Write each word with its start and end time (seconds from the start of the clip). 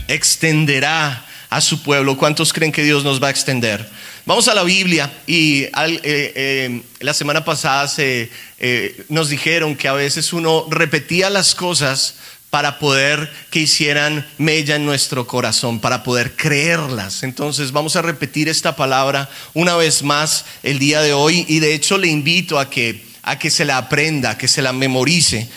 Extenderá 0.09 1.25
a 1.49 1.61
su 1.63 1.83
pueblo. 1.83 2.19
¿Cuántos 2.19 2.53
creen 2.53 2.73
que 2.73 2.83
Dios 2.83 3.05
nos 3.05 3.23
va 3.23 3.29
a 3.29 3.31
extender? 3.31 3.89
Vamos 4.25 4.47
a 4.47 4.55
la 4.55 4.63
Biblia 4.63 5.13
y 5.27 5.63
eh, 5.63 5.71
eh, 6.05 6.83
la 7.01 7.13
semana 7.13 7.45
pasada 7.45 7.89
se, 7.89 8.31
eh, 8.61 9.05
nos 9.09 9.31
dijeron 9.31 9.75
que 9.75 9.89
a 9.89 9.95
veces 9.95 10.33
uno 10.33 10.69
repetía 10.71 11.29
las 11.29 11.57
cosas 11.57 12.15
para 12.53 12.79
poder 12.79 13.33
que 13.49 13.61
hicieran 13.61 14.27
mella 14.37 14.77
en 14.77 14.85
nuestro 14.85 15.27
corazón, 15.27 15.81
para 15.81 16.03
poder 16.03 16.37
creerlas. 16.37 17.23
Entonces 17.23 17.73
vamos 17.73 17.97
a 17.97 18.03
repetir 18.03 18.47
esta 18.47 18.77
palabra 18.77 19.31
una 19.55 19.75
vez 19.77 20.03
más 20.03 20.45
el 20.63 20.79
día 20.79 21.01
de 21.01 21.15
hoy 21.15 21.47
y 21.49 21.61
de 21.61 21.73
hecho 21.73 21.97
le 21.97 22.09
invito 22.09 22.59
a 22.59 22.69
que, 22.69 23.07
a 23.23 23.39
que 23.39 23.51
se 23.51 23.65
la 23.65 23.79
aprenda, 23.79 24.37
que 24.37 24.49
se 24.49 24.61
la 24.61 24.75
memorice 24.75 25.49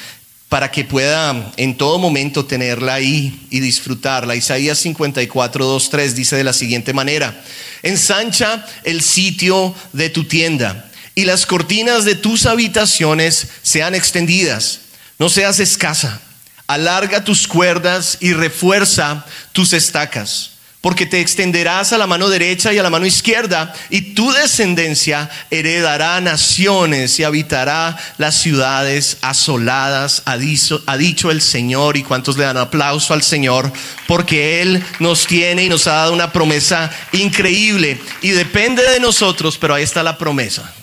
para 0.47 0.71
que 0.71 0.85
pueda 0.85 1.51
en 1.57 1.75
todo 1.75 1.99
momento 1.99 2.45
tenerla 2.45 2.93
ahí 2.93 3.45
y 3.49 3.59
disfrutarla. 3.59 4.37
Isaías 4.37 4.79
54, 4.79 5.65
2, 5.65 5.89
3 5.89 6.15
dice 6.15 6.37
de 6.37 6.45
la 6.45 6.53
siguiente 6.53 6.93
manera, 6.93 7.43
ensancha 7.83 8.65
el 8.85 9.01
sitio 9.01 9.75
de 9.91 10.09
tu 10.09 10.23
tienda 10.23 10.89
y 11.13 11.25
las 11.25 11.45
cortinas 11.45 12.05
de 12.05 12.15
tus 12.15 12.45
habitaciones 12.45 13.47
sean 13.63 13.95
extendidas, 13.95 14.79
no 15.19 15.27
seas 15.27 15.59
escasa 15.59 16.21
Alarga 16.67 17.23
tus 17.23 17.47
cuerdas 17.47 18.17
y 18.21 18.33
refuerza 18.33 19.23
tus 19.51 19.73
estacas, 19.73 20.51
porque 20.81 21.05
te 21.05 21.19
extenderás 21.19 21.93
a 21.93 21.97
la 21.97 22.07
mano 22.07 22.27
derecha 22.27 22.73
y 22.73 22.79
a 22.79 22.83
la 22.83 22.89
mano 22.89 23.05
izquierda, 23.05 23.73
y 23.91 24.13
tu 24.13 24.31
descendencia 24.31 25.29
heredará 25.51 26.19
naciones 26.21 27.19
y 27.19 27.23
habitará 27.23 27.97
las 28.17 28.35
ciudades 28.35 29.17
asoladas, 29.21 30.23
ha 30.25 30.37
dicho, 30.37 31.31
el 31.31 31.41
Señor, 31.41 31.97
y 31.97 32.03
cuántos 32.03 32.37
le 32.37 32.45
dan 32.45 32.57
aplauso 32.57 33.13
al 33.13 33.21
Señor, 33.21 33.71
porque 34.07 34.61
Él 34.61 34.83
nos 34.99 35.27
tiene 35.27 35.63
y 35.63 35.69
nos 35.69 35.85
ha 35.85 35.93
dado 35.93 36.13
una 36.13 36.31
promesa 36.31 36.91
increíble, 37.11 37.99
y 38.21 38.29
depende 38.29 38.83
de 38.91 38.99
nosotros, 38.99 39.57
pero 39.59 39.75
ahí 39.75 39.83
está 39.83 40.01
la 40.01 40.17
promesa. 40.17 40.73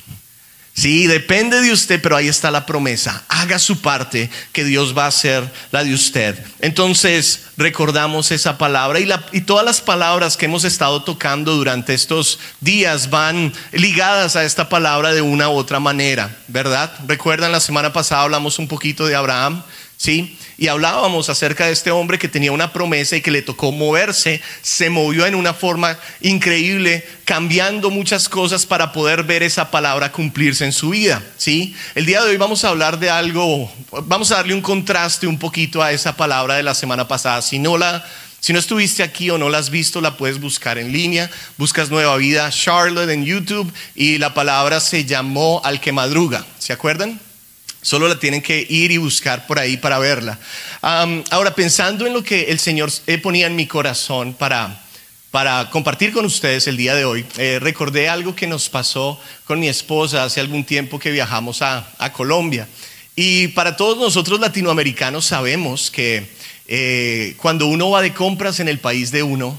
Sí, 0.74 1.06
depende 1.06 1.60
de 1.60 1.70
usted, 1.70 2.00
pero 2.00 2.16
ahí 2.16 2.28
está 2.28 2.50
la 2.50 2.64
promesa. 2.64 3.22
Haga 3.28 3.58
su 3.58 3.82
parte, 3.82 4.30
que 4.52 4.64
Dios 4.64 4.96
va 4.96 5.04
a 5.04 5.08
hacer 5.08 5.44
la 5.70 5.84
de 5.84 5.92
usted. 5.92 6.42
Entonces, 6.60 7.42
recordamos 7.58 8.30
esa 8.30 8.56
palabra 8.56 8.98
y, 8.98 9.08
y, 9.32 9.42
todas 9.42 9.66
las 9.66 9.82
palabras 9.82 10.38
que 10.38 10.46
hemos 10.46 10.64
estado 10.64 11.02
tocando 11.02 11.54
durante 11.56 11.92
estos 11.92 12.38
días 12.60 13.10
van 13.10 13.52
ligadas 13.72 14.34
a 14.34 14.44
esta 14.44 14.70
palabra 14.70 15.12
de 15.12 15.20
una 15.20 15.50
u 15.50 15.52
otra 15.52 15.78
manera, 15.78 16.34
¿verdad? 16.48 16.90
Recuerdan, 17.06 17.52
la 17.52 17.60
semana 17.60 17.92
pasada 17.92 18.22
hablamos 18.22 18.58
un 18.58 18.66
poquito 18.66 19.06
de 19.06 19.14
Abraham, 19.14 19.62
¿sí? 20.02 20.36
Y 20.58 20.66
hablábamos 20.66 21.28
acerca 21.28 21.66
de 21.66 21.72
este 21.72 21.92
hombre 21.92 22.18
que 22.18 22.26
tenía 22.26 22.50
una 22.50 22.72
promesa 22.72 23.14
y 23.14 23.20
que 23.20 23.30
le 23.30 23.40
tocó 23.40 23.70
moverse, 23.70 24.42
se 24.60 24.90
movió 24.90 25.26
en 25.26 25.36
una 25.36 25.54
forma 25.54 25.96
increíble, 26.20 27.06
cambiando 27.24 27.88
muchas 27.88 28.28
cosas 28.28 28.66
para 28.66 28.90
poder 28.90 29.22
ver 29.22 29.44
esa 29.44 29.70
palabra 29.70 30.10
cumplirse 30.10 30.64
en 30.64 30.72
su 30.72 30.90
vida, 30.90 31.22
¿sí? 31.36 31.76
El 31.94 32.04
día 32.04 32.20
de 32.20 32.30
hoy 32.30 32.36
vamos 32.36 32.64
a 32.64 32.70
hablar 32.70 32.98
de 32.98 33.10
algo, 33.10 33.72
vamos 34.06 34.32
a 34.32 34.36
darle 34.36 34.54
un 34.54 34.60
contraste 34.60 35.28
un 35.28 35.38
poquito 35.38 35.80
a 35.80 35.92
esa 35.92 36.16
palabra 36.16 36.56
de 36.56 36.64
la 36.64 36.74
semana 36.74 37.06
pasada. 37.06 37.40
Si 37.40 37.60
no 37.60 37.78
la 37.78 38.04
si 38.40 38.52
no 38.52 38.58
estuviste 38.58 39.04
aquí 39.04 39.30
o 39.30 39.38
no 39.38 39.50
la 39.50 39.58
has 39.58 39.70
visto, 39.70 40.00
la 40.00 40.16
puedes 40.16 40.40
buscar 40.40 40.76
en 40.76 40.90
línea. 40.90 41.30
Buscas 41.58 41.90
Nueva 41.90 42.16
Vida 42.16 42.50
Charlotte 42.50 43.08
en 43.08 43.24
YouTube 43.24 43.72
y 43.94 44.18
la 44.18 44.34
palabra 44.34 44.80
se 44.80 45.04
llamó 45.04 45.60
Al 45.62 45.80
que 45.80 45.92
madruga. 45.92 46.44
¿Se 46.58 46.72
acuerdan? 46.72 47.20
Solo 47.82 48.06
la 48.06 48.16
tienen 48.16 48.42
que 48.42 48.64
ir 48.70 48.92
y 48.92 48.96
buscar 48.96 49.48
por 49.48 49.58
ahí 49.58 49.76
para 49.76 49.98
verla. 49.98 50.38
ahora, 50.80 51.52
pensando 51.56 52.06
en 52.06 52.12
lo 52.12 52.22
que 52.22 52.44
el 52.44 52.60
Señor 52.60 52.92
eh, 53.08 53.18
ponía 53.18 53.48
en 53.48 53.56
mi 53.56 53.66
corazón 53.66 54.34
para, 54.34 54.80
para 55.32 55.68
compartir 55.68 56.12
con 56.12 56.24
ustedes 56.24 56.68
el 56.68 56.76
día 56.76 56.94
de 56.94 57.04
hoy, 57.04 57.26
eh, 57.38 57.58
recordé 57.60 58.08
algo 58.08 58.36
que 58.36 58.46
nos 58.46 58.68
pasó 58.68 59.20
con 59.46 59.58
mi 59.58 59.66
esposa 59.66 60.22
hace 60.22 60.38
algún 60.38 60.62
tiempo 60.62 61.00
que 61.00 61.10
viajamos 61.10 61.60
a, 61.60 61.84
Colombia. 62.12 62.68
Y 63.16 63.48
para 63.48 63.76
todos 63.76 63.98
nosotros 63.98 64.38
latinoamericanos 64.38 65.26
sabemos 65.26 65.90
que 65.90 66.24
eh, 66.68 67.34
cuando 67.38 67.66
uno 67.66 67.90
va 67.90 68.00
de 68.00 68.14
compras 68.14 68.60
en 68.60 68.68
el 68.68 68.78
país 68.78 69.10
de 69.10 69.24
uno, 69.24 69.58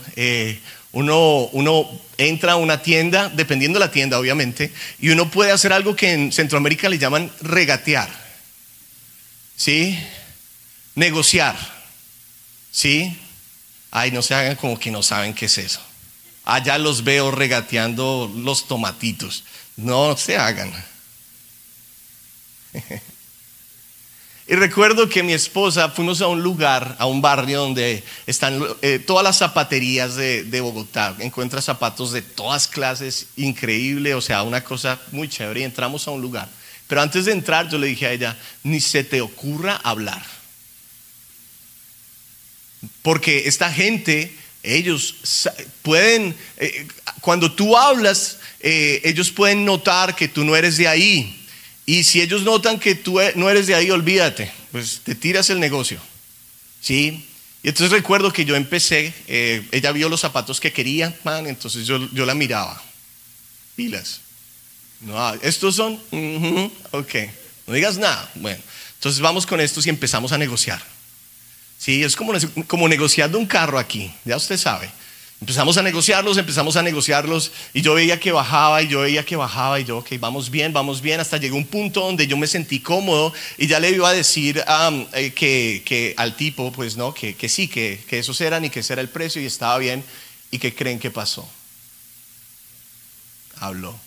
uno, 0.94 1.50
uno 1.52 1.90
entra 2.18 2.54
a 2.54 2.56
una 2.56 2.82
tienda, 2.82 3.30
dependiendo 3.30 3.80
de 3.80 3.86
la 3.86 3.92
tienda 3.92 4.20
obviamente, 4.20 4.72
y 5.00 5.10
uno 5.10 5.30
puede 5.30 5.52
hacer 5.52 5.74
algo 5.74 5.96
que 5.96 6.14
en 6.14 6.32
Centroamérica 6.32 6.88
le 6.88 7.00
llaman 7.00 7.32
regatear. 7.42 8.10
¿Sí? 9.56 10.00
Negociar. 10.96 11.58
¿Sí? 12.72 13.20
Ay, 13.92 14.12
no 14.12 14.22
se 14.22 14.36
hagan 14.36 14.56
como 14.56 14.80
que 14.80 14.92
no 14.92 15.04
saben 15.04 15.34
qué 15.34 15.46
es 15.48 15.58
eso. 15.58 15.82
Allá 16.46 16.78
los 16.78 17.04
veo 17.04 17.32
regateando 17.32 18.32
los 18.36 18.68
tomatitos. 18.68 19.44
No 19.76 20.16
se 20.18 20.38
hagan. 20.38 20.72
Y 24.46 24.56
recuerdo 24.56 25.08
que 25.08 25.24
mi 25.24 25.32
esposa 25.32 25.90
fuimos 25.90 26.20
a 26.22 26.28
un 26.28 26.44
lugar, 26.44 26.98
a 27.00 27.06
un 27.06 27.22
barrio 27.22 27.62
donde 27.62 28.04
están 28.28 28.62
eh, 28.82 29.00
todas 29.00 29.24
las 29.24 29.38
zapaterías 29.38 30.16
de, 30.16 30.62
Bogotá. 30.62 31.16
Encuentra 31.20 31.62
zapatos 31.62 32.12
de 32.12 32.22
todas 32.22 32.68
clases, 32.68 33.28
increíble, 33.38 34.14
o 34.16 34.22
sea, 34.22 34.44
una 34.44 34.62
cosa 34.62 35.00
muy 35.14 35.30
chévere. 35.30 35.62
Y 35.62 35.64
entramos 35.64 36.08
a 36.08 36.12
un 36.12 36.22
lugar. 36.22 36.50
Pero 36.88 37.02
antes 37.02 37.24
de 37.24 37.32
entrar, 37.32 37.70
yo 37.70 37.78
le 37.78 37.88
dije 37.88 38.06
a 38.06 38.12
ella: 38.12 38.38
ni 38.64 38.82
se 38.82 39.06
te 39.06 39.22
ocurra 39.22 39.80
hablar. 39.82 40.22
Porque 43.02 43.48
esta 43.48 43.72
gente, 43.72 44.36
ellos 44.62 45.16
pueden, 45.84 46.36
eh, 46.58 46.86
cuando 47.22 47.50
tú 47.50 47.78
hablas, 47.78 48.40
eh, 48.60 49.00
ellos 49.06 49.32
pueden 49.32 49.64
notar 49.64 50.18
que 50.18 50.28
tú 50.28 50.44
no 50.44 50.54
eres 50.54 50.76
de 50.76 50.90
ahí 50.90 51.43
y 51.86 52.04
si 52.04 52.22
ellos 52.22 52.44
notan 52.44 52.80
que 52.80 52.96
tú 52.96 53.20
e, 53.20 53.34
no 53.36 53.50
eres 53.50 53.68
de 53.68 53.76
ahí, 53.76 53.92
olvídate, 53.92 54.52
pues 54.72 55.02
te 55.04 55.16
tiras 55.16 55.50
el 55.50 55.60
negocio. 55.60 56.00
¿Sí? 56.82 57.28
Y 57.62 57.70
entonces 57.70 57.92
recuerdo 57.92 58.32
que 58.32 58.46
yo 58.46 58.56
empecé, 58.56 59.14
eh, 59.28 59.66
ella 59.72 59.92
vio 59.92 60.10
los 60.10 60.22
zapatos 60.22 60.60
que 60.60 60.74
quería, 60.74 61.18
man, 61.24 61.48
entonces 61.48 61.88
yo, 61.88 62.10
yo 62.12 62.26
la 62.26 62.36
miraba. 62.36 62.82
Pilas. 63.76 64.20
No, 65.00 65.18
ah, 65.18 65.38
estos 65.42 65.76
son, 65.76 66.00
ok, 66.92 67.16
no 67.68 67.74
digas 67.74 67.98
nada. 67.98 68.30
Bueno, 68.36 68.62
entonces 68.96 69.22
vamos 69.22 69.46
con 69.46 69.60
estos 69.60 69.86
y 69.86 69.90
empezamos 69.90 70.32
a 70.32 70.38
negociar. 70.38 70.82
Sí, 71.78 72.04
es 72.04 72.16
como, 72.16 72.34
como 72.68 72.88
negociando 72.88 73.38
un 73.38 73.46
carro 73.46 73.78
aquí, 73.78 74.12
ya 74.24 74.38
usted 74.38 74.58
sabe. 74.58 74.90
Empezamos 75.44 75.76
a 75.76 75.82
negociarlos, 75.82 76.38
empezamos 76.38 76.78
a 76.78 76.82
negociarlos 76.82 77.52
y 77.74 77.82
yo 77.82 77.96
veía 77.96 78.18
que 78.18 78.32
bajaba 78.32 78.82
y 78.82 78.88
yo 78.88 79.02
veía 79.02 79.26
que 79.26 79.36
bajaba 79.36 79.78
y 79.78 79.84
yo, 79.84 79.98
ok, 79.98 80.12
vamos 80.18 80.50
bien, 80.50 80.72
vamos 80.72 81.02
bien, 81.02 81.20
hasta 81.20 81.36
llegó 81.36 81.58
un 81.58 81.66
punto 81.66 82.00
donde 82.00 82.28
yo 82.28 82.38
me 82.38 82.48
sentí 82.48 82.80
cómodo 82.80 83.34
y 83.58 83.68
ya 83.68 83.82
le 83.82 83.90
iba 83.90 84.08
a 84.08 84.14
decir 84.14 84.64
eh, 85.14 85.34
que, 85.34 86.14
al 86.16 86.38
tipo, 86.38 86.72
pues 86.72 86.96
no, 86.96 87.14
que, 87.14 87.36
sí, 87.50 87.68
que, 87.68 88.02
que, 88.08 88.20
esos 88.20 88.40
eran 88.40 88.64
y 88.64 88.70
que 88.70 88.80
ese 88.80 88.94
era 88.94 89.02
el 89.02 89.10
precio 89.10 89.42
y 89.42 89.46
estaba 89.46 89.78
bien 89.80 90.02
y 90.50 90.60
que 90.60 90.74
creen 90.74 90.98
que 90.98 91.12
pasó. 91.12 91.46
Habló. 93.58 94.00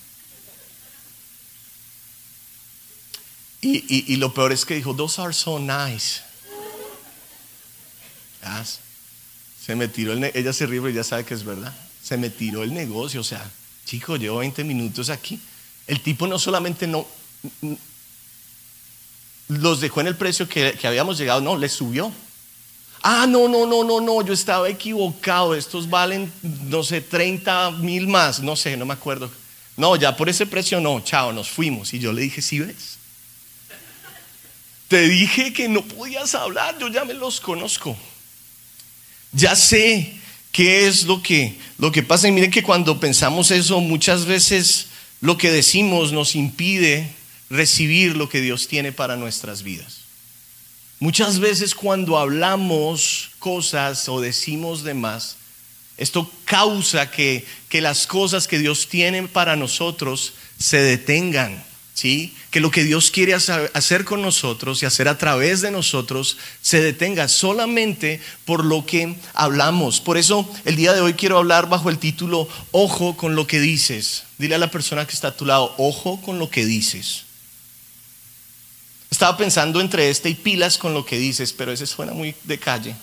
Y, 3.61 4.11
y, 4.11 4.17
lo 4.17 4.33
peor 4.33 4.53
es 4.53 4.65
que 4.65 4.75
dijo, 4.75 4.97
those 4.97 5.21
are 5.21 5.35
so 5.35 5.59
nice. 5.59 6.23
Se 9.67 9.75
me 9.75 9.89
tiró 9.89 10.13
el 10.13 10.23
ella 10.33 10.53
se 10.53 10.65
ríe, 10.65 10.81
pero 10.81 10.95
ya 10.95 11.03
sabe 11.03 11.25
que 11.25 11.35
es 11.35 11.43
verdad. 11.43 11.75
Se 12.01 12.17
me 12.17 12.31
tiró 12.31 12.63
el 12.63 12.73
negocio, 12.73 13.21
o 13.21 13.25
sea, 13.25 13.45
chico, 13.85 14.17
llevo 14.17 14.39
20 14.39 14.63
minutos 14.63 15.11
aquí. 15.11 15.41
El 15.89 16.01
tipo 16.03 16.29
no 16.29 16.39
solamente 16.39 16.87
no 16.87 17.05
los 19.49 19.81
dejó 19.81 20.03
en 20.03 20.07
el 20.07 20.15
precio 20.15 20.49
que, 20.49 20.79
habíamos 20.85 21.19
llegado, 21.19 21.41
no, 21.41 21.59
les 21.59 21.73
subió. 21.73 22.13
Ah, 23.03 23.27
no, 23.29 23.49
no, 23.49 23.67
no, 23.67 23.83
no, 23.83 24.01
no, 24.01 24.25
yo 24.25 24.33
estaba 24.33 24.69
equivocado, 24.69 25.53
estos 25.57 25.91
valen, 25.91 26.33
no 26.43 26.85
sé, 26.85 27.01
30 27.01 27.73
mil 27.73 28.07
más, 28.07 28.39
no 28.39 28.55
sé, 28.55 28.77
no 28.77 28.87
me 28.87 28.95
acuerdo. 28.95 29.29
No, 29.77 29.97
ya 29.97 30.17
por 30.17 30.29
ese 30.29 30.47
precio 30.47 30.81
no, 30.81 31.01
chao, 31.01 31.33
nos 31.33 31.51
fuimos. 31.51 31.93
Y 31.93 31.99
yo 31.99 32.13
le 32.13 32.23
dije, 32.23 32.41
¿sí 32.41 32.61
ves? 32.61 32.99
Te 34.87 35.09
dije 35.09 35.53
que 35.53 35.69
no 35.69 35.83
podías 35.83 36.37
hablar, 36.37 36.79
yo 36.79 36.87
ya 36.87 37.05
me 37.05 37.15
los 37.15 37.41
conozco. 37.41 37.97
Ya 39.37 39.55
sé 39.55 40.15
qué 40.51 40.89
es 40.89 41.05
lo 41.05 41.23
que, 41.23 41.59
lo 41.79 41.93
que 41.93 42.03
pasa. 42.03 42.27
Y 42.27 42.33
miren 42.33 42.51
que 42.51 42.63
cuando 42.63 42.99
pensamos 42.99 43.51
eso, 43.51 43.81
muchas 43.81 44.25
veces 44.25 44.87
lo 45.21 45.37
que 45.37 45.51
decimos 45.51 46.13
nos 46.13 46.35
impide 46.35 47.13
recibir 47.51 48.17
lo 48.17 48.31
que 48.31 48.41
Dios 48.41 48.67
tiene 48.67 48.93
para 48.93 49.17
nuestras 49.17 49.63
vidas. 49.63 49.99
Muchas 50.99 51.39
veces 51.39 51.75
cuando 51.75 52.17
hablamos 52.17 53.31
cosas 53.39 54.09
o 54.09 54.23
decimos 54.23 54.83
demás, 54.83 55.37
esto 55.99 56.31
causa 56.47 57.11
que, 57.11 57.45
que 57.69 57.83
las 57.83 58.07
cosas 58.07 58.49
que 58.49 58.59
Dios 58.59 58.89
tiene 58.89 59.29
para 59.29 59.57
nosotros 59.57 60.33
se 60.59 60.79
detengan. 60.79 61.63
¿Sí? 61.97 62.35
Que 62.51 62.61
lo 62.61 62.71
que 62.71 62.85
Dios 62.85 63.11
quiere 63.11 63.35
hacer 63.35 64.05
con 64.05 64.21
nosotros 64.21 64.83
y 64.83 64.87
hacer 64.87 65.09
a 65.09 65.17
través 65.17 65.63
de 65.63 65.71
nosotros 65.71 66.37
se 66.61 66.83
detenga 66.83 67.27
solamente 67.27 68.21
por 68.45 68.65
lo 68.65 68.85
que 68.85 69.17
hablamos. 69.33 70.01
Por 70.01 70.19
eso 70.19 70.49
el 70.67 70.77
día 70.77 70.93
de 70.93 71.01
hoy 71.01 71.15
quiero 71.15 71.39
hablar 71.39 71.71
bajo 71.71 71.89
el 71.89 71.99
título 71.99 72.49
Ojo 72.71 73.17
con 73.17 73.35
lo 73.35 73.47
que 73.47 73.61
dices. 73.61 74.25
Dile 74.37 74.55
a 74.57 74.59
la 74.59 74.71
persona 74.71 75.07
que 75.07 75.15
está 75.15 75.29
a 75.29 75.37
tu 75.37 75.47
lado, 75.47 75.75
ojo 75.79 76.21
con 76.21 76.39
lo 76.39 76.51
que 76.51 76.67
dices. 76.67 77.25
Estaba 79.11 79.39
pensando 79.39 79.81
entre 79.81 80.11
este 80.11 80.29
y 80.29 80.35
pilas 80.35 80.77
con 80.77 80.93
lo 80.93 81.07
que 81.07 81.19
dices, 81.19 81.55
pero 81.55 81.73
ese 81.73 81.87
suena 81.87 82.13
muy 82.13 82.35
de 82.45 82.59
calle. 82.59 82.95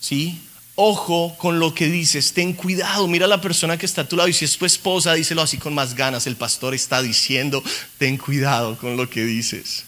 ¿Sí? 0.00 0.38
Ojo 0.78 1.34
con 1.38 1.58
lo 1.58 1.74
que 1.74 1.88
dices, 1.88 2.34
ten 2.34 2.52
cuidado, 2.52 3.08
mira 3.08 3.24
a 3.24 3.28
la 3.28 3.40
persona 3.40 3.78
que 3.78 3.86
está 3.86 4.02
a 4.02 4.08
tu 4.08 4.14
lado 4.14 4.28
y 4.28 4.34
si 4.34 4.44
es 4.44 4.58
tu 4.58 4.66
esposa, 4.66 5.14
díselo 5.14 5.40
así 5.40 5.56
con 5.56 5.74
más 5.74 5.94
ganas. 5.94 6.26
El 6.26 6.36
pastor 6.36 6.74
está 6.74 7.00
diciendo, 7.00 7.64
ten 7.96 8.18
cuidado 8.18 8.76
con 8.76 8.96
lo 8.96 9.08
que 9.08 9.24
dices. 9.24 9.84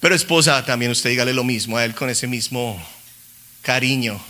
Pero 0.00 0.14
esposa, 0.14 0.62
también 0.66 0.90
usted 0.90 1.08
dígale 1.08 1.32
lo 1.32 1.42
mismo 1.42 1.78
a 1.78 1.86
él 1.86 1.94
con 1.94 2.10
ese 2.10 2.26
mismo 2.26 2.80
cariño. 3.62 4.20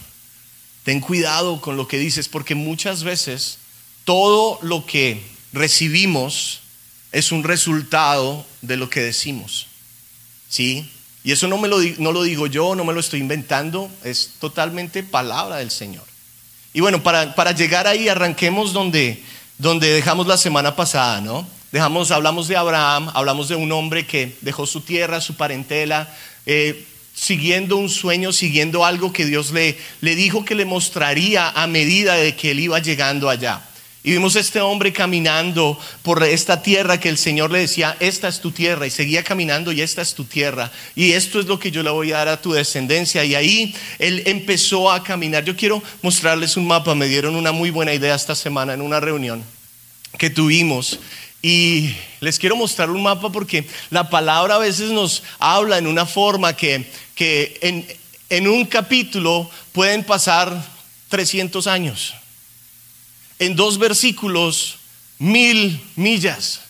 Ten 0.85 1.01
cuidado 1.01 1.61
con 1.61 1.77
lo 1.77 1.89
que 1.89 1.99
dices 1.99 2.29
porque 2.29 2.55
muchas 2.55 3.03
veces 3.03 3.59
todo 4.05 4.61
lo 4.63 4.87
que 4.87 5.21
recibimos 5.53 6.61
es 7.11 7.33
un 7.33 7.43
resultado 7.43 8.47
de 8.63 8.77
lo 8.77 8.89
que 8.89 9.01
decimos. 9.01 9.67
¿Sí? 10.49 10.89
Y 11.29 11.33
eso 11.33 11.47
no, 11.47 11.59
me 11.59 11.69
lo, 11.69 11.79
no 11.99 12.11
lo 12.11 12.23
digo 12.23 12.47
yo, 12.47 12.75
no 12.75 12.87
me 12.87 12.95
lo 12.95 13.01
estoy 13.01 13.21
inventando, 13.21 13.91
es 14.03 14.31
totalmente 14.41 15.03
palabra 15.03 15.57
del 15.57 15.71
Señor. 15.71 16.05
Y 16.73 16.81
bueno, 16.81 17.03
para, 17.03 17.35
para 17.35 17.53
llegar 17.53 17.87
ahí, 17.87 18.09
arranquemos 18.09 18.73
donde, 18.73 19.23
donde 19.59 19.91
dejamos 19.91 20.27
la 20.27 20.39
semana 20.39 20.75
pasada, 20.75 21.21
¿no? 21.21 21.47
Dejamos, 21.71 22.13
hablamos 22.13 22.49
de 22.49 22.57
Abraham, 22.57 23.11
hablamos 23.13 23.51
de 23.51 23.57
un 23.57 23.71
hombre 23.73 24.07
que 24.07 24.39
dejó 24.41 24.65
su 24.65 24.81
tierra, 24.81 25.21
su 25.21 25.37
parentela, 25.37 26.09
eh, 26.47 26.87
siguiendo 27.13 27.77
un 27.77 27.91
sueño, 27.91 28.33
siguiendo 28.33 28.87
algo 28.87 29.13
que 29.13 29.27
Dios 29.27 29.51
le, 29.51 29.77
le 30.01 30.17
dijo 30.17 30.47
que 30.47 30.55
le 30.55 30.65
mostraría 30.65 31.51
a 31.51 31.67
medida 31.67 32.15
de 32.15 32.37
que 32.37 32.53
él 32.53 32.61
iba 32.61 32.79
llegando 32.79 33.29
allá. 33.29 33.61
Y 34.05 34.13
vimos 34.13 34.37
a 34.37 34.41
este 34.41 34.61
hombre 34.61 34.93
caminando 34.93 35.79
por 36.03 36.23
esta 36.23 36.63
tierra 36.63 37.01
que 37.01 37.09
el 37.09 37.19
Señor 37.19 37.51
le 37.51 37.59
decía, 37.59 37.97
esta 37.99 38.29
es 38.29 38.41
tu 38.41 38.53
tierra. 38.53 38.87
Y 38.87 38.91
seguía 38.91 39.25
caminando 39.25 39.73
y 39.73 39.81
esta 39.81 40.03
es 40.03 40.15
tu 40.15 40.25
tierra. 40.25 40.71
Y 40.95 41.13
esto 41.13 41.41
es 41.41 41.47
lo 41.47 41.59
que 41.59 41.73
yo 41.73 41.83
le 41.83 41.91
voy 41.91 42.13
a 42.13 42.19
dar 42.19 42.29
a 42.29 42.41
tu 42.41 42.53
descendencia. 42.53 43.25
Y 43.25 43.35
ahí 43.35 43.75
él 43.99 44.23
empezó 44.27 44.91
a 44.91 45.03
caminar. 45.03 45.45
Yo 45.45 45.57
quiero 45.57 45.83
mostrarles 46.01 46.57
un 46.57 46.67
mapa. 46.67 46.95
Me 46.95 47.09
dieron 47.09 47.35
una 47.35 47.51
muy 47.51 47.71
buena 47.71 47.93
idea 47.93 48.15
esta 48.15 48.37
semana 48.37 48.73
en 48.73 48.83
una 48.83 49.01
reunión 49.01 49.43
que 50.17 50.31
tuvimos. 50.31 51.01
Y 51.43 51.93
les 52.21 52.39
quiero 52.39 52.55
mostrar 52.55 52.91
un 52.91 53.03
mapa 53.03 53.31
porque 53.33 53.67
la 53.91 54.09
palabra 54.11 54.55
a 54.55 54.59
veces 54.59 54.91
nos 54.91 55.25
habla 55.41 55.77
en 55.77 55.89
una 55.89 56.07
forma 56.07 56.57
que, 56.57 56.89
que 57.17 57.59
en, 57.63 57.87
en 58.31 58.47
un 58.47 58.65
capítulo 58.65 59.51
pueden 59.73 60.05
pasar 60.05 60.65
300 61.09 61.67
años 61.67 62.15
en 63.39 63.57
dos 63.57 63.79
versículos 63.79 64.77
mil 65.19 65.81
millas. 65.97 66.61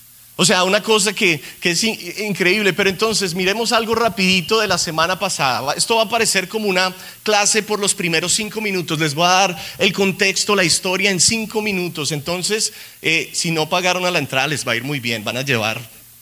O 0.41 0.45
sea, 0.45 0.63
una 0.63 0.81
cosa 0.85 1.13
que, 1.13 1.43
es 1.63 1.83
increíble, 1.83 2.73
pero 2.73 2.89
entonces 2.89 3.35
miremos 3.35 3.73
algo 3.73 3.97
rapidito 3.97 4.61
de 4.61 4.69
la 4.69 4.79
semana 4.79 5.19
pasada. 5.19 5.75
Esto 5.75 5.97
va 5.97 6.05
a 6.05 6.09
parecer 6.09 6.47
como 6.47 6.69
una 6.69 6.95
clase 7.25 7.65
por 7.65 7.81
los 7.81 7.93
primeros 7.93 8.35
cinco 8.35 8.61
minutos. 8.61 9.01
Les 9.01 9.15
voy 9.15 9.27
a 9.27 9.31
dar 9.31 9.65
el 9.79 9.93
contexto, 9.93 10.55
la 10.55 10.63
historia 10.63 11.11
en 11.11 11.19
cinco 11.19 11.61
minutos. 11.61 12.13
Entonces, 12.13 12.73
eh, 13.03 13.29
si 13.33 13.51
no 13.51 13.69
pagaron 13.69 14.07
a 14.07 14.13
la 14.13 14.21
entrada, 14.21 14.47
les 14.47 14.67
va 14.67 14.73
a 14.73 14.77
ir 14.77 14.85
muy 14.85 15.01
bien. 15.01 15.25
Van 15.25 15.37
a 15.37 15.43
llevar 15.43 15.81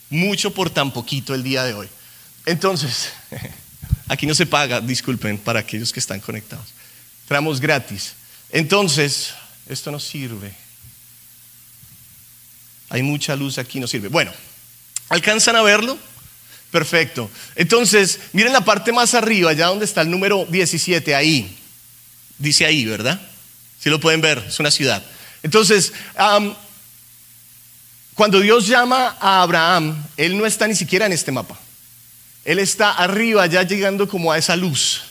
mucho 0.09 0.51
por 0.51 0.71
tan 0.71 0.91
poquito 0.91 1.35
el 1.35 1.43
día 1.43 1.63
de 1.63 1.75
hoy. 1.75 1.87
Entonces, 2.47 3.11
aquí 4.07 4.25
no 4.25 4.33
se 4.33 4.47
paga, 4.47 4.81
disculpen, 4.81 5.37
para 5.37 5.59
aquellos 5.59 5.93
que 5.93 5.99
están 5.99 6.21
conectados. 6.21 6.65
Tramos 7.27 7.61
gratis. 7.61 8.13
Entonces, 8.49 9.35
esto 9.69 9.91
no 9.91 9.99
sirve. 9.99 10.53
Hay 12.89 13.03
mucha 13.03 13.35
luz 13.35 13.57
aquí, 13.57 13.79
no 13.79 13.87
sirve. 13.87 14.07
Bueno, 14.07 14.31
¿alcanzan 15.09 15.55
a 15.55 15.61
verlo? 15.61 15.97
Perfecto. 16.71 17.29
Entonces, 17.55 18.19
miren 18.33 18.53
la 18.53 18.65
parte 18.65 18.91
más 18.91 19.13
arriba, 19.13 19.51
allá 19.51 19.67
donde 19.67 19.85
está 19.85 20.01
el 20.01 20.09
número 20.09 20.45
17, 20.45 21.15
ahí. 21.15 21.57
Dice 22.37 22.65
ahí, 22.65 22.85
¿verdad? 22.85 23.19
Si 23.79 23.89
lo 23.89 23.99
pueden 23.99 24.21
ver, 24.21 24.45
es 24.47 24.59
una 24.59 24.71
ciudad. 24.71 25.03
Entonces, 25.43 25.93
cuando 28.15 28.39
Dios 28.39 28.67
llama 28.67 29.17
a 29.19 29.41
Abraham, 29.41 30.03
él 30.17 30.37
no 30.37 30.45
está 30.45 30.67
ni 30.67 30.75
siquiera 30.75 31.05
en 31.05 31.13
este 31.13 31.31
mapa. 31.31 31.59
Él 32.45 32.59
está 32.59 32.91
arriba, 32.91 33.45
ya 33.47 33.63
llegando 33.63 34.07
como 34.07 34.31
a 34.31 34.37
esa 34.37 34.55
luz 34.55 35.03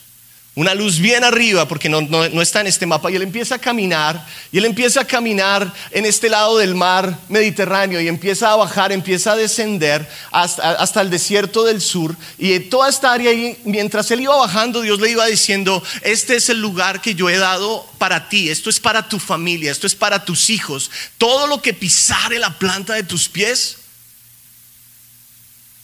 una 0.56 0.74
luz 0.74 0.98
bien 0.98 1.22
arriba, 1.22 1.68
porque 1.68 1.90
no, 1.90 2.00
está 2.40 2.62
en 2.62 2.66
este 2.66 2.86
mapa, 2.86 3.10
y 3.10 3.16
él 3.16 3.22
empieza 3.22 3.56
a 3.56 3.58
caminar, 3.58 4.26
y 4.50 4.56
él 4.56 4.64
empieza 4.64 5.02
a 5.02 5.06
caminar 5.06 5.70
en 5.90 6.06
este 6.06 6.30
lado 6.30 6.56
del 6.56 6.74
mar 6.74 7.18
Mediterráneo, 7.28 8.00
y 8.00 8.08
empieza 8.08 8.50
a 8.50 8.56
bajar, 8.56 8.90
empieza 8.90 9.32
a 9.32 9.36
descender 9.36 10.08
hasta, 10.30 10.70
hasta 10.72 11.02
el 11.02 11.10
desierto 11.10 11.62
del 11.62 11.82
sur, 11.82 12.16
y 12.38 12.54
en 12.54 12.70
toda 12.70 12.88
esta 12.88 13.12
área, 13.12 13.34
y 13.34 13.58
mientras 13.64 14.10
él 14.10 14.22
iba 14.22 14.34
bajando, 14.34 14.80
Dios 14.80 14.98
le 14.98 15.10
iba 15.10 15.26
diciendo, 15.26 15.82
este 16.00 16.36
es 16.36 16.48
el 16.48 16.58
lugar 16.58 17.02
que 17.02 17.14
yo 17.14 17.28
he 17.28 17.36
dado 17.36 17.86
para 17.98 18.30
ti, 18.30 18.48
esto 18.48 18.70
es 18.70 18.80
para 18.80 19.10
tu 19.10 19.18
familia, 19.18 19.70
esto 19.70 19.86
es 19.86 19.94
para 19.94 20.24
tus 20.24 20.48
hijos, 20.48 20.90
todo 21.18 21.46
lo 21.46 21.60
que 21.60 21.74
pisare 21.74 22.38
la 22.38 22.58
planta 22.58 22.94
de 22.94 23.02
tus 23.02 23.28
pies 23.28 23.76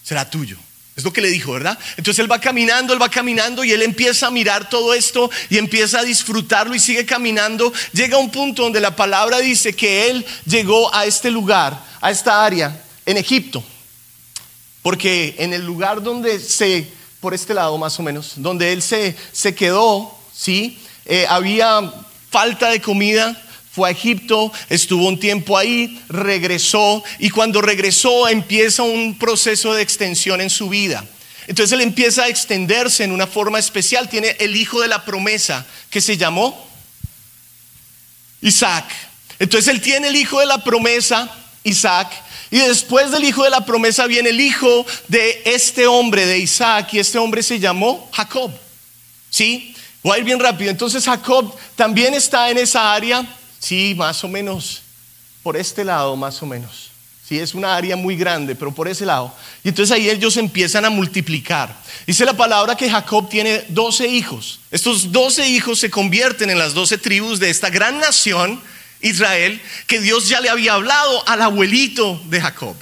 será 0.03 0.31
tuyo. 0.31 0.57
Es 0.95 1.05
lo 1.05 1.13
que 1.13 1.23
le 1.23 1.29
dijo, 1.29 1.53
¿verdad? 1.53 1.79
Entonces 1.97 2.19
él 2.19 2.31
va 2.31 2.39
caminando, 2.39 2.93
él 2.93 3.01
va 3.01 3.09
caminando 3.09 3.65
y 3.65 3.73
él 3.73 3.83
empieza 3.83 4.27
a 4.27 4.31
mirar 4.31 4.69
todo 4.69 4.93
esto 4.93 5.31
y 5.49 5.57
empieza 5.57 6.01
a 6.01 6.05
disfrutarlo 6.05 6.75
y 6.75 6.81
sigue 6.81 7.07
caminando. 7.07 7.73
Llega 7.93 8.17
a 8.17 8.21
un 8.21 8.31
punto 8.31 8.63
donde 8.65 8.81
la 8.81 8.95
palabra 8.95 9.39
dice 9.39 9.73
que 9.73 10.11
él 10.11 10.27
llegó 10.45 10.95
a 10.95 11.07
este 11.07 11.31
lugar, 11.31 11.83
a 12.01 12.11
esta 12.11 12.45
área, 12.45 12.83
en 13.07 13.17
Egipto. 13.17 13.65
Porque 14.83 15.35
en 15.39 15.55
el 15.55 15.65
lugar 15.65 16.03
donde 16.03 16.39
se, 16.39 16.87
por 17.21 17.33
este 17.33 17.55
lado 17.55 17.79
más 17.79 17.99
o 17.99 18.03
menos, 18.03 18.35
donde 18.37 18.73
él 18.73 18.83
se, 18.83 19.17
se 19.33 19.55
quedó, 19.55 20.15
¿sí? 20.35 20.79
Eh, 21.07 21.25
había 21.27 21.91
falta 22.31 22.69
de 22.69 22.83
comida, 22.83 23.41
fue 23.75 23.89
a 23.89 23.93
Egipto, 23.93 24.53
estuvo 24.69 25.09
un 25.09 25.19
tiempo 25.19 25.57
ahí, 25.57 25.99
regresó 26.09 27.03
y 27.19 27.31
cuando 27.31 27.63
regresó 27.63 28.29
empieza 28.29 28.83
un 28.83 29.17
proceso 29.19 29.73
de 29.73 29.83
extensión 29.83 30.43
en 30.43 30.51
su 30.51 30.69
vida. 30.69 31.05
Entonces 31.47 31.73
él 31.73 31.81
empieza 31.81 32.25
a 32.25 32.29
extenderse 32.29 33.03
en 33.03 33.13
una 33.13 33.27
forma 33.27 33.59
especial. 33.59 34.11
Tiene 34.11 34.37
el 34.41 34.57
hijo 34.57 34.81
de 34.81 34.89
la 34.89 35.05
promesa 35.05 35.67
que 35.89 36.03
se 36.03 36.19
llamó 36.19 36.69
Isaac. 38.43 38.85
Entonces 39.39 39.73
él 39.73 39.81
tiene 39.81 40.09
el 40.09 40.17
hijo 40.17 40.39
de 40.39 40.47
la 40.47 40.63
promesa, 40.63 41.35
Isaac, 41.65 42.13
y 42.51 42.59
después 42.59 43.11
del 43.11 43.25
hijo 43.25 43.43
de 43.43 43.51
la 43.51 43.65
promesa 43.65 44.07
viene 44.07 44.29
el 44.29 44.41
hijo 44.41 44.87
de 45.09 45.43
este 45.47 45.87
hombre, 45.87 46.27
de 46.27 46.39
Isaac, 46.39 46.93
y 46.93 46.99
este 46.99 47.19
hombre 47.19 47.43
se 47.43 47.59
llamó 47.59 48.11
Jacob. 48.13 48.53
¿Sí? 49.31 49.75
Voy 50.03 50.17
a 50.17 50.19
ir 50.19 50.25
bien 50.25 50.39
rápido. 50.39 50.71
Entonces 50.71 51.05
Jacob 51.05 51.57
también 51.75 52.13
está 52.13 52.51
en 52.51 52.59
esa 52.59 52.93
área 52.93 53.27
Sí, 53.63 53.95
más 53.97 54.25
o 54.25 54.29
menos. 54.29 54.83
Por 55.43 55.57
este 55.57 55.85
lado, 55.85 56.17
más 56.17 56.43
o 56.43 56.47
menos. 56.47 56.91
Sí, 57.27 57.39
es 57.39 57.55
una 57.55 57.77
área 57.77 57.95
muy 57.95 58.17
grande, 58.17 58.57
pero 58.57 58.75
por 58.75 58.89
ese 58.89 59.07
lado. 59.07 59.33
Y 59.63 59.69
entonces 59.69 59.95
ahí 59.95 60.11
ellos 60.11 60.37
empiezan 60.37 60.85
a 60.85 60.91
multiplicar. 60.91 61.75
Dice 62.05 62.25
la 62.25 62.37
palabra 62.37 62.77
que 62.77 62.91
Jacob 62.91 63.29
tiene 63.29 63.65
12 63.69 64.09
hijos. 64.09 64.61
Estos 64.73 65.13
12 65.13 65.49
hijos 65.49 65.79
se 65.79 65.91
convierten 65.91 66.51
en 66.51 66.59
las 66.59 66.75
12 66.75 66.99
tribus 66.99 67.39
de 67.39 67.51
esta 67.51 67.71
gran 67.71 68.01
nación, 68.01 68.61
Israel, 69.01 69.61
que 69.87 70.01
Dios 70.01 70.29
ya 70.29 70.41
le 70.41 70.51
había 70.51 70.75
hablado 70.75 71.27
al 71.29 71.43
abuelito 71.43 72.21
de 72.27 72.41
Jacob. 72.41 72.75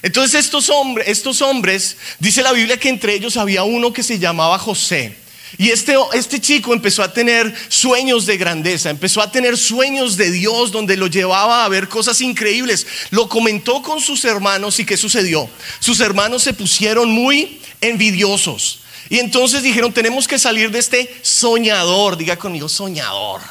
Entonces 0.00 0.46
estos 0.46 0.70
hombres, 0.70 1.08
estos 1.08 1.42
hombres, 1.42 1.98
dice 2.18 2.42
la 2.42 2.52
Biblia 2.52 2.78
que 2.78 2.88
entre 2.88 3.14
ellos 3.14 3.36
había 3.36 3.64
uno 3.64 3.92
que 3.92 4.02
se 4.02 4.18
llamaba 4.18 4.58
José. 4.58 5.21
Y 5.58 5.70
este, 5.70 5.94
este 6.14 6.40
chico 6.40 6.72
empezó 6.72 7.02
a 7.02 7.12
tener 7.12 7.54
sueños 7.68 8.26
de 8.26 8.36
grandeza, 8.36 8.90
empezó 8.90 9.20
a 9.20 9.30
tener 9.30 9.58
sueños 9.58 10.16
de 10.16 10.30
Dios 10.30 10.72
donde 10.72 10.96
lo 10.96 11.06
llevaba 11.06 11.64
a 11.64 11.68
ver 11.68 11.88
cosas 11.88 12.20
increíbles. 12.20 12.86
Lo 13.10 13.28
comentó 13.28 13.82
con 13.82 14.00
sus 14.00 14.24
hermanos 14.24 14.78
y 14.80 14.86
¿qué 14.86 14.96
sucedió? 14.96 15.48
Sus 15.80 16.00
hermanos 16.00 16.42
se 16.42 16.54
pusieron 16.54 17.10
muy 17.10 17.60
envidiosos. 17.80 18.80
Y 19.10 19.18
entonces 19.18 19.62
dijeron, 19.62 19.92
tenemos 19.92 20.26
que 20.26 20.38
salir 20.38 20.70
de 20.70 20.78
este 20.78 21.14
soñador, 21.22 22.16
diga 22.16 22.38
conmigo, 22.38 22.68
soñador. 22.68 23.42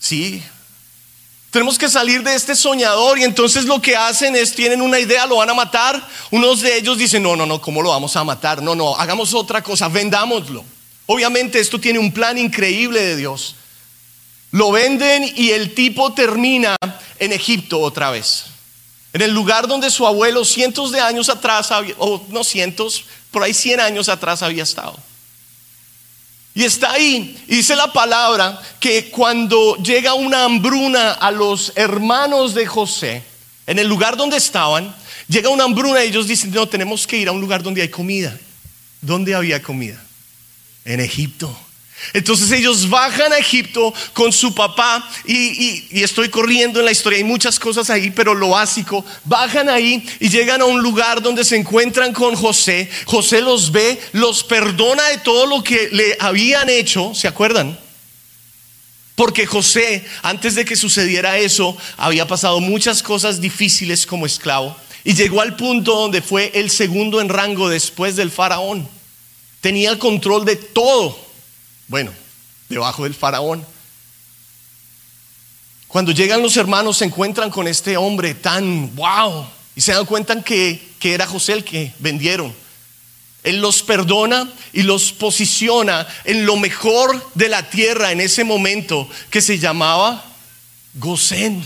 Sí, 0.00 0.42
Tenemos 1.52 1.76
que 1.76 1.90
salir 1.90 2.22
de 2.22 2.34
este 2.34 2.56
soñador 2.56 3.18
y 3.18 3.24
entonces 3.24 3.66
lo 3.66 3.82
que 3.82 3.94
hacen 3.94 4.34
es, 4.34 4.54
tienen 4.54 4.80
una 4.80 4.98
idea, 4.98 5.26
lo 5.26 5.36
van 5.36 5.50
a 5.50 5.54
matar. 5.54 6.02
Unos 6.30 6.62
de 6.62 6.78
ellos 6.78 6.96
dicen, 6.96 7.22
no, 7.22 7.36
no, 7.36 7.44
no, 7.44 7.60
¿cómo 7.60 7.82
lo 7.82 7.90
vamos 7.90 8.16
a 8.16 8.24
matar? 8.24 8.62
No, 8.62 8.74
no, 8.74 8.96
hagamos 8.96 9.34
otra 9.34 9.62
cosa, 9.62 9.88
vendámoslo. 9.88 10.64
Obviamente 11.04 11.60
esto 11.60 11.78
tiene 11.78 11.98
un 11.98 12.10
plan 12.10 12.38
increíble 12.38 13.02
de 13.02 13.16
Dios. 13.16 13.56
Lo 14.50 14.72
venden 14.72 15.30
y 15.36 15.50
el 15.50 15.74
tipo 15.74 16.14
termina 16.14 16.74
en 17.18 17.32
Egipto 17.32 17.80
otra 17.80 18.10
vez. 18.10 18.44
En 19.12 19.20
el 19.20 19.32
lugar 19.34 19.68
donde 19.68 19.90
su 19.90 20.06
abuelo 20.06 20.46
cientos 20.46 20.90
de 20.90 21.00
años 21.00 21.28
atrás, 21.28 21.68
o 21.98 22.22
no 22.30 22.44
cientos, 22.44 23.04
por 23.30 23.42
ahí 23.42 23.52
cien 23.52 23.78
años 23.78 24.08
atrás 24.08 24.42
había 24.42 24.62
estado. 24.62 24.96
Y 26.54 26.64
está 26.64 26.92
ahí, 26.92 27.42
dice 27.46 27.74
la 27.74 27.92
palabra 27.92 28.60
que 28.78 29.10
cuando 29.10 29.76
llega 29.76 30.12
una 30.12 30.44
hambruna 30.44 31.12
a 31.12 31.30
los 31.30 31.72
hermanos 31.76 32.52
de 32.52 32.66
José, 32.66 33.22
en 33.66 33.78
el 33.78 33.88
lugar 33.88 34.16
donde 34.16 34.36
estaban, 34.36 34.94
llega 35.28 35.48
una 35.48 35.64
hambruna 35.64 36.04
y 36.04 36.08
ellos 36.08 36.26
dicen, 36.26 36.50
no, 36.50 36.68
tenemos 36.68 37.06
que 37.06 37.16
ir 37.16 37.28
a 37.28 37.32
un 37.32 37.40
lugar 37.40 37.62
donde 37.62 37.80
hay 37.80 37.88
comida. 37.88 38.38
¿Dónde 39.00 39.34
había 39.34 39.62
comida? 39.62 40.02
En 40.84 41.00
Egipto. 41.00 41.56
Entonces 42.12 42.50
ellos 42.52 42.88
bajan 42.88 43.32
a 43.32 43.38
Egipto 43.38 43.92
con 44.12 44.32
su 44.32 44.54
papá 44.54 45.08
y, 45.26 46.02
estoy 46.02 46.28
corriendo 46.28 46.80
en 46.80 46.86
la 46.86 46.92
historia, 46.92 47.18
hay 47.18 47.24
muchas 47.24 47.58
cosas 47.58 47.88
ahí, 47.90 48.10
pero 48.10 48.34
lo 48.34 48.50
básico, 48.50 49.04
bajan 49.24 49.68
ahí 49.68 50.04
y 50.20 50.28
llegan 50.28 50.60
a 50.60 50.64
un 50.64 50.82
lugar 50.82 51.22
donde 51.22 51.44
se 51.44 51.56
encuentran 51.56 52.12
con 52.12 52.34
José, 52.34 52.90
José 53.06 53.40
los 53.40 53.72
ve, 53.72 53.98
los 54.12 54.44
perdona 54.44 55.08
de 55.08 55.18
todo 55.18 55.46
lo 55.46 55.62
que 55.62 55.88
le 55.92 56.16
habían 56.20 56.68
hecho, 56.68 57.14
¿se 57.14 57.28
acuerdan? 57.28 57.78
Porque 59.14 59.46
José, 59.46 60.04
antes 60.22 60.54
de 60.54 60.64
que 60.64 60.76
sucediera 60.76 61.38
eso, 61.38 61.76
había 61.96 62.26
pasado 62.26 62.60
muchas 62.60 63.02
cosas 63.02 63.40
difíciles 63.40 64.06
como 64.06 64.26
esclavo 64.26 64.76
y 65.04 65.14
llegó 65.14 65.40
al 65.40 65.56
punto 65.56 65.94
donde 65.94 66.22
fue 66.22 66.50
el 66.54 66.70
segundo 66.70 67.20
en 67.20 67.28
rango 67.28 67.68
después 67.68 68.16
del 68.16 68.30
faraón. 68.30 68.88
Tenía 69.60 69.90
el 69.90 69.98
control 69.98 70.44
de 70.44 70.56
todo 70.56 71.31
bueno, 71.92 72.10
debajo 72.70 73.04
del 73.04 73.12
faraón. 73.12 73.66
Cuando 75.88 76.10
llegan 76.10 76.40
los 76.40 76.56
hermanos 76.56 76.96
se 76.96 77.04
encuentran 77.04 77.50
con 77.50 77.68
este 77.68 77.98
hombre 77.98 78.32
tan 78.32 78.96
wow 78.96 79.46
y 79.76 79.82
se 79.82 79.92
dan 79.92 80.06
cuenta 80.06 80.42
que, 80.42 80.94
que 80.98 81.12
era 81.12 81.26
José 81.26 81.52
el 81.52 81.64
que 81.64 81.92
vendieron. 81.98 82.54
Él 83.42 83.60
los 83.60 83.82
perdona 83.82 84.50
y 84.72 84.84
los 84.84 85.12
posiciona 85.12 86.06
en 86.24 86.46
lo 86.46 86.56
mejor 86.56 87.30
de 87.34 87.50
la 87.50 87.68
tierra 87.68 88.10
en 88.10 88.22
ese 88.22 88.42
momento 88.42 89.06
que 89.28 89.42
se 89.42 89.58
llamaba 89.58 90.24
Gosén 90.94 91.62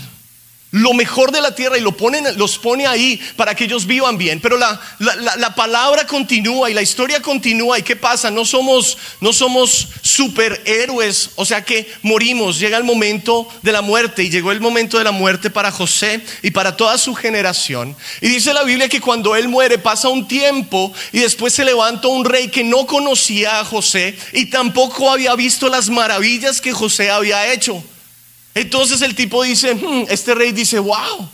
lo 0.71 0.93
mejor 0.93 1.31
de 1.31 1.39
la 1.39 1.55
tierra 1.55 1.77
y 1.77 1.81
lo 1.81 1.95
ponen, 1.95 2.25
los 2.37 2.57
pone 2.57 2.85
ahí 2.85 3.19
para 3.37 3.55
que 3.55 3.63
ellos 3.63 3.85
vivan 3.85 4.17
bien. 4.17 4.41
Pero 4.41 4.57
la, 4.57 4.79
la, 4.99 5.55
palabra 5.55 6.05
continúa 6.05 6.69
y 6.69 6.73
la 6.73 6.81
historia 6.81 7.21
continúa. 7.21 7.79
¿Y 7.79 7.83
qué 7.83 7.95
pasa? 7.95 8.29
No 8.29 8.43
somos, 8.43 8.97
no 9.21 9.31
somos 9.31 9.87
superhéroes, 10.01 11.31
o 11.35 11.45
sea 11.45 11.63
que 11.63 11.89
morimos. 12.01 12.59
Llega 12.59 12.77
el 12.77 12.83
momento 12.83 13.47
de 13.61 13.71
la 13.71 13.81
muerte 13.81 14.23
y 14.23 14.29
llegó 14.29 14.51
el 14.51 14.59
momento 14.59 14.97
de 14.97 15.05
la 15.05 15.11
muerte 15.11 15.49
para 15.49 15.71
José 15.71 16.21
y 16.41 16.51
para 16.51 16.75
toda 16.75 16.97
su 16.97 17.15
generación. 17.15 17.95
Y 18.19 18.27
dice 18.27 18.53
la 18.53 18.63
Biblia 18.63 18.89
que 18.89 18.99
cuando 18.99 19.37
él 19.37 19.47
muere 19.47 19.77
pasa 19.77 20.09
un 20.09 20.27
tiempo 20.27 20.91
y 21.13 21.19
después 21.19 21.53
se 21.53 21.63
levanta 21.63 22.09
un 22.09 22.25
rey 22.25 22.49
que 22.49 22.65
no 22.65 22.85
conocía 22.85 23.61
a 23.61 23.65
José 23.65 24.17
y 24.33 24.47
tampoco 24.47 25.09
había 25.09 25.33
visto 25.35 25.69
las 25.69 25.89
maravillas 25.89 26.59
que 26.59 26.73
José 26.73 27.09
había 27.09 27.53
hecho. 27.53 27.83
Entonces 28.57 29.03
el 29.03 29.13
tipo 29.13 29.43
dice, 29.43 29.75
hmm", 29.75 30.05
este 30.09 30.33
rey 30.33 30.51
dice, 30.51 30.79
wow, 30.79 31.29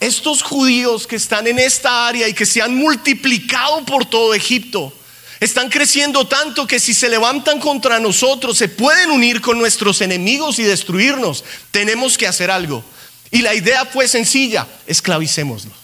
estos 0.00 0.42
judíos 0.42 1.06
que 1.06 1.14
están 1.14 1.46
en 1.46 1.58
esta 1.60 2.08
área 2.08 2.26
y 2.26 2.34
que 2.34 2.46
se 2.46 2.60
han 2.60 2.74
multiplicado 2.74 3.84
por 3.84 4.04
todo 4.06 4.34
Egipto, 4.34 4.92
están 5.38 5.68
creciendo 5.68 6.26
tanto 6.26 6.66
que 6.66 6.80
si 6.80 6.94
se 6.94 7.08
levantan 7.08 7.60
contra 7.60 8.00
nosotros, 8.00 8.58
se 8.58 8.68
pueden 8.68 9.12
unir 9.12 9.40
con 9.40 9.56
nuestros 9.56 10.00
enemigos 10.00 10.58
y 10.58 10.64
destruirnos. 10.64 11.44
Tenemos 11.70 12.18
que 12.18 12.26
hacer 12.26 12.50
algo. 12.50 12.84
Y 13.30 13.42
la 13.42 13.54
idea 13.54 13.84
fue 13.84 14.08
sencilla, 14.08 14.66
esclavicémoslos. 14.88 15.76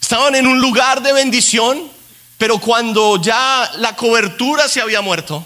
Estaban 0.00 0.36
en 0.36 0.46
un 0.46 0.60
lugar 0.60 1.02
de 1.02 1.12
bendición, 1.12 1.90
pero 2.38 2.60
cuando 2.60 3.20
ya 3.20 3.72
la 3.78 3.96
cobertura 3.96 4.68
se 4.68 4.80
había 4.80 5.00
muerto, 5.00 5.44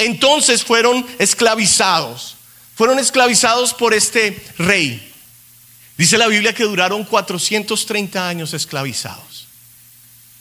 entonces 0.00 0.64
fueron 0.64 1.06
esclavizados. 1.18 2.36
Fueron 2.74 2.98
esclavizados 2.98 3.74
por 3.74 3.94
este 3.94 4.42
rey. 4.58 5.12
Dice 5.96 6.16
la 6.16 6.28
Biblia 6.28 6.54
que 6.54 6.64
duraron 6.64 7.04
430 7.04 8.26
años 8.26 8.54
esclavizados. 8.54 9.46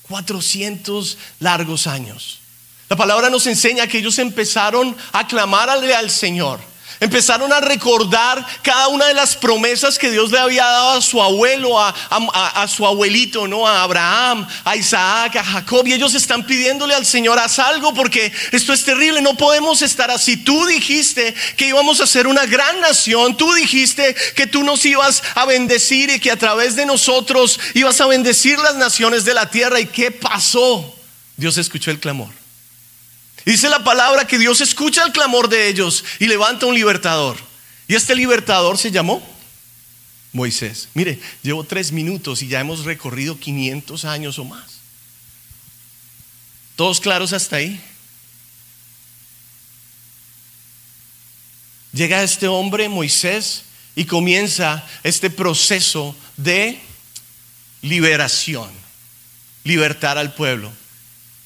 400 0.03 1.17
largos 1.39 1.85
años. 1.85 2.39
La 2.87 2.95
palabra 2.95 3.29
nos 3.29 3.45
enseña 3.45 3.85
que 3.87 3.99
ellos 3.99 4.17
empezaron 4.17 4.95
a 5.11 5.27
clamarle 5.27 5.93
al 5.93 6.09
Señor. 6.09 6.59
Empezaron 7.01 7.53
a 7.53 7.61
recordar 7.61 8.45
cada 8.61 8.89
una 8.89 9.05
de 9.07 9.13
las 9.13 9.35
promesas 9.37 9.97
que 9.97 10.11
Dios 10.11 10.31
le 10.31 10.39
había 10.39 10.65
dado 10.65 10.97
a 10.97 11.01
su 11.01 11.21
abuelo, 11.21 11.79
a, 11.79 12.67
su 12.67 12.85
abuelito, 12.85 13.47
¿no? 13.47 13.65
A 13.65 13.83
Abraham, 13.83 14.45
a 14.65 14.75
Isaac, 14.75 15.37
a 15.37 15.43
Jacob. 15.43 15.87
Y 15.87 15.93
ellos 15.93 16.13
están 16.13 16.45
pidiéndole 16.45 16.93
al 16.93 17.05
Señor, 17.05 17.39
haz 17.39 17.59
algo 17.59 17.93
porque 17.93 18.33
esto 18.51 18.73
es 18.73 18.83
terrible, 18.83 19.21
no 19.21 19.37
podemos 19.37 19.81
estar 19.81 20.11
así. 20.11 20.35
Tú 20.35 20.65
dijiste 20.65 21.33
que 21.55 21.67
íbamos 21.67 22.01
a 22.01 22.07
ser 22.07 22.27
una 22.27 22.45
gran 22.45 22.81
nación, 22.81 23.37
tú 23.37 23.53
dijiste 23.53 24.13
que 24.35 24.45
tú 24.45 24.63
nos 24.63 24.85
ibas 24.85 25.23
a 25.35 25.45
bendecir 25.45 26.09
y 26.09 26.19
que 26.19 26.31
a 26.31 26.37
través 26.37 26.75
de 26.75 26.85
nosotros 26.85 27.61
ibas 27.75 28.01
a 28.01 28.07
bendecir 28.07 28.59
las 28.59 28.75
naciones 28.75 29.23
de 29.23 29.33
la 29.33 29.49
tierra. 29.49 29.79
¿Y 29.79 29.85
qué 29.85 30.11
pasó? 30.11 30.95
Dios 31.37 31.57
escuchó 31.57 31.91
el 31.91 31.99
clamor. 31.99 32.38
Dice 33.46 33.69
la 33.69 33.84
palabra 33.84 34.27
que 34.27 34.38
Dios 34.38 34.62
escucha 34.62 35.03
el 35.03 35.12
clamor 35.12 35.50
de 35.50 35.67
ellos 35.67 36.03
y 36.19 36.27
levanta 36.27 36.65
un 36.65 36.75
libertador. 36.75 37.38
Y 37.88 37.96
este 37.96 38.15
libertador 38.15 38.77
se 38.77 38.91
llamó 38.91 39.27
Moisés. 40.31 40.89
Mire, 40.93 41.19
llevo 41.41 41.63
tres 41.63 41.91
minutos 41.91 42.41
y 42.41 42.48
ya 42.48 42.60
hemos 42.60 42.86
recorrido 42.86 43.39
500 43.39 44.05
años 44.05 44.38
o 44.39 44.46
más. 44.46 44.79
¿Todos 46.75 47.00
claros 47.00 47.34
hasta 47.34 47.58
ahí? 47.58 47.81
Llega 51.91 52.24
este 52.24 52.48
hombre, 52.48 52.88
Moisés, 52.88 53.63
y 53.96 54.05
comienza 54.05 54.88
este 55.03 55.29
proceso 55.29 56.15
de 56.38 56.79
liberación, 57.81 58.69
libertar 59.63 60.17
al 60.17 60.34
pueblo. 60.34 60.72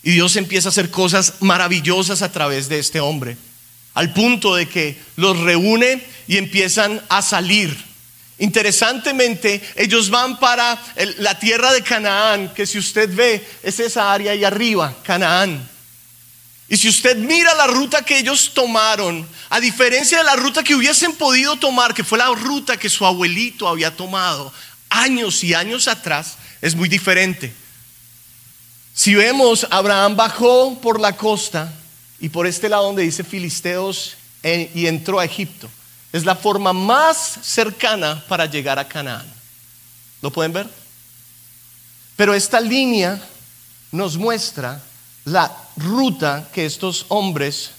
Y 0.04 0.12
Dios 0.12 0.36
empieza 0.36 0.68
a 0.68 0.72
hacer 0.72 0.92
cosas 0.92 1.36
maravillosas 1.40 2.22
a 2.22 2.32
través 2.32 2.68
de 2.68 2.80
este 2.80 3.00
hombre, 3.00 3.38
al 3.94 4.14
punto 4.14 4.56
de 4.56 4.68
que 4.68 5.02
los 5.16 5.40
reúne 5.40 6.04
y 6.28 6.38
empiezan 6.38 7.02
a 7.10 7.22
salir. 7.22 7.76
Interesantemente, 8.38 9.62
ellos 9.76 10.10
van 10.10 10.40
para 10.40 10.82
la 11.20 11.40
tierra 11.40 11.72
de 11.72 11.82
Canaán, 11.82 12.54
que 12.54 12.66
si 12.66 12.78
usted 12.78 13.14
ve, 13.16 13.48
es 13.64 13.80
esa 13.80 14.12
área 14.12 14.34
ahí 14.34 14.44
arriba, 14.44 14.94
Canaán. 15.04 15.70
Y 16.68 16.78
si 16.78 16.90
usted 16.90 17.16
mira 17.16 17.54
la 17.54 17.68
ruta 17.68 18.04
que 18.04 18.18
ellos 18.18 18.52
tomaron, 18.54 19.28
a 19.50 19.60
diferencia 19.60 20.18
de 20.18 20.24
la 20.24 20.36
ruta 20.36 20.64
que 20.64 20.76
hubiesen 20.76 21.14
podido 21.14 21.56
tomar, 21.58 21.94
que 21.94 22.04
fue 22.04 22.18
la 22.18 22.30
ruta 22.30 22.78
que 22.78 22.90
su 22.90 23.06
abuelito 23.06 23.68
había 23.68 23.96
tomado 23.96 24.52
años 24.90 25.44
y 25.44 25.54
años 25.54 25.88
atrás, 25.88 26.38
es 26.62 26.76
muy 26.76 26.90
diferente. 26.90 27.54
Si 28.94 29.16
vemos, 29.16 29.66
Abraham 29.72 30.16
bajó 30.16 30.80
por 30.80 31.00
la 31.00 31.18
costa 31.18 31.74
y 32.20 32.30
por 32.30 32.46
este 32.46 32.70
lado 32.70 32.86
donde 32.86 33.04
dice 33.04 33.24
Filisteos 33.24 34.16
y 34.44 34.88
entró 34.88 35.20
a 35.20 35.26
Egipto. 35.26 35.70
Es 36.12 36.26
la 36.26 36.36
forma 36.36 36.74
más 36.74 37.40
cercana 37.42 38.24
para 38.28 38.46
llegar 38.46 38.78
a 38.78 38.88
Canaán. 38.88 39.26
¿Lo 40.22 40.32
pueden 40.32 40.54
ver? 40.54 40.70
Pero 42.16 42.36
esta 42.36 42.62
línea 42.62 43.20
nos 43.92 44.16
muestra 44.18 44.82
la 45.26 45.52
ruta 45.76 46.48
que 46.54 46.66
estos 46.66 47.08
hombres 47.10 47.72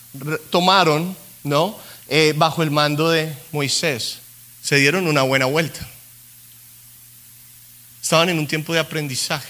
tomaron, 0.50 1.16
¿no? 1.44 1.78
Eh, 2.08 2.34
bajo 2.36 2.62
el 2.62 2.70
mando 2.70 3.08
de 3.08 3.34
Moisés. 3.52 4.18
Se 4.62 4.76
dieron 4.76 5.06
una 5.06 5.22
buena 5.22 5.46
vuelta. 5.46 5.86
Estaban 8.02 8.28
en 8.28 8.38
un 8.38 8.46
tiempo 8.46 8.72
de 8.72 8.80
aprendizaje. 8.80 9.48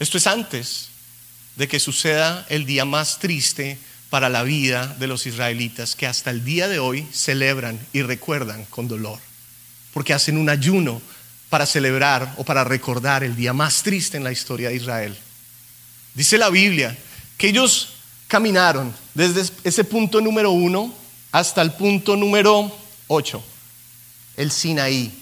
Esto 0.00 0.16
es 0.16 0.26
antes 0.26 0.88
de 1.56 1.68
que 1.68 1.78
suceda 1.78 2.46
el 2.48 2.64
día 2.64 2.86
más 2.86 3.18
triste 3.18 3.78
para 4.08 4.30
la 4.30 4.42
vida 4.42 4.96
de 4.98 5.06
los 5.06 5.26
israelitas, 5.26 5.94
que 5.94 6.06
hasta 6.06 6.30
el 6.30 6.42
día 6.42 6.68
de 6.68 6.78
hoy 6.78 7.06
celebran 7.12 7.78
y 7.92 8.00
recuerdan 8.00 8.64
con 8.64 8.88
dolor, 8.88 9.20
porque 9.92 10.14
hacen 10.14 10.38
un 10.38 10.48
ayuno 10.48 11.02
para 11.50 11.66
celebrar 11.66 12.34
o 12.38 12.44
para 12.44 12.64
recordar 12.64 13.22
el 13.22 13.36
día 13.36 13.52
más 13.52 13.82
triste 13.82 14.16
en 14.16 14.24
la 14.24 14.32
historia 14.32 14.70
de 14.70 14.76
Israel. 14.76 15.16
Dice 16.14 16.38
la 16.38 16.48
Biblia 16.48 16.96
que 17.36 17.48
ellos 17.48 17.90
caminaron 18.26 18.94
desde 19.12 19.52
ese 19.64 19.84
punto 19.84 20.20
número 20.22 20.50
uno 20.50 20.94
hasta 21.30 21.60
el 21.60 21.72
punto 21.72 22.16
número 22.16 22.74
8, 23.06 23.44
el 24.38 24.50
Sinaí. 24.50 25.19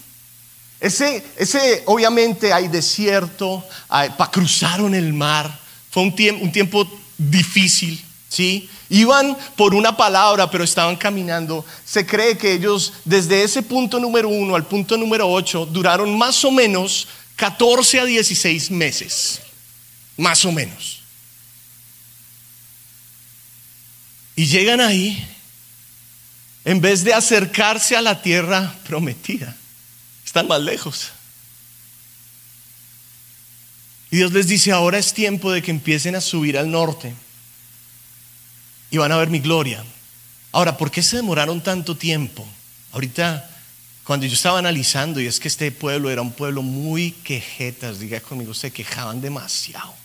Ese, 0.79 1.25
ese 1.37 1.83
obviamente 1.85 2.53
hay 2.53 2.67
desierto, 2.69 3.63
para 3.87 4.31
cruzaron 4.31 4.95
el 4.95 5.11
mar, 5.13 5.59
fue 5.91 6.03
un, 6.03 6.15
tiempo, 6.15 6.43
un 6.43 6.51
tiempo 6.51 6.87
difícil, 7.17 8.01
¿sí? 8.29 8.69
Iban 8.89 9.37
por 9.55 9.75
una 9.75 9.95
palabra, 9.95 10.49
pero 10.49 10.63
estaban 10.63 10.95
caminando. 10.95 11.65
Se 11.85 12.05
cree 12.05 12.37
que 12.37 12.53
ellos, 12.53 12.93
desde 13.05 13.43
ese 13.43 13.61
punto 13.61 13.99
número 13.99 14.29
uno 14.29 14.55
al 14.55 14.65
punto 14.65 14.97
número 14.97 15.29
ocho, 15.29 15.65
duraron 15.65 16.17
más 16.17 16.43
o 16.45 16.51
menos 16.51 17.07
14 17.35 17.99
a 17.99 18.05
16 18.05 18.71
meses. 18.71 19.41
Más 20.17 20.43
o 20.45 20.51
menos. 20.51 21.01
Y 24.35 24.45
llegan 24.45 24.79
ahí, 24.79 25.27
en 26.65 26.81
vez 26.81 27.03
de 27.03 27.13
acercarse 27.13 27.95
a 27.95 28.01
la 28.01 28.21
tierra 28.21 28.73
prometida, 28.87 29.55
están 30.29 30.47
más 30.47 30.61
lejos. 30.61 31.09
Y 34.11 34.17
Dios 34.17 34.31
les 34.31 34.47
dice, 34.47 34.71
ahora 34.71 34.99
es 34.99 35.11
tiempo 35.11 35.51
de 35.51 35.63
que 35.63 35.71
empiecen 35.71 36.15
a 36.15 36.21
subir 36.21 36.55
al 36.55 36.69
norte 36.69 37.15
y 38.91 38.97
van 38.97 39.11
a 39.11 39.17
ver 39.17 39.31
mi 39.31 39.39
gloria. 39.39 39.83
Ahora, 40.51 40.77
¿por 40.77 40.91
qué 40.91 41.01
se 41.01 41.15
demoraron 41.15 41.61
tanto 41.61 41.97
tiempo? 41.97 42.47
Ahorita, 42.91 43.49
cuando 44.03 44.27
yo 44.27 44.33
estaba 44.33 44.59
analizando, 44.59 45.19
y 45.19 45.25
es 45.25 45.39
que 45.39 45.47
este 45.47 45.71
pueblo 45.71 46.11
era 46.11 46.21
un 46.21 46.31
pueblo 46.31 46.61
muy 46.61 47.09
quejetas, 47.11 47.97
diga 47.97 48.19
conmigo, 48.19 48.53
se 48.53 48.71
quejaban 48.71 49.21
demasiado. 49.21 49.95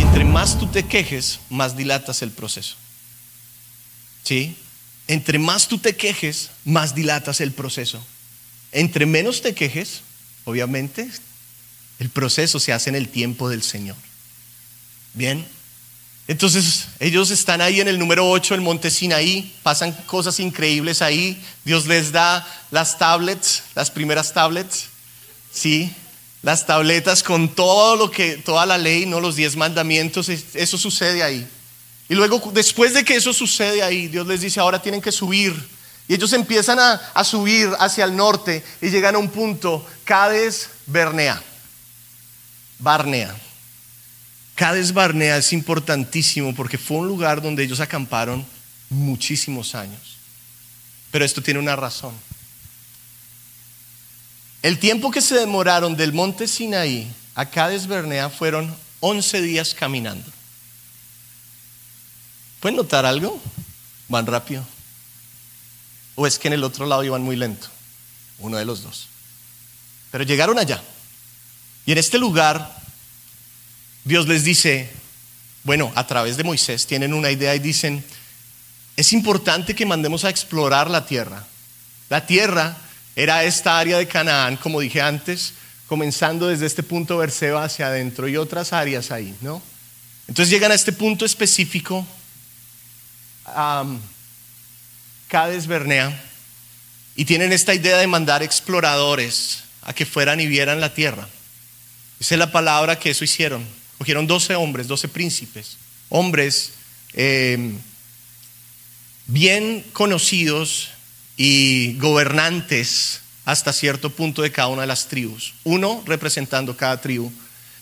Entre 0.00 0.24
más 0.24 0.58
tú 0.58 0.66
te 0.66 0.82
quejes, 0.82 1.38
más 1.50 1.76
dilatas 1.76 2.22
el 2.22 2.32
proceso. 2.32 2.74
¿Sí? 4.24 4.56
Entre 5.06 5.38
más 5.38 5.68
tú 5.68 5.78
te 5.78 5.94
quejes, 5.94 6.50
más 6.64 6.96
dilatas 6.96 7.40
el 7.40 7.52
proceso. 7.52 8.04
Entre 8.72 9.06
menos 9.06 9.40
te 9.40 9.54
quejes, 9.54 10.02
obviamente, 10.44 11.08
el 11.98 12.10
proceso 12.10 12.60
se 12.60 12.72
hace 12.72 12.90
en 12.90 12.96
el 12.96 13.08
tiempo 13.08 13.48
del 13.48 13.62
Señor. 13.62 13.96
Bien. 15.14 15.46
Entonces 16.28 16.88
ellos 17.00 17.30
están 17.30 17.60
ahí 17.62 17.80
en 17.80 17.88
el 17.88 17.98
número 17.98 18.28
8, 18.28 18.54
el 18.54 18.60
monte 18.60 18.90
Sinaí, 18.90 19.54
pasan 19.62 19.92
cosas 20.06 20.38
increíbles 20.40 21.00
ahí. 21.00 21.42
Dios 21.64 21.86
les 21.86 22.12
da 22.12 22.46
las 22.70 22.98
tablets, 22.98 23.62
las 23.74 23.90
primeras 23.90 24.34
tablets, 24.34 24.88
sí, 25.50 25.90
las 26.42 26.66
tabletas 26.66 27.22
con 27.22 27.48
todo 27.48 27.96
lo 27.96 28.10
que, 28.10 28.36
toda 28.36 28.66
la 28.66 28.76
ley, 28.76 29.06
no 29.06 29.20
los 29.20 29.36
diez 29.36 29.56
mandamientos, 29.56 30.28
eso 30.28 30.78
sucede 30.78 31.22
ahí. 31.22 31.46
Y 32.10 32.14
luego, 32.14 32.50
después 32.52 32.94
de 32.94 33.04
que 33.04 33.16
eso 33.16 33.32
sucede 33.32 33.82
ahí, 33.82 34.08
Dios 34.08 34.26
les 34.26 34.42
dice, 34.42 34.60
ahora 34.60 34.80
tienen 34.80 35.00
que 35.00 35.12
subir. 35.12 35.54
Y 36.06 36.14
ellos 36.14 36.32
empiezan 36.32 36.78
a, 36.78 36.92
a 36.92 37.24
subir 37.24 37.70
hacia 37.78 38.04
el 38.04 38.16
norte 38.16 38.62
y 38.80 38.88
llegan 38.88 39.14
a 39.14 39.18
un 39.18 39.28
punto, 39.28 39.86
Cades 40.04 40.70
Bernea. 40.86 41.42
Barnea. 42.78 43.34
Cades 44.54 44.92
Barnea 44.92 45.36
es 45.36 45.52
importantísimo 45.52 46.54
porque 46.54 46.78
fue 46.78 46.98
un 46.98 47.08
lugar 47.08 47.40
donde 47.40 47.62
ellos 47.62 47.80
acamparon 47.80 48.44
muchísimos 48.90 49.74
años. 49.74 50.16
Pero 51.10 51.24
esto 51.24 51.42
tiene 51.42 51.60
una 51.60 51.76
razón. 51.76 52.12
El 54.62 54.78
tiempo 54.78 55.10
que 55.10 55.20
se 55.20 55.36
demoraron 55.36 55.96
del 55.96 56.12
monte 56.12 56.48
Sinaí 56.48 57.10
a 57.34 57.46
Cades 57.46 57.86
Barnea 57.86 58.28
fueron 58.28 58.74
11 59.00 59.40
días 59.42 59.74
caminando. 59.74 60.28
¿Pueden 62.60 62.76
notar 62.76 63.06
algo? 63.06 63.40
Van 64.08 64.26
rápido. 64.26 64.66
¿O 66.16 66.26
es 66.26 66.38
que 66.38 66.48
en 66.48 66.54
el 66.54 66.64
otro 66.64 66.86
lado 66.86 67.04
iban 67.04 67.22
muy 67.22 67.36
lento? 67.36 67.68
Uno 68.40 68.56
de 68.56 68.64
los 68.64 68.82
dos. 68.82 69.06
Pero 70.10 70.24
llegaron 70.24 70.58
allá. 70.58 70.82
Y 71.88 71.92
en 71.92 71.96
este 71.96 72.18
lugar 72.18 72.70
Dios 74.04 74.28
les 74.28 74.44
dice, 74.44 74.90
bueno, 75.62 75.90
a 75.94 76.06
través 76.06 76.36
de 76.36 76.44
Moisés 76.44 76.86
tienen 76.86 77.14
una 77.14 77.30
idea 77.30 77.54
y 77.54 77.60
dicen, 77.60 78.04
es 78.94 79.14
importante 79.14 79.74
que 79.74 79.86
mandemos 79.86 80.22
a 80.26 80.28
explorar 80.28 80.90
la 80.90 81.06
tierra. 81.06 81.46
La 82.10 82.26
tierra 82.26 82.76
era 83.16 83.42
esta 83.42 83.78
área 83.78 83.96
de 83.96 84.06
Canaán, 84.06 84.58
como 84.58 84.80
dije 84.80 85.00
antes, 85.00 85.54
comenzando 85.86 86.48
desde 86.48 86.66
este 86.66 86.82
punto 86.82 87.16
Berseba 87.16 87.64
hacia 87.64 87.86
adentro 87.86 88.28
y 88.28 88.36
otras 88.36 88.74
áreas 88.74 89.10
ahí, 89.10 89.34
¿no? 89.40 89.62
Entonces 90.26 90.50
llegan 90.50 90.72
a 90.72 90.74
este 90.74 90.92
punto 90.92 91.24
específico, 91.24 92.06
um, 93.56 93.98
Cades 95.28 95.66
Bernea, 95.66 96.22
y 97.16 97.24
tienen 97.24 97.50
esta 97.54 97.72
idea 97.72 97.96
de 97.96 98.06
mandar 98.06 98.42
exploradores 98.42 99.60
a 99.80 99.94
que 99.94 100.04
fueran 100.04 100.38
y 100.38 100.46
vieran 100.46 100.82
la 100.82 100.92
tierra. 100.92 101.26
Es 102.20 102.30
la 102.32 102.50
palabra 102.50 102.98
que 102.98 103.10
eso 103.10 103.24
hicieron. 103.24 103.64
Cogieron 103.98 104.26
12 104.26 104.54
hombres, 104.54 104.86
12 104.86 105.08
príncipes, 105.08 105.76
hombres 106.08 106.72
eh, 107.14 107.72
bien 109.26 109.84
conocidos 109.92 110.90
y 111.36 111.96
gobernantes 111.98 113.20
hasta 113.44 113.72
cierto 113.72 114.10
punto 114.10 114.42
de 114.42 114.52
cada 114.52 114.68
una 114.68 114.82
de 114.82 114.88
las 114.88 115.08
tribus, 115.08 115.54
uno 115.64 116.02
representando 116.06 116.76
cada 116.76 117.00
tribu. 117.00 117.32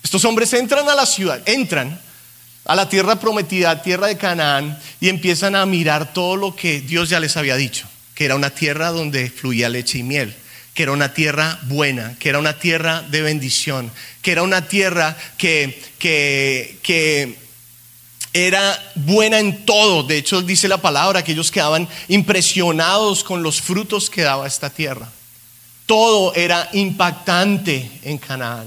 Estos 0.03 0.25
hombres 0.25 0.53
entran 0.53 0.89
a 0.89 0.95
la 0.95 1.07
ciudad, 1.07 1.43
entran 1.47 2.01
a 2.65 2.75
la 2.75 2.89
tierra 2.89 3.19
prometida, 3.19 3.83
tierra 3.83 4.07
de 4.07 4.17
Canaán, 4.17 4.79
y 5.01 5.09
empiezan 5.09 5.55
a 5.55 5.67
mirar 5.67 6.13
todo 6.13 6.37
lo 6.37 6.55
que 6.55 6.81
Dios 6.81 7.09
ya 7.09 7.21
les 7.21 7.37
había 7.37 7.57
dicho, 7.57 7.87
que 8.15 8.25
era 8.25 8.37
una 8.37 8.51
tierra 8.51 8.91
donde 8.91 9.29
fluía 9.29 9.69
leche 9.69 9.99
y 9.99 10.03
miel 10.03 10.35
que 10.77 10.83
era 10.83 10.93
una 10.93 11.15
tierra 11.15 11.59
buena, 11.63 12.17
que 12.19 12.29
era 12.29 12.39
una 12.39 12.59
tierra 12.59 13.01
de 13.01 13.23
bendición, 13.23 13.91
que 14.21 14.31
era 14.31 14.43
una 14.43 14.69
tierra 14.69 15.17
que, 15.39 15.83
que, 15.99 16.79
que 16.83 17.39
era 18.35 18.93
buena 18.95 19.39
en 19.39 19.65
todo. 19.65 20.03
De 20.03 20.19
hecho, 20.19 20.43
dice 20.43 20.69
la 20.69 20.83
palabra 20.83 21.25
que 21.25 21.33
ellos 21.33 21.51
quedaban 21.51 21.89
impresionados 22.09 23.25
con 23.25 23.43
los 23.43 23.63
frutos 23.63 24.11
que 24.11 24.21
daba 24.21 24.47
esta 24.47 24.69
tierra. 24.69 25.09
Todo 25.87 26.35
era 26.35 26.69
impactante 26.75 27.91
en 28.03 28.19
Canaán. 28.19 28.67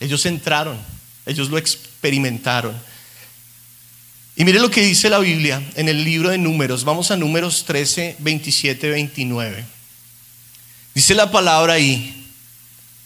Ellos 0.00 0.24
entraron, 0.24 0.78
ellos 1.26 1.50
lo 1.50 1.58
experimentaron. 1.58 2.74
Y 4.34 4.46
mire 4.46 4.60
lo 4.60 4.70
que 4.70 4.80
dice 4.80 5.10
la 5.10 5.18
Biblia 5.18 5.62
en 5.74 5.90
el 5.90 6.04
libro 6.04 6.30
de 6.30 6.38
números. 6.38 6.84
Vamos 6.84 7.10
a 7.10 7.18
números 7.18 7.66
13, 7.66 8.16
27, 8.18 8.88
29. 8.88 9.79
Dice 10.94 11.14
la 11.14 11.30
palabra 11.30 11.74
ahí, 11.74 12.26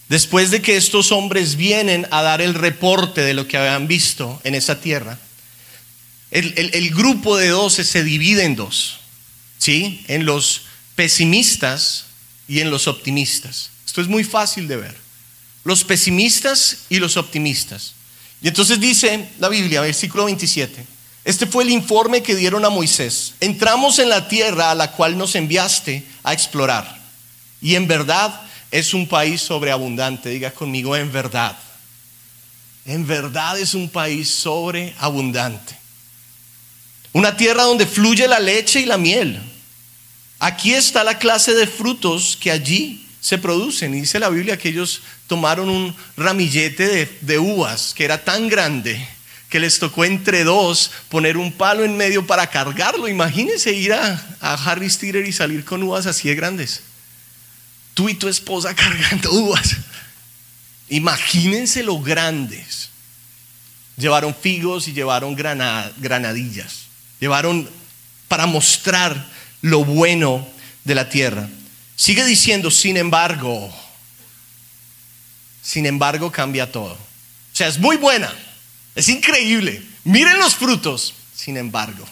después 0.08 0.50
de 0.50 0.62
que 0.62 0.76
estos 0.76 1.12
hombres 1.12 1.56
vienen 1.56 2.06
a 2.10 2.22
dar 2.22 2.40
el 2.40 2.54
reporte 2.54 3.20
de 3.20 3.34
lo 3.34 3.46
que 3.46 3.56
habían 3.56 3.86
visto 3.86 4.40
en 4.44 4.54
esa 4.54 4.80
tierra, 4.80 5.18
el, 6.30 6.90
grupo 6.90 7.36
de 7.36 7.48
doce 7.48 7.84
se 7.84 8.02
divide 8.02 8.44
en 8.44 8.56
dos, 8.56 8.98
¿sí? 9.58 10.04
En 10.08 10.24
los 10.26 10.62
pesimistas 10.96 12.06
y 12.48 12.60
en 12.60 12.70
los 12.70 12.88
optimistas. 12.88 13.70
Esto 13.86 14.00
es 14.00 14.08
muy 14.08 14.24
fácil 14.24 14.66
de 14.66 14.76
ver. 14.76 14.96
Los 15.62 15.84
pesimistas 15.84 16.78
y 16.88 16.98
los 16.98 17.16
optimistas. 17.16 17.94
Y 18.42 18.48
entonces 18.48 18.80
dice 18.80 19.28
la 19.38 19.48
Biblia, 19.48 19.80
versículo 19.80 20.24
27, 20.24 20.84
este 21.24 21.46
fue 21.46 21.62
el 21.62 21.70
informe 21.70 22.22
que 22.22 22.34
dieron 22.34 22.64
a 22.64 22.68
Moisés. 22.68 23.34
Entramos 23.40 23.98
en 23.98 24.08
la 24.08 24.28
tierra 24.28 24.72
a 24.72 24.74
la 24.74 24.90
cual 24.90 25.16
nos 25.16 25.36
enviaste 25.36 26.04
a 26.22 26.32
explorar. 26.32 27.03
Y 27.64 27.76
en 27.76 27.88
verdad 27.88 28.42
es 28.70 28.92
un 28.92 29.08
país 29.08 29.40
sobreabundante. 29.40 30.28
Diga 30.28 30.50
conmigo, 30.50 30.94
en 30.94 31.10
verdad. 31.10 31.56
En 32.84 33.06
verdad 33.06 33.58
es 33.58 33.72
un 33.72 33.88
país 33.88 34.28
sobreabundante. 34.28 35.74
Una 37.14 37.34
tierra 37.34 37.62
donde 37.62 37.86
fluye 37.86 38.28
la 38.28 38.38
leche 38.38 38.80
y 38.80 38.84
la 38.84 38.98
miel. 38.98 39.40
Aquí 40.40 40.74
está 40.74 41.02
la 41.04 41.16
clase 41.16 41.54
de 41.54 41.66
frutos 41.66 42.36
que 42.38 42.50
allí 42.50 43.06
se 43.18 43.38
producen. 43.38 43.94
Y 43.94 44.02
dice 44.02 44.20
la 44.20 44.28
Biblia 44.28 44.58
que 44.58 44.68
ellos 44.68 45.00
tomaron 45.26 45.70
un 45.70 45.96
ramillete 46.18 47.08
de, 47.22 47.38
uvas 47.38 47.94
que 47.94 48.04
era 48.04 48.22
tan 48.22 48.50
grande 48.50 49.08
que 49.48 49.58
les 49.58 49.78
tocó 49.78 50.04
entre 50.04 50.44
dos 50.44 50.90
poner 51.08 51.38
un 51.38 51.50
palo 51.50 51.82
en 51.82 51.96
medio 51.96 52.26
para 52.26 52.46
cargarlo. 52.46 53.08
Imagínense 53.08 53.72
ir 53.72 53.94
a, 53.94 54.22
a 54.42 54.76
Steeler 54.86 55.26
y 55.26 55.32
salir 55.32 55.64
con 55.64 55.82
uvas 55.82 56.04
así 56.04 56.28
de 56.28 56.34
grandes 56.34 56.82
tú 57.94 58.08
y 58.08 58.14
tu 58.14 58.28
esposa 58.28 58.74
cargando 58.76 59.32
uvas. 59.32 59.76
Imagínense 60.88 61.82
lo 61.82 62.00
grandes. 62.00 62.90
llevaron 63.96 64.34
figos 64.34 64.88
y 64.88 64.92
llevaron 64.92 65.34
granadillas. 65.34 66.84
Llevaron 67.20 67.68
para 68.28 68.46
mostrar 68.46 69.26
lo 69.62 69.84
bueno 69.84 70.46
de 70.84 70.94
la 70.94 71.08
tierra. 71.08 71.48
Sigue 71.96 72.24
diciendo, 72.24 72.70
sin 72.70 72.96
embargo, 72.96 73.72
sin 75.62 75.86
embargo 75.86 76.30
cambia 76.30 76.70
todo. 76.70 76.92
O 76.92 77.56
sea, 77.56 77.68
es 77.68 77.78
muy 77.78 77.96
buena, 77.96 78.32
es 78.94 79.08
increíble. 79.08 79.82
Miren 80.02 80.38
los 80.38 80.54
frutos, 80.56 81.14
sin 81.34 81.56
embargo. 81.56 82.04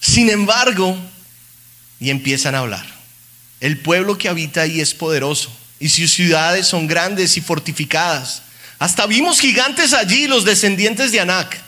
Sin 0.00 0.30
embargo, 0.30 0.96
y 2.00 2.10
empiezan 2.10 2.54
a 2.54 2.58
hablar. 2.58 2.86
El 3.60 3.78
pueblo 3.78 4.18
que 4.18 4.28
habita 4.28 4.62
ahí 4.62 4.80
es 4.80 4.94
poderoso 4.94 5.50
y 5.80 5.88
sus 5.88 6.12
ciudades 6.12 6.66
son 6.66 6.86
grandes 6.86 7.36
y 7.36 7.40
fortificadas. 7.40 8.42
Hasta 8.78 9.06
vimos 9.06 9.40
gigantes 9.40 9.92
allí, 9.92 10.26
los 10.26 10.44
descendientes 10.44 11.12
de 11.12 11.20
Anac. 11.20 11.66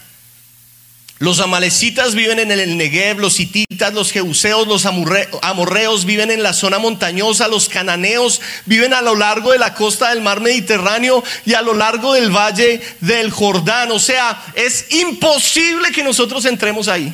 Los 1.21 1.41
amalecitas 1.41 2.15
viven 2.15 2.39
en 2.39 2.53
el 2.53 2.77
Negev, 2.77 3.19
los 3.19 3.41
hititas, 3.41 3.93
los 3.93 4.13
jebuseos, 4.13 4.69
los 4.69 4.87
amorreos 4.87 6.05
viven 6.05 6.31
en 6.31 6.45
la 6.45 6.53
zona 6.53 6.79
montañosa, 6.79 7.49
los 7.49 7.69
cananeos 7.69 8.41
viven 8.67 8.95
a 8.95 9.03
lo 9.03 9.17
largo 9.17 9.51
de 9.51 9.59
la 9.59 9.75
costa 9.75 10.11
del 10.11 10.21
mar 10.21 10.41
Mediterráneo 10.41 11.25
y 11.45 11.55
a 11.55 11.63
lo 11.63 11.75
largo 11.75 12.15
del 12.15 12.31
valle 12.31 12.81
del 13.01 13.33
Jordán. 13.33 13.91
O 13.91 13.99
sea, 13.99 14.41
es 14.55 14.93
imposible 14.93 15.91
que 15.91 16.05
nosotros 16.05 16.45
entremos 16.45 16.87
ahí. 16.87 17.13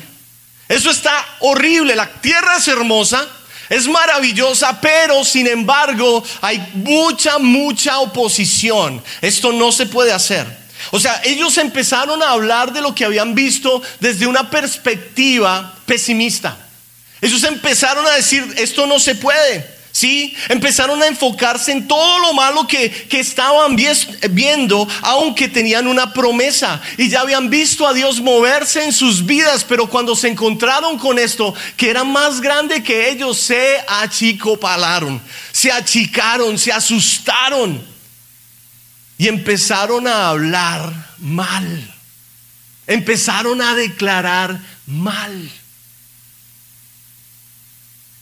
Eso 0.67 0.89
está 0.89 1.13
horrible. 1.39 1.95
La 1.95 2.07
tierra 2.07 2.57
es 2.57 2.67
hermosa, 2.67 3.27
es 3.69 3.87
maravillosa, 3.87 4.79
pero 4.81 5.23
sin 5.23 5.47
embargo 5.47 6.23
hay 6.41 6.59
mucha, 6.73 7.37
mucha 7.37 7.99
oposición. 7.99 9.03
Esto 9.21 9.51
no 9.51 9.71
se 9.71 9.85
puede 9.85 10.11
hacer. 10.11 10.45
O 10.91 10.99
sea, 10.99 11.21
ellos 11.23 11.57
empezaron 11.57 12.21
a 12.21 12.31
hablar 12.31 12.71
de 12.73 12.81
lo 12.81 12.93
que 12.93 13.05
habían 13.05 13.33
visto 13.33 13.81
desde 13.99 14.27
una 14.27 14.49
perspectiva 14.49 15.73
pesimista. 15.85 16.57
Ellos 17.21 17.43
empezaron 17.43 18.05
a 18.05 18.11
decir, 18.11 18.53
esto 18.57 18.85
no 18.85 18.99
se 18.99 19.15
puede. 19.15 19.74
¿Sí? 19.95 20.35
Empezaron 20.49 21.01
a 21.01 21.07
enfocarse 21.07 21.71
en 21.71 21.87
todo 21.87 22.19
lo 22.19 22.33
malo 22.33 22.67
que, 22.67 22.91
que, 22.91 23.21
estaban 23.21 23.77
viendo, 23.77 24.85
aunque 25.01 25.47
tenían 25.47 25.87
una 25.87 26.11
promesa 26.11 26.81
y 26.97 27.07
ya 27.07 27.21
habían 27.21 27.49
visto 27.49 27.87
a 27.87 27.93
Dios 27.93 28.19
moverse 28.19 28.83
en 28.83 28.91
sus 28.91 29.25
vidas, 29.25 29.63
pero 29.63 29.89
cuando 29.89 30.13
se 30.13 30.27
encontraron 30.27 30.99
con 30.99 31.17
esto, 31.17 31.55
que 31.77 31.89
era 31.89 32.03
más 32.03 32.41
grande 32.41 32.83
que 32.83 33.09
ellos, 33.09 33.37
se 33.37 33.77
achicopalaron, 33.87 35.21
se 35.53 35.71
achicaron, 35.71 36.59
se 36.59 36.73
asustaron 36.73 37.81
y 39.17 39.29
empezaron 39.29 40.09
a 40.09 40.27
hablar 40.27 40.91
mal, 41.19 41.95
empezaron 42.85 43.61
a 43.61 43.73
declarar 43.75 44.59
mal. 44.85 45.49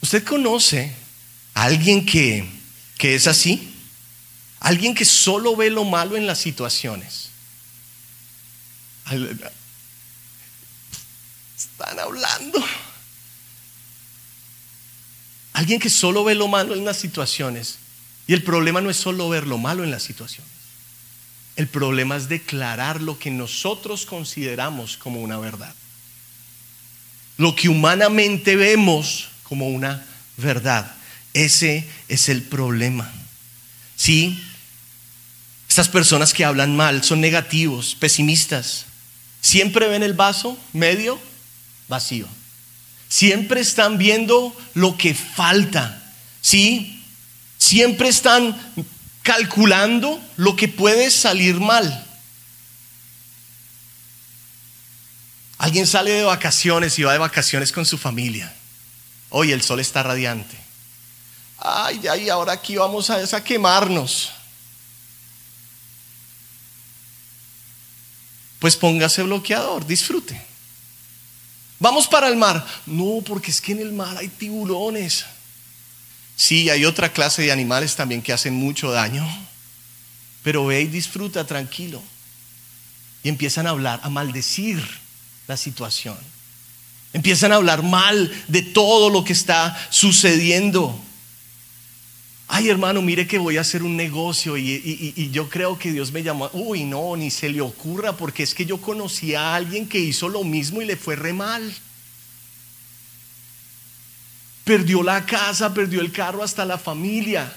Usted 0.04 0.24
conoce 0.24 1.02
Alguien 1.54 2.06
que, 2.06 2.48
que 2.98 3.16
es 3.16 3.28
así. 3.28 3.74
Alguien 4.60 4.96
que 4.96 5.06
solo 5.06 5.56
ve 5.56 5.70
lo 5.70 5.84
malo 5.84 6.16
en 6.16 6.26
las 6.26 6.40
situaciones. 6.40 7.30
Están 11.58 12.00
hablando. 12.00 12.64
Alguien 15.54 15.80
que 15.80 15.90
solo 15.90 16.24
ve 16.24 16.36
lo 16.36 16.48
malo 16.48 16.74
en 16.74 16.86
las 16.86 16.98
situaciones. 16.98 17.78
Y 18.26 18.34
el 18.34 18.44
problema 18.44 18.82
no 18.82 18.90
es 18.90 18.98
solo 18.98 19.30
ver 19.30 19.48
lo 19.48 19.58
malo 19.58 19.84
en 19.84 19.92
las 19.92 20.04
situaciones. 20.04 20.52
El 21.56 21.68
problema 21.68 22.16
es 22.16 22.30
declarar 22.30 23.02
lo 23.02 23.20
que 23.20 23.30
nosotros 23.30 24.06
consideramos 24.06 24.98
como 24.98 25.22
una 25.22 25.38
verdad. 25.38 25.76
Lo 27.38 27.56
que 27.56 27.70
humanamente 27.70 28.56
vemos 28.56 29.30
como 29.44 29.68
una 29.68 30.06
verdad. 30.38 30.96
Ese 31.34 31.88
es 32.08 32.30
el 32.30 32.44
problema. 32.44 33.12
Sí, 33.96 34.44
estas 35.68 35.90
personas 35.90 36.34
que 36.34 36.46
hablan 36.46 36.76
mal 36.76 37.04
son 37.04 37.20
negativos, 37.20 37.96
pesimistas. 37.96 38.86
Siempre 39.42 39.88
ven 39.88 40.04
el 40.04 40.14
vaso 40.14 40.58
medio 40.72 41.20
vacío. 41.88 42.28
Siempre 43.10 43.62
están 43.62 43.98
viendo 43.98 44.56
lo 44.76 44.98
que 44.98 45.14
falta. 45.16 46.14
Sí, 46.42 47.04
siempre 47.58 48.10
están 48.10 48.56
calculando 49.24 50.22
lo 50.38 50.56
que 50.56 50.68
puede 50.68 51.10
salir 51.10 51.56
mal. 51.60 52.06
Alguien 55.58 55.88
sale 55.88 56.12
de 56.12 56.24
vacaciones 56.24 57.00
y 57.00 57.04
va 57.04 57.14
de 57.14 57.20
vacaciones 57.20 57.72
con 57.72 57.86
su 57.86 57.98
familia. 57.98 58.54
Hoy 59.30 59.52
el 59.52 59.62
sol 59.62 59.80
está 59.80 60.04
radiante 60.04 60.63
ay, 61.64 62.02
ay, 62.08 62.30
ahora 62.30 62.54
aquí 62.54 62.76
vamos 62.76 63.10
a, 63.10 63.16
a 63.16 63.44
quemarnos. 63.44 64.32
Pues 68.60 68.76
póngase 68.76 69.24
bloqueador, 69.24 69.86
disfrute. 69.86 70.40
Vamos 71.80 72.08
para 72.08 72.28
el 72.28 72.36
mar. 72.36 72.66
No, 72.86 73.22
porque 73.26 73.52
es 73.52 73.60
que 73.60 73.74
en 73.74 73.80
el 73.80 73.92
mar 73.92 74.18
hay 74.18 74.28
tiburones. 74.28 75.26
Sí, 76.36 76.70
hay 76.70 76.86
otra 76.86 77.12
clase 77.12 77.42
de 77.42 77.52
animales 77.52 77.96
también 77.96 78.22
que 78.22 78.34
hacen 78.34 78.54
mucho 78.54 78.92
daño. 78.92 79.26
Pero 80.44 80.66
ve 80.66 80.82
y 80.82 80.88
disfruta 80.88 81.46
tranquilo. 81.46 82.02
Y 83.24 83.30
empiezan 83.30 83.68
a 83.68 83.72
hablar, 83.72 84.00
a 84.04 84.10
maldecir 84.10 84.82
la 85.48 85.58
situación. 85.58 86.18
Empiezan 87.14 87.52
a 87.52 87.56
hablar 87.56 87.84
mal 87.84 88.32
de 88.48 88.62
todo 88.62 89.10
lo 89.10 89.24
que 89.24 89.34
está 89.34 89.78
sucediendo 89.90 91.00
ay 92.54 92.70
hermano, 92.70 93.02
mire 93.02 93.26
que 93.26 93.40
voy 93.40 93.58
a 93.58 93.62
hacer 93.62 93.82
un 93.82 93.98
negocio 93.98 94.56
y, 94.58 95.32
yo 95.32 95.50
creo 95.50 95.80
que 95.80 95.92
Dios 95.92 96.12
me 96.12 96.22
llamó, 96.22 96.52
uy 96.54 96.84
no, 96.84 97.18
ni 97.18 97.32
se 97.32 97.50
le 97.50 97.62
ocurra, 97.62 98.16
porque 98.16 98.44
es 98.44 98.54
que 98.54 98.64
yo 98.64 98.80
conocí 98.80 99.34
a 99.34 99.56
alguien 99.56 99.90
que 99.90 99.98
hizo 99.98 100.30
lo 100.30 100.44
mismo 100.44 100.80
y 100.80 100.86
le 100.86 100.96
fue 100.96 101.16
re 101.16 101.34
mal. 101.34 101.76
Perdió 104.64 105.02
la 105.02 105.26
casa, 105.26 105.74
perdió 105.74 106.00
el 106.00 106.12
carro, 106.12 106.44
hasta 106.44 106.64
la 106.64 106.78
familia. 106.78 107.52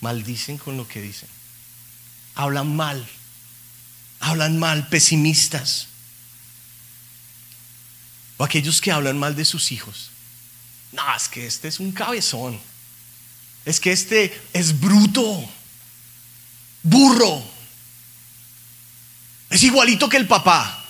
Maldicen 0.00 0.56
con 0.56 0.76
lo 0.76 0.86
que 0.86 1.02
dicen. 1.02 1.28
Hablan 2.36 2.76
mal. 2.76 3.04
Hablan 4.20 4.60
mal, 4.60 4.88
pesimistas. 4.88 5.88
O 8.36 8.44
aquellos 8.44 8.80
que 8.80 8.92
hablan 8.92 9.18
mal 9.18 9.34
de 9.34 9.44
sus 9.44 9.72
hijos. 9.72 10.12
No, 10.92 11.02
es 11.16 11.28
que 11.28 11.48
este 11.48 11.66
es 11.66 11.80
un 11.80 11.90
cabezón 11.90 12.60
es 13.66 13.80
que 13.80 13.92
este 13.92 14.40
es 14.54 14.80
bruto, 14.80 15.44
burro, 16.82 17.42
es 19.50 19.62
igualito 19.62 20.08
que 20.08 20.16
el 20.16 20.26
papá. 20.26 20.84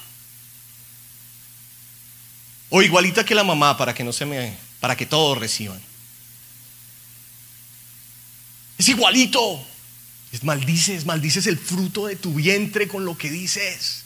O 2.69 2.83
igualita 2.83 3.25
que 3.25 3.35
la 3.35 3.45
mamá 3.45 3.77
para 3.77 3.95
que 3.95 4.05
no 4.05 4.13
se 4.13 4.27
me, 4.27 4.57
para 4.81 4.97
que 4.97 5.07
todos 5.07 5.39
reciban. 5.39 5.81
Es 8.79 8.89
igualito. 8.89 9.65
Es 10.33 10.43
maldices, 10.45 11.07
maldices 11.07 11.47
el 11.47 11.59
fruto 11.59 12.07
de 12.07 12.17
tu 12.17 12.35
vientre 12.35 12.89
con 12.89 13.05
lo 13.05 13.17
que 13.17 13.31
dices. 13.31 14.06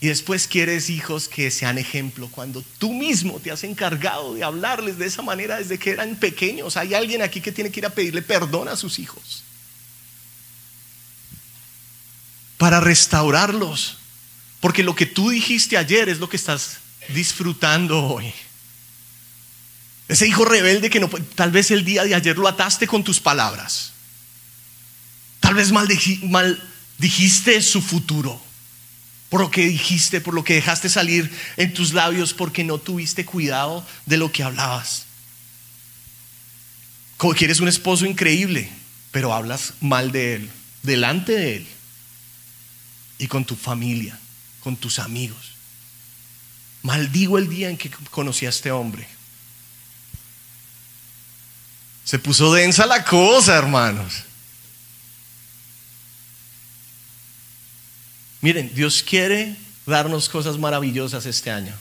Y 0.00 0.08
después 0.08 0.46
quieres 0.46 0.90
hijos 0.90 1.26
que 1.28 1.50
sean 1.50 1.78
ejemplo 1.78 2.28
cuando 2.30 2.62
tú 2.78 2.92
mismo 2.92 3.40
te 3.40 3.50
has 3.50 3.64
encargado 3.64 4.34
de 4.34 4.44
hablarles 4.44 4.98
de 4.98 5.06
esa 5.06 5.22
manera 5.22 5.56
desde 5.56 5.78
que 5.78 5.90
eran 5.90 6.16
pequeños. 6.16 6.76
Hay 6.76 6.92
alguien 6.92 7.22
aquí 7.22 7.40
que 7.40 7.52
tiene 7.52 7.70
que 7.70 7.80
ir 7.80 7.86
a 7.86 7.90
pedirle 7.90 8.20
perdón 8.20 8.68
a 8.68 8.76
sus 8.76 8.98
hijos 8.98 9.42
para 12.58 12.80
restaurarlos. 12.80 13.98
Porque 14.60 14.82
lo 14.82 14.94
que 14.94 15.06
tú 15.06 15.30
dijiste 15.30 15.76
ayer 15.76 16.08
es 16.08 16.18
lo 16.18 16.28
que 16.28 16.36
estás 16.36 16.78
disfrutando 17.08 18.02
hoy. 18.02 18.32
Ese 20.08 20.26
hijo 20.26 20.44
rebelde 20.44 20.90
que 20.90 21.00
no 21.00 21.08
tal 21.34 21.50
vez 21.50 21.70
el 21.70 21.84
día 21.84 22.04
de 22.04 22.14
ayer 22.14 22.36
lo 22.38 22.48
ataste 22.48 22.86
con 22.86 23.02
tus 23.02 23.20
palabras. 23.20 23.92
Tal 25.40 25.54
vez 25.54 25.72
mal, 25.72 25.88
mal 26.22 26.62
dijiste 26.98 27.60
su 27.62 27.82
futuro 27.82 28.45
por 29.28 29.40
lo 29.40 29.50
que 29.50 29.66
dijiste, 29.66 30.20
por 30.20 30.34
lo 30.34 30.44
que 30.44 30.54
dejaste 30.54 30.88
salir 30.88 31.30
en 31.56 31.74
tus 31.74 31.92
labios, 31.92 32.32
porque 32.32 32.64
no 32.64 32.78
tuviste 32.78 33.24
cuidado 33.24 33.86
de 34.06 34.16
lo 34.16 34.30
que 34.30 34.42
hablabas. 34.42 35.06
Como 37.16 37.34
que 37.34 37.46
eres 37.46 37.60
un 37.60 37.68
esposo 37.68 38.06
increíble, 38.06 38.70
pero 39.10 39.32
hablas 39.32 39.74
mal 39.80 40.12
de 40.12 40.34
él, 40.34 40.50
delante 40.82 41.32
de 41.32 41.56
él 41.56 41.66
y 43.18 43.26
con 43.26 43.44
tu 43.44 43.56
familia, 43.56 44.18
con 44.60 44.76
tus 44.76 44.98
amigos. 44.98 45.52
Maldigo 46.82 47.38
el 47.38 47.48
día 47.48 47.68
en 47.68 47.76
que 47.76 47.90
conocí 48.10 48.46
a 48.46 48.50
este 48.50 48.70
hombre. 48.70 49.08
Se 52.04 52.20
puso 52.20 52.52
densa 52.52 52.86
la 52.86 53.04
cosa, 53.04 53.56
hermanos. 53.56 54.25
Miren, 58.46 58.72
Dios 58.72 59.02
quiere 59.02 59.56
darnos 59.86 60.28
cosas 60.28 60.56
maravillosas 60.56 61.26
este 61.26 61.50
año. 61.50 61.74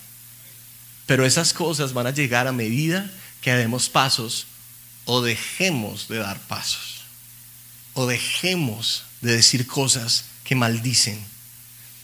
Pero 1.05 1.23
esas 1.23 1.53
cosas 1.53 1.93
van 1.93 2.07
a 2.07 2.11
llegar 2.11 2.47
a 2.47 2.51
medida 2.51 3.07
que 3.41 3.53
demos 3.53 3.87
pasos 3.87 4.47
o 5.05 5.21
dejemos 5.21 6.07
de 6.07 6.17
dar 6.17 6.39
pasos. 6.47 7.01
O 7.93 8.07
dejemos 8.07 9.03
de 9.21 9.35
decir 9.35 9.67
cosas 9.67 10.25
que 10.43 10.55
maldicen. 10.55 11.23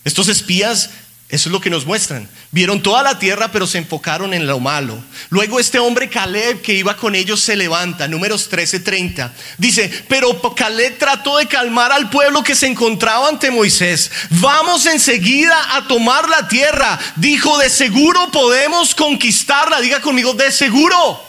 Estos 0.06 0.28
espías 0.28 0.92
eso 1.32 1.48
es 1.48 1.54
lo 1.54 1.62
que 1.62 1.70
nos 1.70 1.86
muestran. 1.86 2.28
Vieron 2.52 2.84
toda 2.84 3.02
la 3.04 3.18
tierra, 3.18 3.54
pero 3.54 3.66
se 3.66 3.78
enfocaron 3.78 4.34
en 4.34 4.46
lo 4.48 4.60
malo. 4.60 5.02
Luego 5.30 5.62
este 5.62 5.80
hombre 5.80 6.10
Caleb 6.10 6.62
que 6.62 6.74
iba 6.74 6.98
con 6.98 7.16
ellos 7.16 7.40
se 7.40 7.56
levanta, 7.56 8.10
números 8.10 8.50
13:30. 8.52 9.32
Dice, 9.58 9.90
pero 10.10 10.42
Caleb 10.54 10.98
trató 10.98 11.38
de 11.38 11.48
calmar 11.48 11.94
al 11.94 12.10
pueblo 12.10 12.44
que 12.44 12.54
se 12.54 12.68
encontraba 12.68 13.30
ante 13.30 13.50
Moisés. 13.50 14.12
Vamos 14.30 14.86
enseguida 14.88 15.78
a 15.78 15.88
tomar 15.88 16.28
la 16.28 16.50
tierra. 16.50 17.00
Dijo, 17.16 17.58
de 17.60 17.70
seguro 17.70 18.30
podemos 18.30 18.94
conquistarla. 18.94 19.80
Diga 19.80 20.02
conmigo, 20.02 20.34
de 20.34 20.52
seguro. 20.52 21.24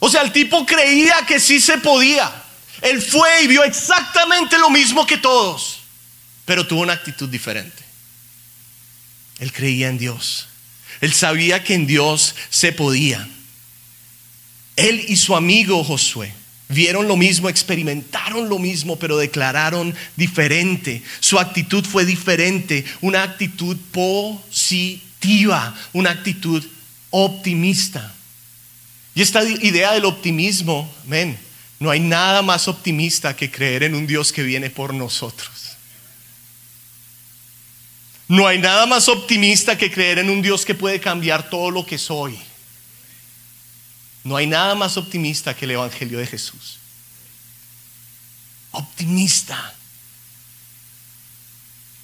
O 0.00 0.10
sea, 0.10 0.20
el 0.20 0.32
tipo 0.32 0.66
creía 0.66 1.16
que 1.26 1.40
sí 1.40 1.62
se 1.62 1.78
podía. 1.78 2.30
Él 2.82 3.00
fue 3.00 3.44
y 3.44 3.46
vio 3.46 3.64
exactamente 3.64 4.58
lo 4.58 4.68
mismo 4.68 5.06
que 5.06 5.16
todos, 5.16 5.80
pero 6.44 6.66
tuvo 6.66 6.82
una 6.82 6.92
actitud 6.92 7.28
diferente. 7.28 7.87
Él 9.40 9.52
creía 9.52 9.88
en 9.88 9.98
Dios. 9.98 10.48
Él 11.00 11.12
sabía 11.12 11.62
que 11.62 11.74
en 11.74 11.86
Dios 11.86 12.34
se 12.50 12.72
podía. 12.72 13.28
Él 14.76 15.04
y 15.08 15.16
su 15.16 15.34
amigo 15.36 15.82
Josué 15.84 16.32
vieron 16.68 17.08
lo 17.08 17.16
mismo, 17.16 17.48
experimentaron 17.48 18.48
lo 18.48 18.58
mismo, 18.58 18.96
pero 18.96 19.16
declararon 19.16 19.94
diferente. 20.16 21.02
Su 21.20 21.38
actitud 21.38 21.84
fue 21.84 22.04
diferente, 22.04 22.84
una 23.00 23.22
actitud 23.22 23.76
positiva, 23.92 25.74
una 25.92 26.10
actitud 26.10 26.64
optimista. 27.10 28.14
Y 29.14 29.22
esta 29.22 29.42
idea 29.42 29.92
del 29.92 30.04
optimismo, 30.04 30.92
men, 31.06 31.38
no 31.80 31.90
hay 31.90 32.00
nada 32.00 32.42
más 32.42 32.68
optimista 32.68 33.34
que 33.34 33.50
creer 33.50 33.84
en 33.84 33.94
un 33.94 34.06
Dios 34.06 34.32
que 34.32 34.42
viene 34.42 34.70
por 34.70 34.94
nosotros. 34.94 35.57
No 38.28 38.46
hay 38.46 38.58
nada 38.58 38.84
más 38.84 39.08
optimista 39.08 39.78
que 39.78 39.90
creer 39.90 40.18
en 40.18 40.28
un 40.28 40.42
Dios 40.42 40.66
que 40.66 40.74
puede 40.74 41.00
cambiar 41.00 41.48
todo 41.48 41.70
lo 41.70 41.86
que 41.86 41.96
soy. 41.96 42.38
No 44.22 44.36
hay 44.36 44.46
nada 44.46 44.74
más 44.74 44.98
optimista 44.98 45.56
que 45.56 45.64
el 45.64 45.72
Evangelio 45.72 46.18
de 46.18 46.26
Jesús. 46.26 46.78
Optimista. 48.72 49.74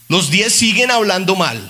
Los 0.08 0.30
diez 0.30 0.54
siguen 0.54 0.90
hablando 0.90 1.36
mal. 1.36 1.60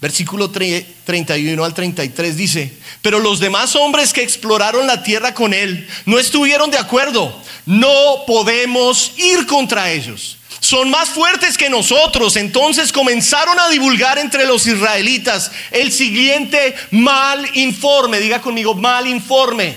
Versículo 0.00 0.50
31 0.50 1.62
al 1.62 1.74
33 1.74 2.36
dice, 2.36 2.78
pero 3.02 3.18
los 3.18 3.38
demás 3.38 3.74
hombres 3.76 4.14
que 4.14 4.22
exploraron 4.22 4.86
la 4.86 5.02
tierra 5.02 5.34
con 5.34 5.52
él 5.52 5.86
no 6.06 6.18
estuvieron 6.18 6.70
de 6.70 6.78
acuerdo. 6.78 7.42
No 7.66 8.24
podemos 8.26 9.12
ir 9.18 9.46
contra 9.46 9.90
ellos 9.90 10.38
son 10.60 10.90
más 10.90 11.08
fuertes 11.08 11.56
que 11.56 11.70
nosotros. 11.70 12.36
Entonces 12.36 12.92
comenzaron 12.92 13.58
a 13.58 13.68
divulgar 13.68 14.18
entre 14.18 14.46
los 14.46 14.66
israelitas 14.66 15.50
el 15.70 15.90
siguiente 15.90 16.74
mal 16.90 17.48
informe. 17.56 18.20
Diga 18.20 18.40
conmigo, 18.40 18.74
mal 18.74 19.08
informe. 19.08 19.76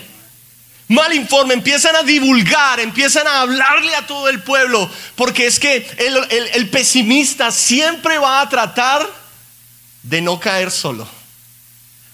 Mal 0.89 1.13
informe. 1.13 1.53
Empiezan 1.53 1.95
a 1.95 2.03
divulgar, 2.03 2.79
empiezan 2.81 3.25
a 3.25 3.41
hablarle 3.41 3.95
a 3.95 4.05
todo 4.05 4.29
el 4.29 4.43
pueblo. 4.43 4.89
Porque 5.15 5.47
es 5.47 5.59
que 5.59 5.89
el, 5.97 6.49
el 6.53 6.69
pesimista 6.69 7.51
siempre 7.51 8.17
va 8.17 8.41
a 8.41 8.49
tratar 8.49 9.09
de 10.03 10.21
no 10.21 10.39
caer 10.39 10.69
solo. 10.69 11.07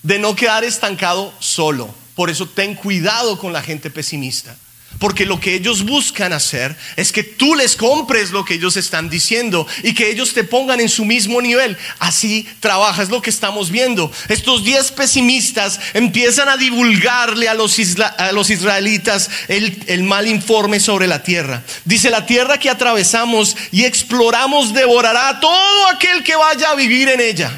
De 0.04 0.20
no 0.20 0.36
quedar 0.36 0.64
estancado 0.64 1.34
solo. 1.40 1.94
Por 2.16 2.30
eso 2.30 2.48
ten 2.48 2.76
cuidado 2.76 3.40
con 3.40 3.52
la 3.52 3.64
gente 3.64 3.90
pesimista. 3.90 4.56
Porque 5.00 5.26
lo 5.26 5.40
que 5.40 5.56
ellos 5.56 5.86
buscan 5.86 6.34
hacer 6.34 6.76
es 6.98 7.14
que 7.14 7.24
tú 7.24 7.56
les 7.56 7.78
compres 7.78 8.32
lo 8.32 8.44
que 8.44 8.56
ellos 8.56 8.76
están 8.76 9.10
diciendo 9.10 9.66
y 9.82 9.94
que 9.94 10.10
ellos 10.12 10.34
te 10.34 10.44
pongan 10.44 10.82
en 10.82 10.90
su 10.90 11.06
mismo 11.06 11.42
nivel. 11.42 11.78
Así 12.00 12.48
trabaja, 12.60 13.02
es 13.02 13.10
lo 13.10 13.22
que 13.22 13.30
estamos 13.30 13.72
viendo. 13.72 14.12
Estos 14.28 14.66
diez 14.66 14.92
pesimistas 14.92 15.80
empiezan 15.94 16.50
a 16.50 16.58
divulgarle 16.58 17.48
a 17.48 17.54
los, 17.54 17.78
a 18.18 18.32
los 18.34 18.50
israelitas 18.50 19.30
el, 19.48 19.82
el 19.88 20.04
mal 20.04 20.28
informe 20.28 20.82
sobre 20.82 21.08
la 21.08 21.24
tierra. 21.24 21.64
Dice, 21.86 22.10
la 22.10 22.26
tierra 22.26 22.60
que 22.60 22.70
atravesamos 22.70 23.56
y 23.72 23.86
exploramos 23.86 24.74
devorará 24.74 25.30
a 25.30 25.40
todo 25.40 25.88
aquel 25.88 26.24
que 26.26 26.36
vaya 26.36 26.72
a 26.72 26.76
vivir 26.76 27.08
en 27.08 27.22
ella. 27.22 27.58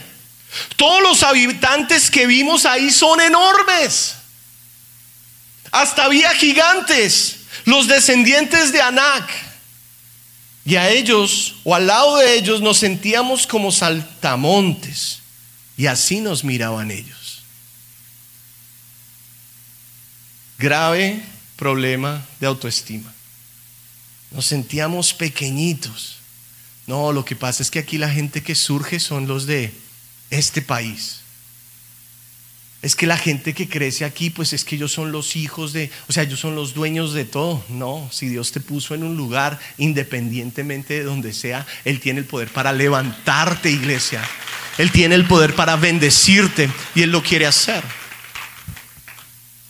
Todos 0.75 1.01
los 1.01 1.23
habitantes 1.23 2.11
que 2.11 2.27
vimos 2.27 2.65
ahí 2.67 2.91
son 2.91 3.19
enormes. 3.19 4.20
Hasta 5.71 6.03
había 6.05 6.29
gigantes, 6.35 7.37
los 7.65 7.87
descendientes 7.87 8.71
de 8.71 8.81
Anac. 8.81 9.29
Y 10.63 10.75
a 10.75 10.89
ellos, 10.89 11.55
o 11.63 11.73
al 11.73 11.87
lado 11.87 12.17
de 12.17 12.35
ellos, 12.35 12.61
nos 12.61 12.77
sentíamos 12.77 13.47
como 13.47 13.71
saltamontes. 13.71 15.19
Y 15.77 15.87
así 15.87 16.19
nos 16.19 16.43
miraban 16.43 16.91
ellos. 16.91 17.41
Grave 20.59 21.23
problema 21.55 22.23
de 22.39 22.47
autoestima. 22.47 23.11
Nos 24.29 24.45
sentíamos 24.45 25.13
pequeñitos. 25.13 26.17
No, 26.85 27.11
lo 27.11 27.25
que 27.25 27.35
pasa 27.35 27.63
es 27.63 27.71
que 27.71 27.79
aquí 27.79 27.97
la 27.97 28.09
gente 28.09 28.43
que 28.43 28.53
surge 28.55 28.99
son 28.99 29.27
los 29.27 29.45
de 29.45 29.73
este 30.29 30.61
país. 30.61 31.20
Es 32.81 32.95
que 32.95 33.05
la 33.05 33.17
gente 33.17 33.53
que 33.53 33.69
crece 33.69 34.05
aquí, 34.05 34.31
pues 34.31 34.53
es 34.53 34.65
que 34.65 34.75
ellos 34.75 34.91
son 34.91 35.11
los 35.11 35.35
hijos 35.35 35.71
de, 35.71 35.91
o 36.07 36.11
sea, 36.11 36.23
ellos 36.23 36.39
son 36.39 36.55
los 36.55 36.73
dueños 36.73 37.13
de 37.13 37.25
todo. 37.25 37.63
No, 37.69 38.09
si 38.11 38.27
Dios 38.27 38.51
te 38.51 38.59
puso 38.59 38.95
en 38.95 39.03
un 39.03 39.15
lugar, 39.15 39.59
independientemente 39.77 40.95
de 40.95 41.03
donde 41.03 41.33
sea, 41.33 41.67
Él 41.85 41.99
tiene 41.99 42.21
el 42.21 42.25
poder 42.25 42.49
para 42.49 42.73
levantarte, 42.73 43.69
iglesia. 43.69 44.27
Él 44.79 44.91
tiene 44.91 45.13
el 45.13 45.25
poder 45.25 45.53
para 45.53 45.75
bendecirte 45.75 46.71
y 46.95 47.03
Él 47.03 47.11
lo 47.11 47.21
quiere 47.21 47.45
hacer. 47.45 47.83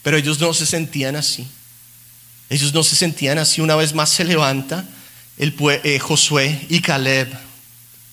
Pero 0.03 0.17
ellos 0.17 0.39
no 0.39 0.53
se 0.53 0.65
sentían 0.65 1.17
así. 1.17 1.45
Ellos 2.49 2.73
no 2.73 2.81
se 2.81 2.95
sentían 2.95 3.37
así. 3.37 3.59
Una 3.59 3.75
vez 3.75 3.93
más 3.93 4.09
se 4.09 4.23
levanta 4.23 4.85
el, 5.37 5.53
eh, 5.83 5.99
Josué 5.99 6.65
y 6.69 6.79
Caleb. 6.81 7.27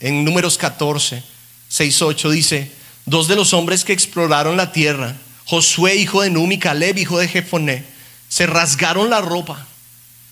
En 0.00 0.24
números 0.24 0.58
14, 0.58 1.22
6, 1.68 2.02
8 2.02 2.30
dice, 2.30 2.77
dos 3.09 3.27
de 3.27 3.37
los 3.37 3.55
hombres 3.55 3.85
que 3.85 3.92
exploraron 3.92 4.57
la 4.57 4.73
tierra, 4.73 5.14
Josué, 5.47 5.97
hijo 5.97 6.23
de 6.23 6.31
Numi, 6.31 6.59
Caleb, 6.59 6.99
hijo 6.99 7.18
de 7.18 7.29
Jefoné, 7.29 7.85
se 8.29 8.47
rasgaron 8.47 9.09
la 9.09 9.21
ropa. 9.21 9.66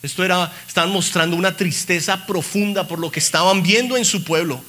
Esto 0.02 0.22
era, 0.22 0.52
estaban 0.68 0.90
mostrando 0.90 1.36
una 1.36 1.56
tristeza 1.56 2.26
profunda 2.26 2.86
por 2.86 2.98
lo 2.98 3.10
que 3.10 3.18
estaban 3.18 3.62
viendo 3.62 3.96
en 3.96 4.04
su 4.04 4.24
pueblo. 4.24 4.62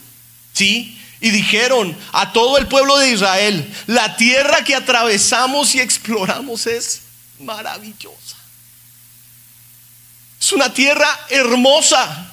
¿Sí? 0.54 0.98
Y 1.20 1.32
dijeron 1.32 1.96
a 2.14 2.32
todo 2.32 2.58
el 2.58 2.68
pueblo 2.68 2.98
de 2.98 3.12
Israel, 3.12 3.70
la 3.88 4.16
tierra 4.16 4.64
que 4.64 4.76
atravesamos 4.76 5.76
y 5.76 5.82
exploramos 5.82 6.66
es 6.66 7.02
maravillosa. 7.40 8.38
Es 10.40 10.54
una 10.54 10.74
tierra 10.74 11.08
hermosa. 11.30 12.32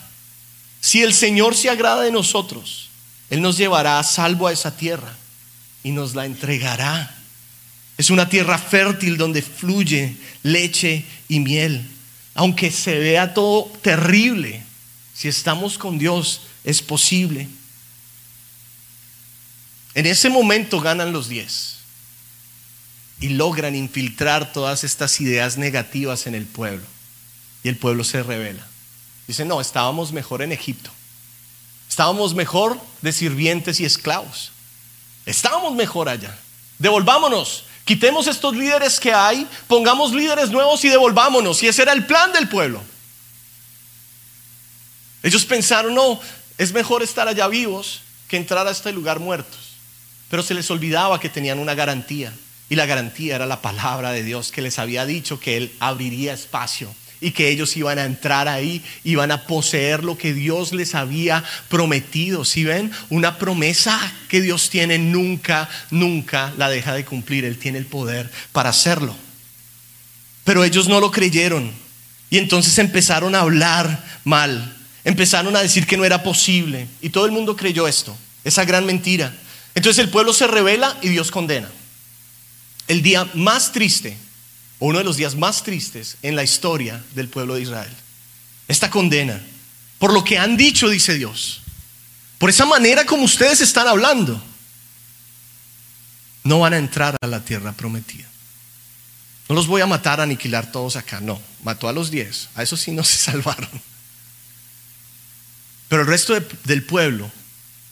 Si 0.81 1.03
el 1.03 1.15
Señor 1.15 1.57
se 1.57 1.69
agrada 1.69 2.03
de 2.03 2.13
nosotros, 2.13 2.91
Él 3.29 3.43
nos 3.43 3.57
llevará 3.57 3.99
a 3.99 4.05
salvo 4.05 4.47
a 4.47 4.53
esa 4.53 4.77
tierra 4.77 5.17
y 5.85 5.92
nos 5.92 6.16
la 6.16 6.27
entregará. 6.27 7.14
Es 7.97 8.11
una 8.11 8.29
tierra 8.29 8.59
fértil 8.59 9.16
donde 9.16 9.42
fluye 9.42 10.16
leche 10.42 11.05
y 11.29 11.38
miel. 11.38 11.88
Aunque 12.35 12.73
se 12.73 12.99
vea 12.99 13.33
todo 13.33 13.70
terrible, 13.83 14.64
si 15.14 15.29
estamos 15.29 15.79
con 15.79 15.97
Dios 15.99 16.40
es 16.64 16.83
posible. 16.83 17.47
En 19.94 20.07
ese 20.07 20.29
momento 20.29 20.81
ganan 20.81 21.12
los 21.12 21.29
diez 21.29 21.77
y 23.20 23.29
logran 23.29 23.77
infiltrar 23.77 24.53
todas 24.53 24.83
estas 24.83 25.20
ideas 25.20 25.57
negativas 25.57 26.27
en 26.27 26.35
el 26.35 26.47
pueblo. 26.47 26.85
Y 27.62 27.68
el 27.68 27.77
pueblo 27.77 28.03
se 28.03 28.23
revela. 28.25 28.66
Dice, 29.29 29.44
no, 29.44 29.61
estábamos 29.61 30.12
mejor 30.12 30.42
en 30.42 30.51
Egipto. 30.51 30.90
Estábamos 31.88 32.35
mejor 32.35 32.81
de 33.03 33.12
sirvientes 33.12 33.79
y 33.79 33.85
esclavos. 33.85 34.51
Estábamos 35.27 35.75
mejor 35.75 36.09
allá. 36.09 36.37
Devolvámonos. 36.79 37.65
Quitemos 37.85 38.27
estos 38.27 38.57
líderes 38.57 38.99
que 38.99 39.13
hay, 39.13 39.47
pongamos 39.67 40.13
líderes 40.13 40.51
nuevos 40.51 40.85
y 40.85 40.89
devolvámonos. 40.89 41.63
Y 41.63 41.69
ese 41.69 41.83
era 41.83 41.93
el 41.93 42.07
plan 42.07 42.33
del 42.33 42.49
pueblo. 42.49 42.83
Ellos 45.23 45.45
pensaron, 45.45 45.95
no, 45.95 46.21
es 46.59 46.73
mejor 46.73 47.03
estar 47.03 47.29
allá 47.29 47.49
vivos 47.49 48.03
que 48.29 48.37
entrar 48.37 48.67
a 48.67 48.71
este 48.71 48.93
lugar 48.93 49.21
muertos. 49.21 49.61
Pero 50.31 50.43
se 50.43 50.55
les 50.55 50.71
olvidaba 50.71 51.21
que 51.21 51.29
tenían 51.29 51.59
una 51.59 51.75
garantía. 51.75 52.33
Y 52.71 52.77
la 52.77 52.87
garantía 52.87 53.37
era 53.37 53.47
la 53.47 53.61
palabra 53.61 54.13
de 54.13 54.23
Dios 54.23 54.51
que 54.51 54.63
les 54.63 54.79
había 54.79 55.05
dicho 55.05 55.39
que 55.39 55.57
Él 55.57 55.73
abriría 55.81 56.33
espacio 56.33 56.95
y 57.25 57.31
que 57.31 57.49
ellos 57.49 57.75
iban 57.79 57.99
a 57.99 58.05
entrar 58.05 58.49
ahí, 58.49 58.83
iban 59.03 59.31
a 59.33 59.47
poseer 59.47 60.05
lo 60.05 60.19
que 60.19 60.35
Dios 60.35 60.75
les 60.75 60.95
había 60.95 61.43
prometido. 61.71 62.45
Si 62.45 62.65
ven, 62.65 62.93
una 63.09 63.39
promesa 63.39 63.99
que 64.29 64.43
Dios 64.43 64.69
tiene 64.69 64.99
nunca, 64.99 65.71
nunca 65.91 66.53
la 66.59 66.69
deja 66.69 66.93
de 66.93 67.07
cumplir. 67.07 67.47
Él 67.47 67.57
tiene 67.57 67.79
el 67.79 67.87
poder 67.87 68.31
para 68.53 68.69
hacerlo. 68.69 69.17
Pero 70.45 70.65
ellos 70.65 70.87
no 70.87 71.01
lo 71.01 71.11
creyeron 71.11 71.73
y 72.29 72.37
entonces 72.37 72.79
empezaron 72.79 73.35
a 73.35 73.41
hablar 73.41 74.05
mal, 74.25 74.77
empezaron 75.03 75.57
a 75.57 75.63
decir 75.63 75.87
que 75.87 75.97
no 75.97 76.05
era 76.05 76.23
posible 76.23 76.89
y 77.01 77.09
todo 77.09 77.25
el 77.25 77.33
mundo 77.33 77.57
creyó 77.57 77.89
esto, 77.89 78.15
esa 78.45 78.67
gran 78.67 78.85
mentira. 78.85 79.35
Entonces 79.75 80.05
el 80.05 80.11
pueblo 80.11 80.35
se 80.35 80.47
revela 80.47 80.95
y 81.01 81.09
Dios 81.09 81.31
condena. 81.31 81.71
El 82.87 83.01
día 83.01 83.27
más 83.33 83.73
triste 83.73 84.19
uno 84.79 84.99
de 84.99 85.05
los 85.05 85.17
días 85.17 85.35
más 85.37 85.63
tristes 85.63 86.17
en 86.23 86.37
la 86.37 86.43
historia 86.43 87.03
del 87.15 87.29
pueblo 87.29 87.55
de 87.55 87.63
Israel. 87.63 87.93
Esta 88.69 88.91
condena, 88.91 89.41
por 89.99 90.13
lo 90.13 90.25
que 90.25 90.39
han 90.39 90.57
dicho, 90.57 90.89
dice 90.89 91.15
Dios, 91.15 91.63
por 92.39 92.51
esa 92.51 92.67
manera 92.67 93.05
como 93.05 93.25
ustedes 93.25 93.61
están 93.61 93.87
hablando, 93.87 94.43
no 96.43 96.61
van 96.61 96.75
a 96.75 96.79
entrar 96.79 97.17
a 97.21 97.27
la 97.27 97.41
tierra 97.41 97.73
prometida. 97.73 98.27
No 99.49 99.55
los 99.55 99.67
voy 99.67 99.83
a 99.83 99.87
matar, 99.87 100.21
a 100.21 100.25
aniquilar 100.25 100.73
todos 100.73 100.97
acá, 100.97 101.21
no. 101.21 101.41
Mató 101.63 101.89
a 101.89 101.93
los 101.93 102.11
diez, 102.11 102.49
a 102.55 102.63
esos 102.63 102.81
sí 102.81 102.93
no 102.93 103.05
se 103.05 103.17
salvaron. 103.31 103.71
Pero 105.89 106.03
el 106.03 106.09
resto 106.09 106.35
del 106.65 106.83
pueblo, 106.85 107.31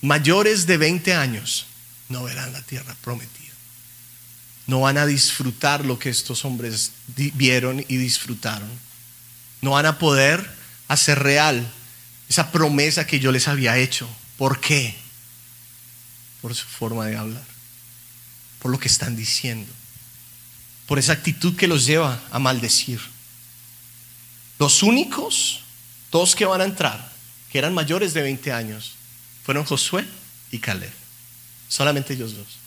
mayores 0.00 0.66
de 0.66 0.76
20 0.76 1.14
años, 1.14 1.66
no 2.08 2.24
verán 2.24 2.52
la 2.52 2.62
tierra 2.62 2.96
prometida 3.02 3.51
no 4.66 4.80
van 4.80 4.98
a 4.98 5.06
disfrutar 5.06 5.84
lo 5.84 5.98
que 5.98 6.10
estos 6.10 6.44
hombres 6.44 6.92
vieron 7.34 7.84
y 7.88 7.96
disfrutaron. 7.96 8.68
No 9.60 9.72
van 9.72 9.86
a 9.86 9.98
poder 9.98 10.48
hacer 10.88 11.18
real 11.18 11.66
esa 12.28 12.50
promesa 12.52 13.06
que 13.06 13.20
yo 13.20 13.32
les 13.32 13.48
había 13.48 13.76
hecho. 13.76 14.08
¿Por 14.36 14.60
qué? 14.60 14.94
Por 16.40 16.54
su 16.54 16.66
forma 16.66 17.06
de 17.06 17.16
hablar, 17.16 17.44
por 18.60 18.70
lo 18.70 18.78
que 18.78 18.88
están 18.88 19.16
diciendo, 19.16 19.72
por 20.86 20.98
esa 20.98 21.12
actitud 21.12 21.56
que 21.56 21.68
los 21.68 21.86
lleva 21.86 22.20
a 22.30 22.38
maldecir. 22.38 23.00
Los 24.58 24.82
únicos, 24.82 25.60
dos 26.10 26.34
que 26.34 26.44
van 26.44 26.60
a 26.60 26.64
entrar, 26.64 27.12
que 27.50 27.58
eran 27.58 27.74
mayores 27.74 28.14
de 28.14 28.22
20 28.22 28.52
años, 28.52 28.94
fueron 29.44 29.64
Josué 29.64 30.06
y 30.50 30.58
Caleb. 30.58 30.92
Solamente 31.68 32.14
ellos 32.14 32.36
dos. 32.36 32.61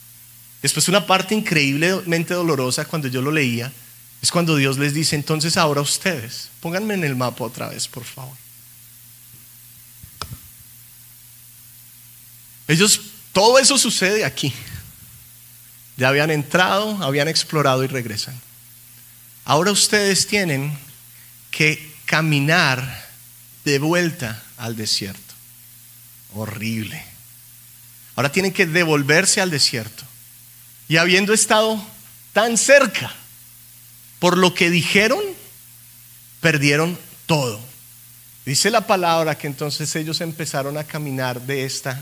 Después 0.66 0.88
una 0.88 1.06
parte 1.06 1.36
increíblemente 1.36 2.34
dolorosa 2.34 2.86
cuando 2.86 3.08
yo 3.08 3.22
lo 3.22 3.32
leía 3.32 3.72
es 4.20 4.32
cuando 4.32 4.56
Dios 4.56 4.80
les 4.80 4.96
dice, 4.96 5.16
entonces 5.16 5.58
ahora 5.58 5.82
ustedes, 5.82 6.50
pónganme 6.60 6.96
en 6.96 7.04
el 7.04 7.16
mapa 7.16 7.44
otra 7.44 7.70
vez, 7.70 7.88
por 7.88 8.04
favor. 8.04 8.36
Ellos, 12.68 13.00
todo 13.32 13.60
eso 13.60 13.78
sucede 13.78 14.26
aquí. 14.26 14.52
Ya 15.98 16.08
habían 16.08 16.32
entrado, 16.32 16.98
habían 17.04 17.28
explorado 17.28 17.84
y 17.84 17.88
regresan. 17.88 18.34
Ahora 19.44 19.70
ustedes 19.70 20.26
tienen 20.26 20.76
que 21.52 21.94
caminar 22.06 23.06
de 23.66 23.78
vuelta 23.78 24.44
al 24.58 24.76
desierto. 24.76 25.36
Horrible. 26.34 27.06
Ahora 28.16 28.32
tienen 28.32 28.52
que 28.52 28.66
devolverse 28.66 29.42
al 29.42 29.52
desierto. 29.52 30.06
Y 30.88 30.98
habiendo 30.98 31.34
estado 31.34 31.84
tan 32.34 32.58
cerca, 32.58 33.14
por 34.20 34.38
lo 34.38 34.54
que 34.54 34.70
dijeron, 34.70 35.22
perdieron 36.42 36.98
todo. 37.26 37.60
Dice 38.46 38.70
la 38.70 38.86
palabra 38.86 39.38
que 39.38 39.48
entonces 39.48 39.96
ellos 39.96 40.22
empezaron 40.22 40.78
a 40.78 40.84
caminar 40.84 41.42
de 41.42 41.66
esta 41.66 42.00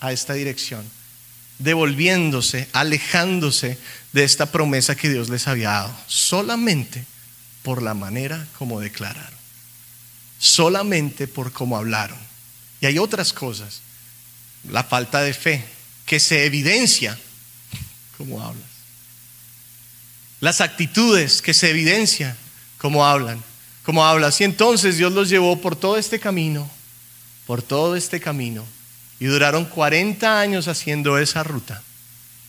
a 0.00 0.12
esta 0.12 0.34
dirección, 0.34 0.84
devolviéndose, 1.58 2.68
alejándose 2.72 3.78
de 4.12 4.24
esta 4.24 4.46
promesa 4.46 4.94
que 4.94 5.08
Dios 5.08 5.28
les 5.28 5.48
había 5.48 5.70
dado, 5.70 5.96
solamente 6.06 7.04
por 7.62 7.82
la 7.82 7.94
manera 7.94 8.46
como 8.58 8.80
declararon, 8.80 9.38
solamente 10.38 11.26
por 11.26 11.52
cómo 11.52 11.76
hablaron. 11.76 12.18
Y 12.80 12.86
hay 12.86 12.98
otras 12.98 13.32
cosas, 13.32 13.80
la 14.70 14.84
falta 14.84 15.22
de 15.22 15.34
fe, 15.34 15.64
que 16.04 16.20
se 16.20 16.44
evidencia 16.44 17.18
cómo 18.16 18.42
hablas. 18.42 18.64
Las 20.40 20.60
actitudes 20.60 21.40
que 21.40 21.54
se 21.54 21.70
evidencian, 21.70 22.36
cómo 22.78 23.06
hablan, 23.06 23.42
cómo 23.82 24.04
hablas. 24.04 24.40
Y 24.40 24.44
entonces 24.44 24.98
Dios 24.98 25.12
los 25.12 25.28
llevó 25.28 25.60
por 25.60 25.76
todo 25.76 25.96
este 25.96 26.20
camino, 26.20 26.68
por 27.46 27.62
todo 27.62 27.96
este 27.96 28.20
camino. 28.20 28.64
Y 29.18 29.26
duraron 29.26 29.64
40 29.64 30.38
años 30.40 30.68
haciendo 30.68 31.18
esa 31.18 31.42
ruta. 31.42 31.82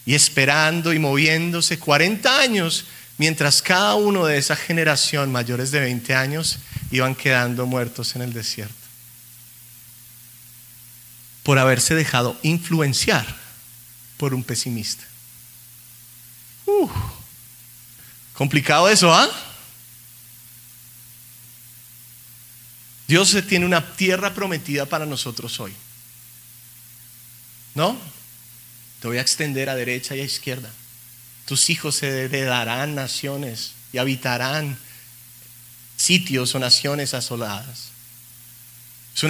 Y 0.05 0.15
esperando 0.15 0.93
y 0.93 0.99
moviéndose 0.99 1.79
40 1.79 2.39
años, 2.39 2.85
mientras 3.17 3.61
cada 3.61 3.95
uno 3.95 4.25
de 4.25 4.37
esa 4.37 4.55
generación, 4.55 5.31
mayores 5.31 5.71
de 5.71 5.79
20 5.79 6.13
años, 6.15 6.59
iban 6.91 7.15
quedando 7.15 7.65
muertos 7.65 8.15
en 8.15 8.21
el 8.21 8.33
desierto. 8.33 8.73
Por 11.43 11.59
haberse 11.59 11.95
dejado 11.95 12.37
influenciar 12.41 13.25
por 14.17 14.33
un 14.33 14.43
pesimista. 14.43 15.05
Complicado 18.33 18.89
eso, 18.89 19.13
¿ah? 19.13 19.29
Dios 23.07 23.35
tiene 23.47 23.65
una 23.65 23.95
tierra 23.95 24.33
prometida 24.33 24.85
para 24.85 25.05
nosotros 25.05 25.59
hoy. 25.59 25.73
¿No? 27.73 27.97
Te 29.01 29.07
voy 29.07 29.17
a 29.17 29.21
extender 29.21 29.69
a 29.69 29.75
derecha 29.75 30.15
y 30.15 30.19
a 30.19 30.25
izquierda. 30.25 30.69
Tus 31.45 31.69
hijos 31.69 31.95
se 31.95 32.25
heredarán 32.25 32.95
naciones 32.95 33.71
y 33.93 33.99
habitarán 33.99 34.77
sitios 35.95 36.53
o 36.55 36.59
naciones 36.59 37.13
asoladas. 37.13 37.89
Es 39.15 39.23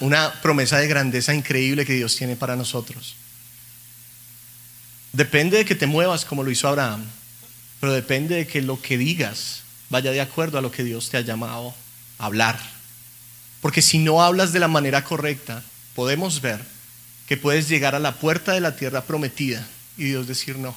una 0.00 0.40
promesa 0.42 0.78
de 0.78 0.86
grandeza 0.86 1.34
increíble 1.34 1.86
que 1.86 1.94
Dios 1.94 2.14
tiene 2.16 2.36
para 2.36 2.56
nosotros. 2.56 3.16
Depende 5.14 5.58
de 5.58 5.64
que 5.64 5.76
te 5.76 5.86
muevas 5.86 6.24
como 6.24 6.42
lo 6.42 6.50
hizo 6.50 6.66
Abraham, 6.66 7.04
pero 7.78 7.92
depende 7.92 8.34
de 8.34 8.46
que 8.48 8.60
lo 8.60 8.82
que 8.82 8.98
digas 8.98 9.62
vaya 9.88 10.10
de 10.10 10.20
acuerdo 10.20 10.58
a 10.58 10.60
lo 10.60 10.72
que 10.72 10.82
Dios 10.82 11.08
te 11.08 11.16
ha 11.16 11.20
llamado 11.20 11.72
a 12.18 12.26
hablar. 12.26 12.58
Porque 13.60 13.80
si 13.80 13.98
no 13.98 14.22
hablas 14.22 14.52
de 14.52 14.58
la 14.58 14.66
manera 14.66 15.04
correcta, 15.04 15.62
podemos 15.94 16.40
ver 16.40 16.60
que 17.28 17.36
puedes 17.36 17.68
llegar 17.68 17.94
a 17.94 18.00
la 18.00 18.16
puerta 18.16 18.54
de 18.54 18.60
la 18.60 18.74
tierra 18.74 19.04
prometida 19.04 19.64
y 19.96 20.04
Dios 20.04 20.26
decir 20.26 20.58
no. 20.58 20.76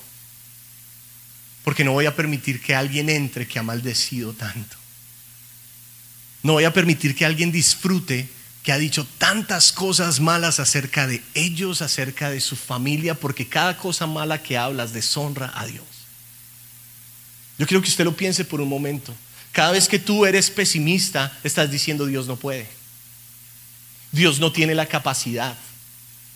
Porque 1.63 1.84
no 1.84 1.93
voy 1.93 2.06
a 2.06 2.15
permitir 2.15 2.62
que 2.62 2.76
alguien 2.76 3.10
entre 3.10 3.47
que 3.47 3.58
ha 3.58 3.63
maldecido 3.63 4.34
tanto. 4.34 4.78
No 6.43 6.54
voy 6.54 6.65
a 6.65 6.73
permitir 6.73 7.15
que 7.15 7.26
alguien 7.26 7.52
disfrute 7.52 8.30
que 8.67 8.73
ha 8.73 8.77
dicho 8.77 9.08
tantas 9.17 9.71
cosas 9.71 10.19
malas 10.19 10.60
acerca 10.60 11.08
de 11.08 11.23
ellos, 11.36 11.82
acerca 11.82 12.30
de 12.30 12.41
su 12.41 12.58
familia, 12.58 13.15
porque 13.15 13.47
cada 13.47 13.77
cosa 13.77 14.08
mala 14.08 14.43
que 14.43 14.58
hablas 14.58 14.91
deshonra 14.91 15.53
a 15.56 15.65
Dios. 15.65 15.86
Yo 17.58 17.65
quiero 17.65 17.82
que 17.82 17.88
usted 17.88 18.03
lo 18.03 18.17
piense 18.17 18.43
por 18.43 18.60
un 18.60 18.67
momento. 18.67 19.13
Cada 19.53 19.71
vez 19.71 19.88
que 19.88 19.99
tú 19.99 20.25
eres 20.25 20.49
pesimista, 20.49 21.32
estás 21.45 21.71
diciendo 21.71 22.06
Dios 22.08 22.27
no 22.27 22.36
puede. 22.36 22.67
Dios 24.12 24.41
no 24.41 24.51
tiene 24.51 24.75
la 24.75 24.88
capacidad. 24.88 25.56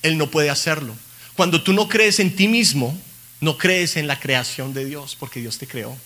Él 0.02 0.17
no 0.17 0.32
puede 0.32 0.50
hacerlo. 0.50 0.96
Cuando 1.36 1.62
tú 1.62 1.74
no 1.74 1.89
crees 1.89 2.22
en 2.22 2.34
ti 2.34 2.48
mismo, 2.48 2.98
no 3.41 3.58
crees 3.58 3.98
en 3.98 4.08
la 4.08 4.17
creación 4.17 4.74
de 4.74 4.86
Dios, 4.86 5.17
porque 5.20 5.41
Dios 5.41 5.58
te 5.58 5.67
creó. 5.67 5.98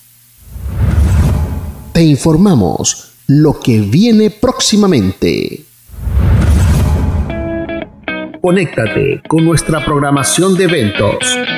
Te 1.94 2.02
informamos 2.02 3.10
lo 3.28 3.60
que 3.60 3.80
viene 3.82 4.32
próximamente. 4.32 5.66
Conéctate 8.46 9.24
con 9.28 9.44
nuestra 9.44 9.84
programación 9.84 10.56
de 10.56 10.66
eventos. 10.66 11.18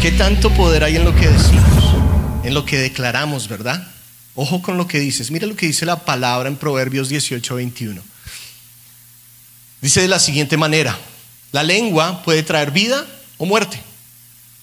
¿Qué 0.00 0.12
tanto 0.12 0.52
poder 0.52 0.84
hay 0.84 0.96
en 0.96 1.04
lo 1.04 1.14
que 1.14 1.28
decimos? 1.28 1.94
En 2.44 2.54
lo 2.54 2.64
que 2.64 2.78
declaramos, 2.78 3.48
¿verdad? 3.48 3.88
Ojo 4.34 4.62
con 4.62 4.76
lo 4.76 4.86
que 4.86 5.00
dices. 5.00 5.30
Mira 5.30 5.46
lo 5.46 5.56
que 5.56 5.66
dice 5.66 5.86
la 5.86 6.04
palabra 6.04 6.48
en 6.48 6.56
Proverbios 6.56 7.08
18, 7.08 7.54
21. 7.56 8.02
Dice 9.80 10.02
de 10.02 10.08
la 10.08 10.18
siguiente 10.18 10.56
manera, 10.56 10.96
la 11.52 11.62
lengua 11.62 12.22
puede 12.22 12.42
traer 12.42 12.70
vida 12.70 13.06
o 13.38 13.46
muerte. 13.46 13.80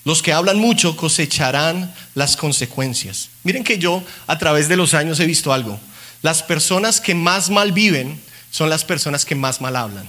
Los 0.05 0.21
que 0.21 0.33
hablan 0.33 0.59
mucho 0.59 0.95
cosecharán 0.95 1.93
las 2.13 2.37
consecuencias. 2.37 3.29
Miren 3.43 3.63
que 3.63 3.77
yo 3.77 4.03
a 4.27 4.37
través 4.37 4.67
de 4.69 4.75
los 4.75 4.93
años 4.93 5.19
he 5.19 5.25
visto 5.25 5.51
algo. 5.51 5.79
Las 6.21 6.43
personas 6.43 7.01
que 7.01 7.15
más 7.15 7.49
mal 7.49 7.71
viven 7.71 8.21
son 8.51 8.69
las 8.69 8.85
personas 8.85 9.25
que 9.25 9.35
más 9.35 9.61
mal 9.61 9.75
hablan. 9.75 10.07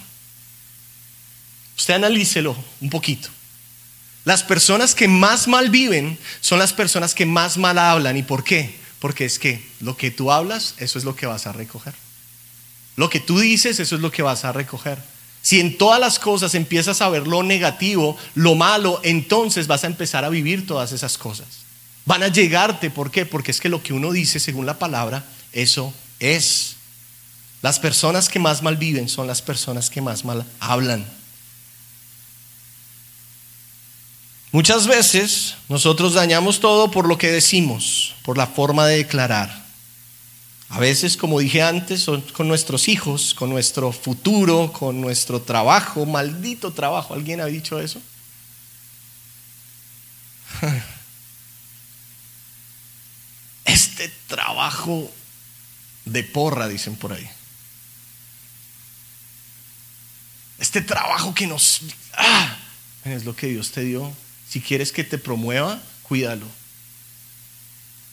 Usted 1.77 1.95
analícelo 1.95 2.57
un 2.81 2.91
poquito. 2.91 3.31
Las 4.25 4.43
personas 4.43 4.95
que 4.95 5.07
más 5.07 5.49
mal 5.49 5.71
viven 5.71 6.19
son 6.41 6.59
las 6.59 6.73
personas 6.73 7.15
que 7.15 7.27
más 7.27 7.59
mal 7.59 7.79
hablan. 7.79 8.17
¿Y 8.17 8.23
por 8.23 8.43
qué? 8.43 8.75
Porque 8.99 9.27
es 9.27 9.39
que 9.39 9.63
lo 9.81 9.97
que 9.97 10.11
tú 10.11 10.33
hablas, 10.33 10.75
eso 10.79 10.99
es 10.99 11.05
lo 11.05 11.15
que 11.15 11.27
vas 11.27 11.47
a 11.47 11.53
recoger. 11.53 11.95
Lo 12.97 13.11
que 13.11 13.21
tú 13.21 13.39
dices, 13.39 13.81
eso 13.81 13.97
es 13.97 14.01
lo 14.01 14.11
que 14.11 14.23
vas 14.23 14.45
a 14.45 14.53
recoger. 14.53 14.99
Si 15.43 15.61
en 15.61 15.77
todas 15.77 16.01
las 16.01 16.19
cosas 16.19 16.55
empiezas 16.55 17.03
a 17.03 17.09
ver 17.11 17.27
lo 17.27 17.43
negativo, 17.43 18.17
lo 18.35 18.55
malo, 18.55 19.01
entonces 19.03 19.67
vas 19.67 19.85
a 19.85 19.89
empezar 19.89 20.25
a 20.25 20.31
vivir 20.31 20.67
todas 20.67 20.93
esas 20.93 21.19
cosas. 21.19 21.47
Van 22.07 22.23
a 22.23 22.29
llegarte, 22.29 22.91
¿por 22.91 23.11
qué? 23.11 23.27
Porque 23.27 23.51
es 23.51 23.61
que 23.61 23.69
lo 23.69 23.83
que 23.83 23.93
uno 23.93 24.11
dice 24.11 24.41
según 24.41 24.65
la 24.65 24.79
palabra, 24.79 25.25
eso 25.53 25.93
es. 26.19 26.77
Las 27.61 27.79
personas 27.79 28.31
que 28.31 28.39
más 28.39 28.63
mal 28.63 28.79
viven 28.79 29.09
son 29.09 29.27
las 29.27 29.43
personas 29.43 29.91
que 29.91 30.01
más 30.01 30.25
mal 30.25 30.47
hablan. 30.61 31.05
Muchas 34.55 34.87
veces 34.87 35.57
nosotros 35.69 36.15
dañamos 36.15 36.61
todo 36.61 36.89
por 36.89 37.09
lo 37.09 37.19
que 37.19 37.29
decimos, 37.29 38.15
por 38.23 38.39
la 38.39 38.47
forma 38.47 38.87
de 38.87 38.99
declarar. 38.99 39.65
A 40.69 40.79
veces, 40.79 41.17
como 41.17 41.41
dije 41.41 41.61
antes, 41.61 42.07
con 42.33 42.47
nuestros 42.47 42.87
hijos, 42.87 43.35
con 43.35 43.51
nuestro 43.51 43.91
futuro, 43.91 44.73
con 44.73 45.01
nuestro 45.01 45.43
trabajo, 45.43 46.07
maldito 46.07 46.73
trabajo. 46.73 47.15
¿Alguien 47.15 47.41
ha 47.41 47.47
dicho 47.47 47.81
eso? 47.81 48.01
Este 53.65 54.09
trabajo 54.29 55.11
de 56.05 56.23
porra, 56.23 56.69
dicen 56.69 56.95
por 56.95 57.13
ahí. 57.13 57.29
Este 60.61 60.81
trabajo 60.81 61.35
que 61.35 61.49
nos... 61.49 61.81
Ah, 62.13 62.57
es 63.05 63.25
lo 63.25 63.35
que 63.35 63.49
Dios 63.49 63.73
te 63.73 63.81
dio. 63.81 64.15
Si 64.55 64.61
quieres 64.61 64.93
que 64.93 65.03
te 65.03 65.19
promueva, 65.19 65.81
cuídalo. 66.05 66.47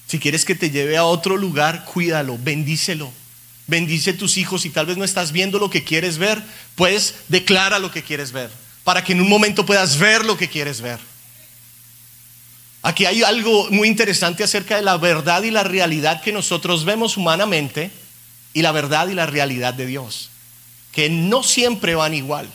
Si 0.08 0.18
quieres 0.18 0.44
que 0.44 0.56
te 0.56 0.72
lleve 0.72 0.98
a 0.98 1.04
otro 1.04 1.38
lugar, 1.38 1.86
cuídalo, 1.86 2.36
bendícelo. 2.39 3.14
Bendice 3.68 4.14
tus 4.14 4.38
hijos. 4.38 4.64
Si 4.64 4.72
tal 4.72 4.88
vez 4.88 4.98
no 4.98 5.04
estás 5.04 5.34
viendo 5.34 5.60
lo 5.60 5.70
que 5.70 5.84
quieres 5.84 6.18
ver, 6.18 6.42
pues 6.74 7.14
declara 7.28 7.78
lo 7.78 7.92
que 7.92 8.02
quieres 8.02 8.32
ver. 8.32 8.50
Para 8.84 9.04
que 9.04 9.14
en 9.14 9.22
un 9.22 9.30
momento 9.30 9.68
puedas 9.68 10.00
ver 10.00 10.26
lo 10.26 10.36
que 10.36 10.50
quieres 10.50 10.82
ver. 10.82 10.98
Aquí 12.82 13.06
hay 13.06 13.22
algo 13.22 13.70
muy 13.70 13.88
interesante 13.88 14.44
acerca 14.44 14.78
de 14.78 14.82
la 14.82 14.98
verdad 14.98 15.44
y 15.44 15.52
la 15.52 15.64
realidad 15.64 16.24
que 16.24 16.34
nosotros 16.34 16.86
vemos 16.86 17.18
humanamente 17.18 17.92
y 18.52 18.64
la 18.64 18.72
verdad 18.72 19.10
y 19.10 19.14
la 19.14 19.28
realidad 19.28 19.76
de 19.76 19.86
Dios. 19.86 20.32
Que 20.92 21.08
no 21.08 21.44
siempre 21.44 21.94
van 21.94 22.16
igual. 22.16 22.50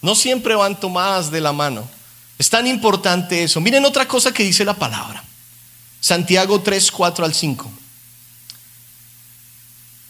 No 0.00 0.14
siempre 0.14 0.54
van 0.54 0.78
tomadas 0.78 1.32
de 1.32 1.40
la 1.40 1.52
mano. 1.52 1.95
Es 2.38 2.50
tan 2.50 2.66
importante 2.66 3.42
eso. 3.42 3.60
Miren 3.60 3.84
otra 3.84 4.06
cosa 4.06 4.32
que 4.32 4.44
dice 4.44 4.64
la 4.64 4.74
palabra. 4.74 5.24
Santiago 6.00 6.60
3, 6.60 6.90
4 6.90 7.24
al 7.24 7.34
5. 7.34 7.70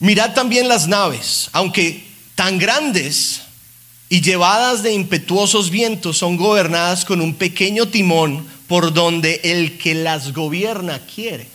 Mirad 0.01 0.35
también 0.35 0.69
las 0.69 0.89
naves, 0.89 1.49
aunque 1.53 2.07
tan 2.35 2.59
grandes 2.59 3.43
y 4.09 4.21
llevadas 4.21 4.83
de 4.83 4.93
impetuosos 4.93 5.71
vientos, 5.71 6.19
son 6.19 6.37
gobernadas 6.37 7.05
con 7.05 7.21
un 7.21 7.35
pequeño 7.35 7.89
timón 7.89 8.47
por 8.67 8.93
donde 8.93 9.41
el 9.45 9.79
que 9.79 9.95
las 9.95 10.33
gobierna 10.33 11.01
quiere. 11.07 11.49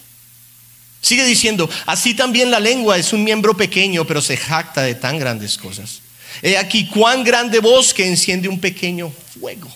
Sigue 1.02 1.26
diciendo, 1.26 1.70
así 1.86 2.14
también 2.14 2.52
la 2.52 2.60
lengua 2.60 2.98
es 2.98 3.12
un 3.14 3.24
miembro 3.24 3.56
pequeño, 3.56 4.06
pero 4.06 4.22
se 4.22 4.38
jacta 4.38 4.84
de 4.84 4.96
tan 4.96 5.20
grandes 5.20 5.58
cosas. 5.58 6.02
He 6.42 6.58
aquí 6.58 6.88
cuán 6.88 7.24
grande 7.24 7.60
bosque 7.60 8.08
enciende 8.08 8.48
un 8.48 8.60
pequeño 8.60 9.12
fuego. 9.40 9.70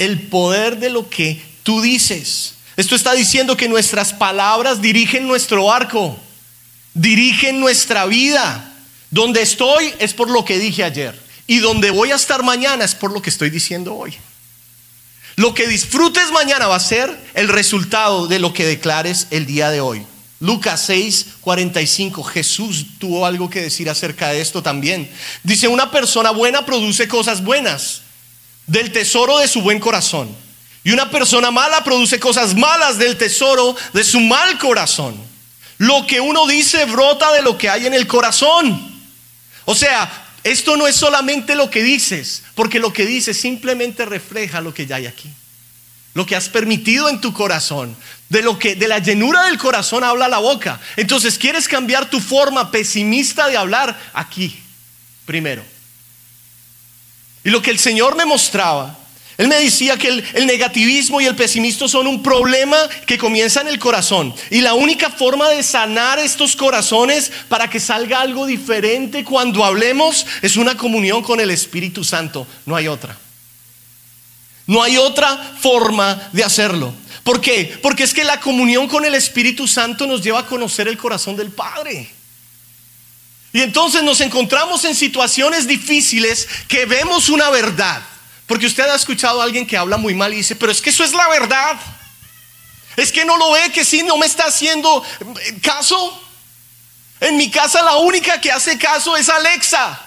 El 0.00 0.22
poder 0.22 0.78
de 0.78 0.90
lo 0.90 1.08
que 1.08 1.40
tú 1.62 1.80
dices. 1.80 2.54
Esto 2.76 2.96
está 2.96 3.12
diciendo 3.12 3.56
que 3.56 3.68
nuestras 3.68 4.14
palabras 4.14 4.80
dirigen 4.80 5.28
nuestro 5.28 5.70
arco, 5.70 6.18
dirigen 6.94 7.60
nuestra 7.60 8.06
vida. 8.06 8.66
Donde 9.10 9.42
estoy 9.42 9.92
es 9.98 10.14
por 10.14 10.30
lo 10.30 10.44
que 10.44 10.58
dije 10.58 10.82
ayer. 10.82 11.20
Y 11.46 11.58
donde 11.58 11.90
voy 11.90 12.12
a 12.12 12.14
estar 12.14 12.42
mañana 12.42 12.84
es 12.84 12.94
por 12.94 13.12
lo 13.12 13.20
que 13.20 13.28
estoy 13.28 13.50
diciendo 13.50 13.94
hoy. 13.94 14.16
Lo 15.36 15.52
que 15.52 15.68
disfrutes 15.68 16.30
mañana 16.32 16.66
va 16.66 16.76
a 16.76 16.80
ser 16.80 17.14
el 17.34 17.48
resultado 17.48 18.26
de 18.26 18.38
lo 18.38 18.54
que 18.54 18.64
declares 18.64 19.26
el 19.30 19.44
día 19.44 19.70
de 19.70 19.80
hoy. 19.80 20.06
Lucas 20.38 20.82
6, 20.86 21.26
45. 21.42 22.22
Jesús 22.24 22.86
tuvo 22.98 23.26
algo 23.26 23.50
que 23.50 23.60
decir 23.60 23.90
acerca 23.90 24.28
de 24.28 24.40
esto 24.40 24.62
también. 24.62 25.10
Dice, 25.42 25.68
una 25.68 25.90
persona 25.90 26.30
buena 26.30 26.64
produce 26.64 27.06
cosas 27.06 27.44
buenas 27.44 27.99
del 28.70 28.92
tesoro 28.92 29.38
de 29.38 29.48
su 29.48 29.62
buen 29.62 29.80
corazón. 29.80 30.34
Y 30.84 30.92
una 30.92 31.10
persona 31.10 31.50
mala 31.50 31.82
produce 31.82 32.20
cosas 32.20 32.54
malas 32.54 32.98
del 32.98 33.18
tesoro 33.18 33.76
de 33.92 34.04
su 34.04 34.20
mal 34.20 34.58
corazón. 34.58 35.20
Lo 35.78 36.06
que 36.06 36.20
uno 36.20 36.46
dice 36.46 36.84
brota 36.84 37.32
de 37.32 37.42
lo 37.42 37.58
que 37.58 37.68
hay 37.68 37.86
en 37.86 37.94
el 37.94 38.06
corazón. 38.06 38.80
O 39.64 39.74
sea, 39.74 40.28
esto 40.44 40.76
no 40.76 40.86
es 40.86 40.94
solamente 40.94 41.54
lo 41.54 41.68
que 41.68 41.82
dices, 41.82 42.44
porque 42.54 42.78
lo 42.78 42.92
que 42.92 43.06
dices 43.06 43.38
simplemente 43.38 44.06
refleja 44.06 44.60
lo 44.60 44.72
que 44.72 44.86
ya 44.86 44.96
hay 44.96 45.06
aquí. 45.06 45.28
Lo 46.14 46.24
que 46.24 46.36
has 46.36 46.48
permitido 46.48 47.08
en 47.08 47.20
tu 47.20 47.32
corazón, 47.32 47.96
de 48.28 48.42
lo 48.42 48.58
que 48.58 48.76
de 48.76 48.88
la 48.88 49.00
llenura 49.00 49.46
del 49.46 49.58
corazón 49.58 50.04
habla 50.04 50.28
la 50.28 50.38
boca. 50.38 50.80
Entonces, 50.96 51.38
¿quieres 51.38 51.66
cambiar 51.66 52.08
tu 52.08 52.20
forma 52.20 52.70
pesimista 52.70 53.48
de 53.48 53.56
hablar? 53.56 53.98
Aquí, 54.12 54.58
primero. 55.24 55.64
Y 57.44 57.50
lo 57.50 57.62
que 57.62 57.70
el 57.70 57.78
Señor 57.78 58.16
me 58.16 58.24
mostraba 58.24 59.00
él 59.40 59.48
me 59.48 59.56
decía 59.56 59.96
que 59.96 60.08
el, 60.34 60.46
negativismo 60.46 61.18
y 61.18 61.24
el 61.24 61.34
pesimismo 61.34 61.88
son 61.88 62.06
un 62.06 62.22
problema 62.22 62.76
que 63.06 63.16
comienza 63.16 63.62
en 63.62 63.68
el 63.68 63.78
corazón. 63.78 64.34
Y 64.50 64.60
la 64.60 64.74
única 64.74 65.08
forma 65.08 65.48
de 65.48 65.62
sanar 65.62 66.18
estos 66.18 66.54
corazones 66.54 67.32
para 67.48 67.70
que 67.70 67.80
salga 67.80 68.20
algo 68.20 68.44
diferente 68.44 69.24
cuando 69.24 69.64
hablemos 69.64 70.26
es 70.42 70.58
una 70.58 70.76
comunión 70.76 71.22
con 71.22 71.40
el 71.40 71.50
Espíritu 71.50 72.04
Santo. 72.04 72.46
No 72.66 72.76
hay 72.76 72.86
otra. 72.86 73.16
No 74.66 74.82
hay 74.82 74.98
otra 74.98 75.54
forma 75.58 76.28
de 76.32 76.44
hacerlo. 76.44 76.92
¿Por 77.24 77.40
qué? 77.40 77.78
Porque 77.80 78.02
es 78.02 78.12
que 78.12 78.24
la 78.24 78.40
comunión 78.40 78.88
con 78.88 79.06
el 79.06 79.14
Espíritu 79.14 79.66
Santo 79.66 80.06
nos 80.06 80.22
lleva 80.22 80.40
a 80.40 80.46
conocer 80.46 80.86
el 80.86 80.98
corazón 80.98 81.34
del 81.36 81.48
Padre. 81.48 82.10
Y 83.52 83.62
entonces 83.62 84.02
nos 84.02 84.20
encontramos 84.20 84.84
en 84.84 84.94
situaciones 84.94 85.66
difíciles 85.66 86.48
que 86.68 86.86
vemos 86.86 87.28
una 87.28 87.50
verdad 87.50 88.02
porque 88.50 88.66
usted 88.66 88.82
ha 88.82 88.96
escuchado 88.96 89.40
a 89.40 89.44
alguien 89.44 89.64
que 89.64 89.76
habla 89.76 89.96
muy 89.96 90.12
mal 90.12 90.34
y 90.34 90.38
dice, 90.38 90.56
pero 90.56 90.72
es 90.72 90.82
que 90.82 90.90
eso 90.90 91.04
es 91.04 91.12
la 91.12 91.28
verdad. 91.28 91.78
Es 92.96 93.12
que 93.12 93.24
no 93.24 93.36
lo 93.36 93.52
ve, 93.52 93.70
que 93.70 93.84
sí, 93.84 94.02
no 94.02 94.16
me 94.16 94.26
está 94.26 94.46
haciendo 94.46 95.04
eh, 95.20 95.60
caso. 95.62 96.20
En 97.20 97.36
mi 97.36 97.48
casa 97.48 97.80
la 97.80 97.98
única 97.98 98.40
que 98.40 98.50
hace 98.50 98.76
caso 98.76 99.16
es 99.16 99.28
Alexa. 99.28 100.00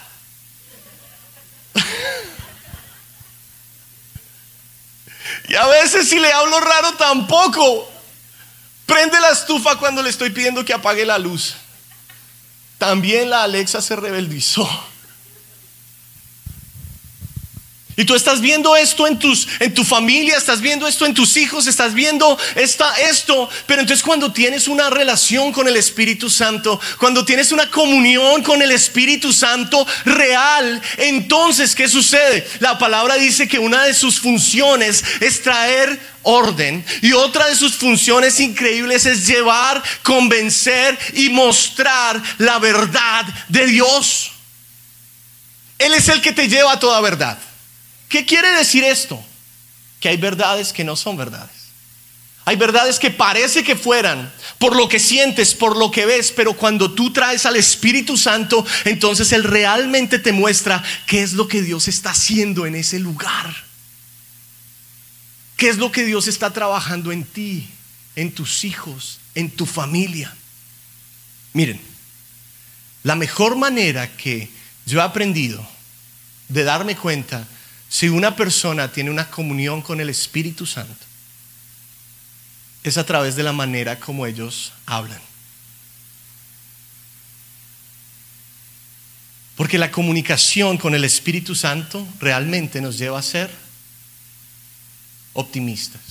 y 5.47 5.55
a 5.55 5.65
veces 5.67 6.09
si 6.09 6.19
le 6.19 6.29
hablo 6.33 6.59
raro 6.59 6.95
tampoco. 6.95 7.89
Prende 8.85 9.21
la 9.21 9.29
estufa 9.29 9.77
cuando 9.77 10.01
le 10.01 10.09
estoy 10.09 10.31
pidiendo 10.31 10.65
que 10.65 10.73
apague 10.73 11.05
la 11.05 11.17
luz. 11.17 11.55
También 12.83 13.29
la 13.29 13.43
Alexa 13.43 13.81
se 13.81 13.95
rebeldizó. 13.95 14.67
Y 17.95 18.05
tú 18.05 18.15
estás 18.15 18.41
viendo 18.41 18.75
esto 18.75 19.05
en, 19.07 19.19
tus, 19.19 19.47
en 19.59 19.73
tu 19.73 19.83
familia, 19.83 20.37
estás 20.37 20.61
viendo 20.61 20.87
esto 20.87 21.05
en 21.05 21.13
tus 21.13 21.37
hijos, 21.37 21.67
estás 21.67 21.93
viendo 21.93 22.37
esta, 22.55 22.91
esto. 23.01 23.49
Pero 23.67 23.81
entonces 23.81 24.03
cuando 24.03 24.33
tienes 24.33 24.67
una 24.67 24.89
relación 24.89 25.51
con 25.51 25.67
el 25.67 25.77
Espíritu 25.77 26.29
Santo, 26.29 26.79
cuando 26.97 27.23
tienes 27.23 27.51
una 27.51 27.69
comunión 27.69 28.41
con 28.41 28.61
el 28.61 28.71
Espíritu 28.71 29.31
Santo 29.31 29.85
real, 30.05 30.81
entonces 30.97 31.75
¿qué 31.75 31.87
sucede? 31.87 32.47
La 32.59 32.77
palabra 32.77 33.15
dice 33.15 33.47
que 33.47 33.59
una 33.59 33.83
de 33.83 33.93
sus 33.93 34.19
funciones 34.19 35.03
es 35.19 35.41
traer 35.41 35.99
orden 36.23 36.83
y 37.01 37.13
otra 37.13 37.47
de 37.47 37.55
sus 37.55 37.75
funciones 37.75 38.39
increíbles 38.39 39.05
es 39.05 39.27
llevar, 39.27 39.83
convencer 40.01 40.97
y 41.13 41.29
mostrar 41.29 42.21
la 42.39 42.59
verdad 42.59 43.25
de 43.49 43.67
Dios. 43.67 44.31
Él 45.77 45.93
es 45.93 46.09
el 46.09 46.21
que 46.21 46.31
te 46.31 46.47
lleva 46.47 46.73
a 46.73 46.79
toda 46.79 47.01
verdad. 47.01 47.37
¿Qué 48.13 48.27
quiere 48.27 48.51
decir 48.51 48.83
esto? 48.83 49.19
Que 49.99 50.07
hay 50.07 50.17
verdades 50.17 50.71
que 50.71 50.83
no 50.83 50.95
son 50.95 51.17
verdades. 51.17 51.49
Hay 52.45 52.55
verdades 52.57 52.99
que 52.99 53.09
parece 53.09 53.63
que 53.63 53.75
fueran 53.75 54.31
por 54.59 54.75
lo 54.75 54.87
que 54.87 54.99
sientes, 54.99 55.55
por 55.55 55.75
lo 55.75 55.89
que 55.89 56.05
ves, 56.05 56.31
pero 56.31 56.53
cuando 56.53 56.93
tú 56.93 57.11
traes 57.11 57.47
al 57.47 57.55
Espíritu 57.55 58.15
Santo, 58.15 58.63
entonces 58.85 59.31
Él 59.31 59.43
realmente 59.43 60.19
te 60.19 60.31
muestra 60.31 60.83
qué 61.07 61.23
es 61.23 61.33
lo 61.33 61.47
que 61.47 61.63
Dios 61.63 61.87
está 61.87 62.11
haciendo 62.11 62.67
en 62.67 62.75
ese 62.75 62.99
lugar. 62.99 63.51
¿Qué 65.57 65.69
es 65.69 65.79
lo 65.79 65.91
que 65.91 66.05
Dios 66.05 66.27
está 66.27 66.51
trabajando 66.51 67.11
en 67.11 67.23
ti, 67.23 67.67
en 68.15 68.31
tus 68.31 68.63
hijos, 68.63 69.17
en 69.33 69.49
tu 69.49 69.65
familia? 69.65 70.31
Miren, 71.53 71.81
la 73.01 73.15
mejor 73.15 73.55
manera 73.55 74.15
que 74.15 74.51
yo 74.85 74.99
he 74.99 75.03
aprendido 75.03 75.67
de 76.47 76.63
darme 76.63 76.95
cuenta 76.95 77.47
si 77.93 78.09
una 78.09 78.35
persona 78.35 78.91
tiene 78.91 79.11
una 79.11 79.29
comunión 79.29 79.83
con 79.83 80.01
el 80.01 80.09
Espíritu 80.09 80.65
Santo 80.65 81.05
es 82.81 82.97
a 82.97 83.05
través 83.05 83.35
de 83.35 83.43
la 83.43 83.53
manera 83.53 83.99
como 83.99 84.25
ellos 84.25 84.73
hablan. 84.87 85.21
Porque 89.55 89.77
la 89.77 89.91
comunicación 89.91 90.79
con 90.79 90.95
el 90.95 91.03
Espíritu 91.03 91.53
Santo 91.53 92.07
realmente 92.19 92.81
nos 92.81 92.97
lleva 92.97 93.19
a 93.19 93.21
ser 93.21 93.51
optimistas. 95.33 96.01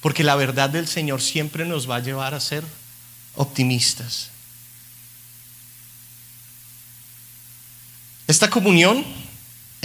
Porque 0.00 0.24
la 0.24 0.34
verdad 0.34 0.70
del 0.70 0.88
Señor 0.88 1.22
siempre 1.22 1.64
nos 1.64 1.88
va 1.88 1.96
a 1.96 2.00
llevar 2.00 2.34
a 2.34 2.40
ser 2.40 2.64
optimistas. 3.36 4.30
Esta 8.26 8.48
comunión 8.48 9.19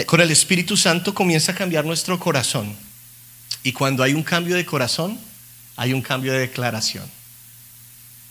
con 0.04 0.20
el 0.20 0.30
Espíritu 0.32 0.76
Santo 0.76 1.14
comienza 1.14 1.54
a 1.54 1.56
cambiar 1.56 1.86
nuestro 1.86 2.20
corazón. 2.20 2.76
Y 3.64 3.72
cuando 3.72 4.04
hay 4.04 4.14
un 4.14 4.24
cambio 4.24 4.56
de 4.56 4.66
corazón, 4.66 5.18
hay 5.78 5.94
un 5.94 6.02
cambio 6.02 6.34
de 6.34 6.40
declaración. 6.40 7.10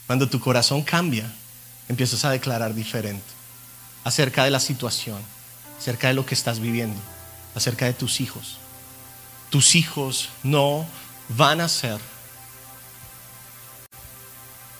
Cuando 0.06 0.28
tu 0.28 0.38
corazón 0.40 0.82
cambia, 0.82 1.32
empiezas 1.88 2.24
a 2.24 2.30
declarar 2.30 2.74
diferente 2.74 3.24
acerca 4.04 4.44
de 4.44 4.50
la 4.50 4.60
situación, 4.60 5.20
acerca 5.78 6.08
de 6.08 6.14
lo 6.14 6.26
que 6.26 6.34
estás 6.34 6.60
viviendo, 6.60 7.00
acerca 7.54 7.86
de 7.86 7.94
tus 7.94 8.20
hijos. 8.20 8.58
Tus 9.48 9.74
hijos 9.74 10.28
no 10.42 10.86
van 11.30 11.62
a 11.62 11.68
ser 11.68 11.98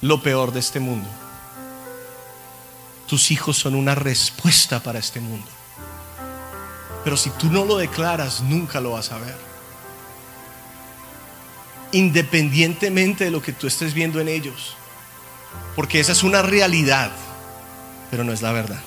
lo 0.02 0.22
peor 0.22 0.52
de 0.52 0.60
este 0.60 0.80
mundo. 0.80 1.08
Tus 3.08 3.30
hijos 3.30 3.56
son 3.56 3.74
una 3.74 3.94
respuesta 3.94 4.82
para 4.82 4.98
este 4.98 5.20
mundo. 5.20 5.53
Pero 7.04 7.16
si 7.16 7.30
tú 7.30 7.50
no 7.50 7.64
lo 7.64 7.76
declaras, 7.76 8.40
nunca 8.40 8.80
lo 8.80 8.92
vas 8.92 9.12
a 9.12 9.18
ver 9.18 9.54
independientemente 11.94 13.24
de 13.24 13.30
lo 13.30 13.40
que 13.40 13.52
tú 13.52 13.68
estés 13.68 13.94
viendo 13.94 14.20
en 14.20 14.26
ellos. 14.26 14.76
Porque 15.76 16.00
esa 16.00 16.10
es 16.10 16.24
una 16.24 16.42
realidad, 16.42 17.12
pero 18.10 18.24
no 18.24 18.32
es 18.32 18.42
la 18.42 18.50
verdad. 18.50 18.80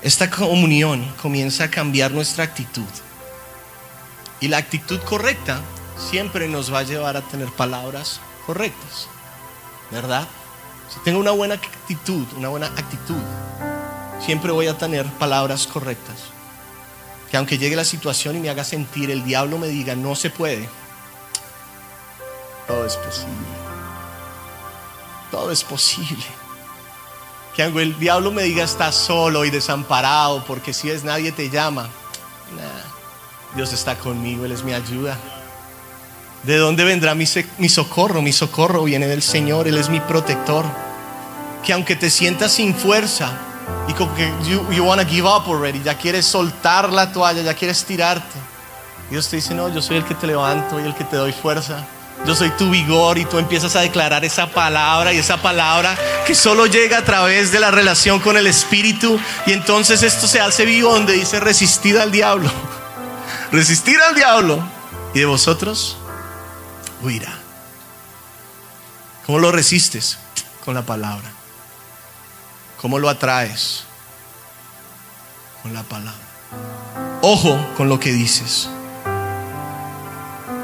Esta 0.00 0.30
comunión 0.30 1.06
comienza 1.20 1.64
a 1.64 1.70
cambiar 1.70 2.10
nuestra 2.10 2.44
actitud. 2.44 2.88
Y 4.40 4.48
la 4.48 4.56
actitud 4.56 4.98
correcta 5.02 5.60
siempre 6.10 6.48
nos 6.48 6.72
va 6.72 6.80
a 6.80 6.84
llevar 6.84 7.18
a 7.18 7.20
tener 7.20 7.48
palabras 7.48 8.18
correctas. 8.46 9.08
¿Verdad? 9.90 10.26
Si 10.92 11.00
tengo 11.00 11.18
una 11.18 11.30
buena 11.30 11.54
actitud, 11.54 12.26
una 12.36 12.48
buena 12.48 12.66
actitud, 12.66 13.22
siempre 14.24 14.52
voy 14.52 14.66
a 14.66 14.76
tener 14.76 15.06
palabras 15.12 15.66
correctas. 15.66 16.16
Que 17.30 17.38
aunque 17.38 17.56
llegue 17.56 17.76
la 17.76 17.84
situación 17.84 18.36
y 18.36 18.40
me 18.40 18.50
haga 18.50 18.62
sentir, 18.62 19.10
el 19.10 19.24
diablo 19.24 19.58
me 19.58 19.68
diga, 19.68 19.94
no 19.94 20.14
se 20.14 20.28
puede, 20.28 20.68
todo 22.66 22.86
es 22.86 22.96
posible. 22.96 23.46
Todo 25.30 25.50
es 25.50 25.64
posible. 25.64 26.24
Que 27.56 27.62
aunque 27.62 27.82
el 27.82 27.98
diablo 27.98 28.30
me 28.32 28.42
diga, 28.42 28.64
estás 28.64 28.94
solo 28.94 29.44
y 29.44 29.50
desamparado, 29.50 30.44
porque 30.46 30.72
si 30.72 30.90
es 30.90 31.04
nadie 31.04 31.32
te 31.32 31.48
llama, 31.48 31.88
Dios 33.54 33.72
está 33.72 33.96
conmigo, 33.96 34.44
Él 34.44 34.52
es 34.52 34.62
mi 34.62 34.72
ayuda. 34.72 35.18
¿De 36.42 36.56
dónde 36.56 36.84
vendrá 36.84 37.14
mi, 37.14 37.26
socorro? 37.26 38.20
Mi 38.20 38.32
socorro 38.32 38.84
viene 38.84 39.06
del 39.06 39.22
Señor, 39.22 39.68
Él 39.68 39.78
es 39.78 39.88
mi 39.88 40.00
protector. 40.00 40.64
Que 41.64 41.72
aunque 41.72 41.96
te 41.96 42.10
sientas 42.10 42.52
sin 42.52 42.74
fuerza, 42.74 43.32
y 43.88 43.92
como 43.94 44.14
que 44.14 44.32
you, 44.44 44.68
you 44.70 44.84
want 44.84 45.00
to 45.00 45.06
give 45.06 45.26
up 45.26 45.44
already, 45.46 45.82
ya 45.82 45.96
quieres 45.96 46.26
soltar 46.26 46.92
la 46.92 47.12
toalla, 47.12 47.42
ya 47.42 47.54
quieres 47.54 47.84
tirarte. 47.84 48.38
Dios 49.10 49.28
te 49.28 49.36
dice, 49.36 49.54
no, 49.54 49.68
yo 49.68 49.82
soy 49.82 49.98
el 49.98 50.04
que 50.04 50.14
te 50.14 50.26
levanto 50.26 50.80
y 50.80 50.84
el 50.84 50.94
que 50.94 51.04
te 51.04 51.16
doy 51.16 51.32
fuerza. 51.32 51.84
Yo 52.24 52.36
soy 52.36 52.50
tu 52.50 52.70
vigor 52.70 53.18
y 53.18 53.24
tú 53.24 53.38
empiezas 53.38 53.74
a 53.74 53.80
declarar 53.80 54.24
esa 54.24 54.46
palabra 54.46 55.12
y 55.12 55.18
esa 55.18 55.38
palabra 55.42 55.98
que 56.24 56.34
solo 56.34 56.66
llega 56.66 56.98
a 56.98 57.04
través 57.04 57.50
de 57.50 57.58
la 57.58 57.70
relación 57.70 58.20
con 58.20 58.36
el 58.36 58.46
Espíritu. 58.46 59.18
Y 59.46 59.52
entonces 59.52 60.02
esto 60.02 60.28
se 60.28 60.40
hace 60.40 60.64
vivo 60.64 60.92
donde 60.92 61.14
dice 61.14 61.40
resistir 61.40 61.98
al 61.98 62.12
diablo. 62.12 62.50
Resistir 63.52 64.00
al 64.00 64.14
diablo. 64.14 64.62
Y 65.14 65.18
de 65.18 65.26
vosotros 65.26 65.98
huirá. 67.02 67.32
¿Cómo 69.26 69.40
lo 69.40 69.52
resistes? 69.52 70.18
Con 70.64 70.74
la 70.74 70.82
palabra. 70.82 71.32
¿Cómo 72.82 72.98
lo 72.98 73.08
atraes? 73.08 73.84
Con 75.62 75.72
la 75.72 75.84
palabra. 75.84 76.18
Ojo 77.22 77.56
con 77.76 77.88
lo 77.88 78.00
que 78.00 78.12
dices. 78.12 78.68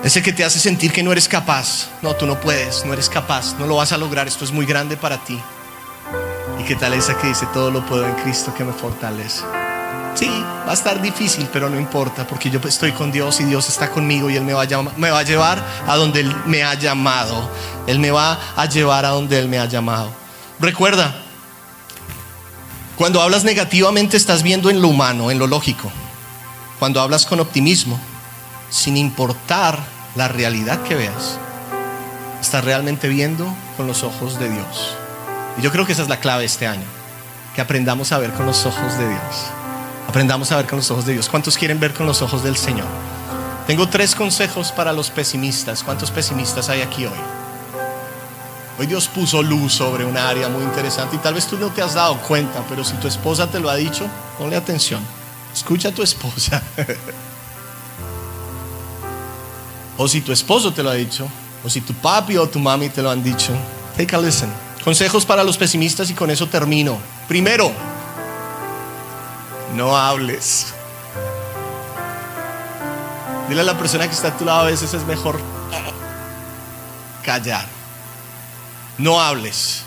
Ese 0.03 0.21
que 0.21 0.33
te 0.33 0.45
hace 0.45 0.59
sentir 0.59 0.93
que 0.93 1.05
no 1.05 1.12
eres 1.12 1.29
capaz. 1.29 1.87
No, 2.03 2.16
tú 2.16 2.27
no 2.27 2.41
puedes, 2.41 2.85
no 2.85 2.93
eres 2.93 3.09
capaz, 3.09 3.55
no 3.61 3.69
lo 3.69 3.77
vas 3.77 3.93
a 3.93 3.99
lograr, 3.99 4.27
esto 4.27 4.45
es 4.45 4.51
muy 4.51 4.66
grande 4.66 4.97
para 4.97 5.19
ti. 5.19 5.41
¿Y 6.59 6.64
qué 6.64 6.75
tal 6.75 6.93
esa 6.95 7.16
que 7.16 7.29
dice, 7.29 7.47
todo 7.55 7.71
lo 7.71 7.87
puedo 7.87 8.05
en 8.05 8.14
Cristo 8.16 8.53
que 8.53 8.64
me 8.64 8.73
fortalece? 8.73 9.43
Sí, 10.16 10.29
va 10.66 10.73
a 10.73 10.75
estar 10.75 11.01
difícil, 11.01 11.49
pero 11.53 11.71
no 11.71 11.79
importa, 11.79 12.27
porque 12.27 12.51
yo 12.51 12.59
estoy 12.66 12.91
con 12.91 13.12
Dios 13.12 13.39
y 13.41 13.45
Dios 13.45 13.69
está 13.69 13.91
conmigo 13.91 14.29
y 14.29 14.37
Él 14.37 14.43
me 14.43 14.55
va, 14.55 14.62
a, 14.62 14.83
me 14.97 15.11
va 15.11 15.21
a 15.21 15.23
llevar 15.23 15.64
a 15.87 15.95
donde 15.95 16.21
Él 16.21 16.35
me 16.47 16.64
ha 16.64 16.75
llamado. 16.75 17.49
Él 17.87 18.01
me 18.01 18.11
va 18.11 18.37
a 18.57 18.66
llevar 18.66 19.05
a 19.05 19.11
donde 19.11 19.39
Él 19.39 19.49
me 19.49 19.61
ha 19.61 19.66
llamado. 19.66 20.11
Recuerda, 20.59 21.14
cuando 22.99 23.22
hablas 23.22 23.44
negativamente 23.44 24.16
estás 24.16 24.42
viendo 24.42 24.70
en 24.70 24.82
lo 24.82 24.88
humano, 24.88 25.30
en 25.30 25.38
lo 25.38 25.46
lógico. 25.46 25.88
Cuando 26.80 27.01
hablas 27.01 27.26
con 27.26 27.38
optimismo, 27.38 27.99
sin 28.70 28.96
importar 28.96 29.78
la 30.16 30.26
realidad 30.26 30.82
que 30.82 30.96
veas, 30.96 31.38
estás 32.40 32.64
realmente 32.64 33.07
viendo 33.07 33.55
con 33.76 33.86
los 33.86 34.03
ojos 34.03 34.40
de 34.40 34.51
Dios. 34.51 34.96
Y 35.57 35.62
yo 35.62 35.70
creo 35.70 35.86
que 35.86 35.92
esa 35.92 36.03
es 36.03 36.09
la 36.09 36.18
clave 36.18 36.44
este 36.44 36.66
año, 36.66 36.86
que 37.55 37.61
aprendamos 37.61 38.11
a 38.11 38.18
ver 38.18 38.32
con 38.32 38.46
los 38.46 38.66
ojos 38.66 38.99
de 38.99 39.09
Dios. 39.09 39.46
Aprendamos 40.09 40.51
a 40.51 40.57
ver 40.57 40.66
con 40.66 40.78
los 40.78 40.90
ojos 40.90 41.07
de 41.07 41.12
Dios. 41.12 41.28
¿Cuántos 41.28 41.57
quieren 41.57 41.78
ver 41.78 41.94
con 41.94 42.05
los 42.05 42.20
ojos 42.20 42.42
del 42.42 42.57
Señor? 42.57 42.88
Tengo 43.68 43.88
tres 43.88 44.16
consejos 44.16 44.72
para 44.72 44.92
los 44.92 45.11
pesimistas. 45.11 45.84
¿Cuántos 45.84 46.11
pesimistas 46.11 46.68
hay 46.68 46.80
aquí 46.80 47.07
hoy? 47.07 47.38
Hoy 48.79 48.87
Dios 48.87 49.09
puso 49.09 49.43
luz 49.43 49.72
sobre 49.72 50.05
un 50.05 50.16
área 50.16 50.49
muy 50.49 50.62
interesante 50.62 51.16
y 51.16 51.18
tal 51.18 51.35
vez 51.35 51.49
tú 51.49 51.59
no 51.59 51.70
te 51.70 51.83
has 51.83 51.95
dado 51.95 52.16
cuenta, 52.20 52.64
pero 52.68 52.85
si 52.85 52.95
tu 52.95 53.09
esposa 53.09 53.51
te 53.51 53.59
lo 53.59 53.68
ha 53.68 53.74
dicho, 53.74 54.07
ponle 54.39 54.55
atención. 54.55 55.03
Escucha 55.53 55.89
a 55.89 55.93
tu 55.93 56.01
esposa. 56.01 56.62
o 59.99 60.07
si 60.07 60.20
tu 60.20 60.31
esposo 60.31 60.72
te 60.72 60.85
lo 60.85 60.91
ha 60.91 60.95
dicho, 60.95 61.26
o 61.64 61.68
si 61.68 61.81
tu 61.81 61.93
papi 61.93 62.37
o 62.37 62.49
tu 62.49 62.61
mami 62.61 62.89
te 62.89 63.03
lo 63.03 63.11
han 63.11 63.20
dicho, 63.20 63.53
take 63.97 64.14
a 64.14 64.20
listen. 64.20 64.49
Consejos 64.85 65.26
para 65.26 65.43
los 65.43 65.59
pesimistas 65.59 66.09
y 66.11 66.14
con 66.14 66.31
eso 66.31 66.47
termino. 66.47 66.99
Primero, 67.26 67.72
no 69.74 69.97
hables. 69.97 70.72
Dile 73.49 73.62
a 73.62 73.64
la 73.64 73.76
persona 73.76 74.07
que 74.07 74.14
está 74.14 74.29
a 74.29 74.37
tu 74.37 74.45
lado 74.45 74.61
a 74.61 74.66
veces 74.66 74.95
es 74.95 75.05
mejor 75.05 75.41
callar 77.24 77.78
no 78.99 79.20
hables. 79.20 79.84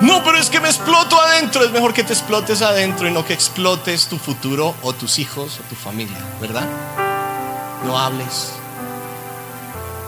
No, 0.00 0.22
pero 0.22 0.38
es 0.38 0.48
que 0.48 0.60
me 0.60 0.68
exploto 0.68 1.20
adentro. 1.20 1.64
Es 1.64 1.70
mejor 1.70 1.92
que 1.92 2.04
te 2.04 2.12
explotes 2.12 2.62
adentro 2.62 3.08
y 3.08 3.10
no 3.10 3.24
que 3.24 3.34
explotes 3.34 4.06
tu 4.06 4.18
futuro 4.18 4.74
o 4.82 4.92
tus 4.92 5.18
hijos 5.18 5.60
o 5.60 5.62
tu 5.64 5.74
familia, 5.74 6.18
¿verdad? 6.40 6.68
No 7.84 7.98
hables. 7.98 8.52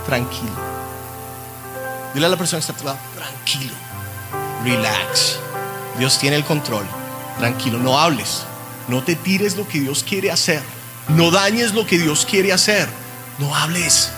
Tranquilo. 0.07 0.71
Dile 2.15 2.27
a 2.27 2.29
la 2.29 2.37
persona 2.37 2.59
que 2.59 2.71
está 2.71 2.73
a 2.73 2.77
tu 2.77 2.85
lado, 2.85 2.99
tranquilo. 3.15 3.75
Relax. 4.65 5.39
Dios 5.99 6.19
tiene 6.19 6.37
el 6.37 6.45
control. 6.45 6.87
Tranquilo, 7.39 7.79
no 7.79 7.99
hables. 7.99 8.43
No 8.89 9.03
te 9.03 9.17
tires 9.17 9.57
lo 9.57 9.67
que 9.67 9.81
Dios 9.81 10.05
quiere 10.05 10.31
hacer. 10.31 10.63
No 11.09 11.31
dañes 11.31 11.75
lo 11.75 11.87
que 11.87 11.99
Dios 11.99 12.27
quiere 12.29 12.53
hacer. 12.53 12.89
No 13.39 13.55
hables. 13.55 14.11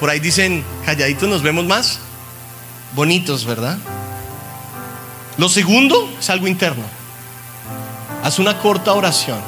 Por 0.00 0.10
ahí 0.10 0.20
dicen, 0.20 0.64
calladitos 0.84 1.28
nos 1.28 1.42
vemos 1.42 1.64
más 1.64 2.00
bonitos, 2.96 3.46
¿verdad? 3.46 3.78
Lo 5.38 5.48
segundo 5.48 6.10
es 6.18 6.28
algo 6.30 6.48
interno. 6.48 6.82
Haz 8.24 8.40
una 8.40 8.58
corta 8.58 8.94
oración. 8.94 9.38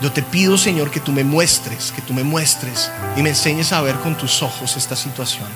Yo 0.00 0.12
te 0.12 0.22
pido, 0.22 0.56
Señor, 0.56 0.90
que 0.90 1.00
tú 1.00 1.10
me 1.10 1.24
muestres, 1.24 1.90
que 1.90 2.02
tú 2.02 2.14
me 2.14 2.22
muestres 2.22 2.90
y 3.16 3.22
me 3.22 3.30
enseñes 3.30 3.72
a 3.72 3.80
ver 3.80 3.96
con 3.96 4.16
tus 4.16 4.42
ojos 4.42 4.76
esta 4.76 4.94
situación. 4.94 5.48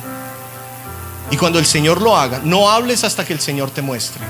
Y 1.31 1.37
cuando 1.37 1.59
el 1.59 1.67
Señor 1.67 2.03
lo 2.03 2.17
haga, 2.17 2.41
no 2.43 2.69
hables 2.71 3.05
hasta 3.05 3.25
que 3.25 3.33
el 3.33 3.41
Señor 3.41 3.71
te 3.71 3.83
muestre. 3.83 4.23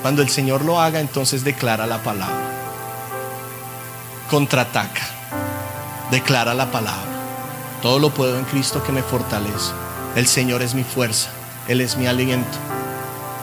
Cuando 0.00 0.22
el 0.22 0.30
Señor 0.30 0.64
lo 0.64 0.80
haga, 0.80 1.00
entonces 1.00 1.44
declara 1.44 1.86
la 1.86 2.02
palabra. 2.02 2.50
Contraataca. 4.30 5.02
Declara 6.10 6.54
la 6.54 6.70
palabra. 6.70 7.11
Todo 7.82 7.98
lo 7.98 8.10
puedo 8.10 8.38
en 8.38 8.44
Cristo 8.44 8.82
que 8.82 8.92
me 8.92 9.02
fortalece. 9.02 9.72
El 10.14 10.28
Señor 10.28 10.62
es 10.62 10.74
mi 10.74 10.84
fuerza. 10.84 11.30
Él 11.66 11.80
es 11.80 11.96
mi 11.96 12.06
aliento. 12.06 12.58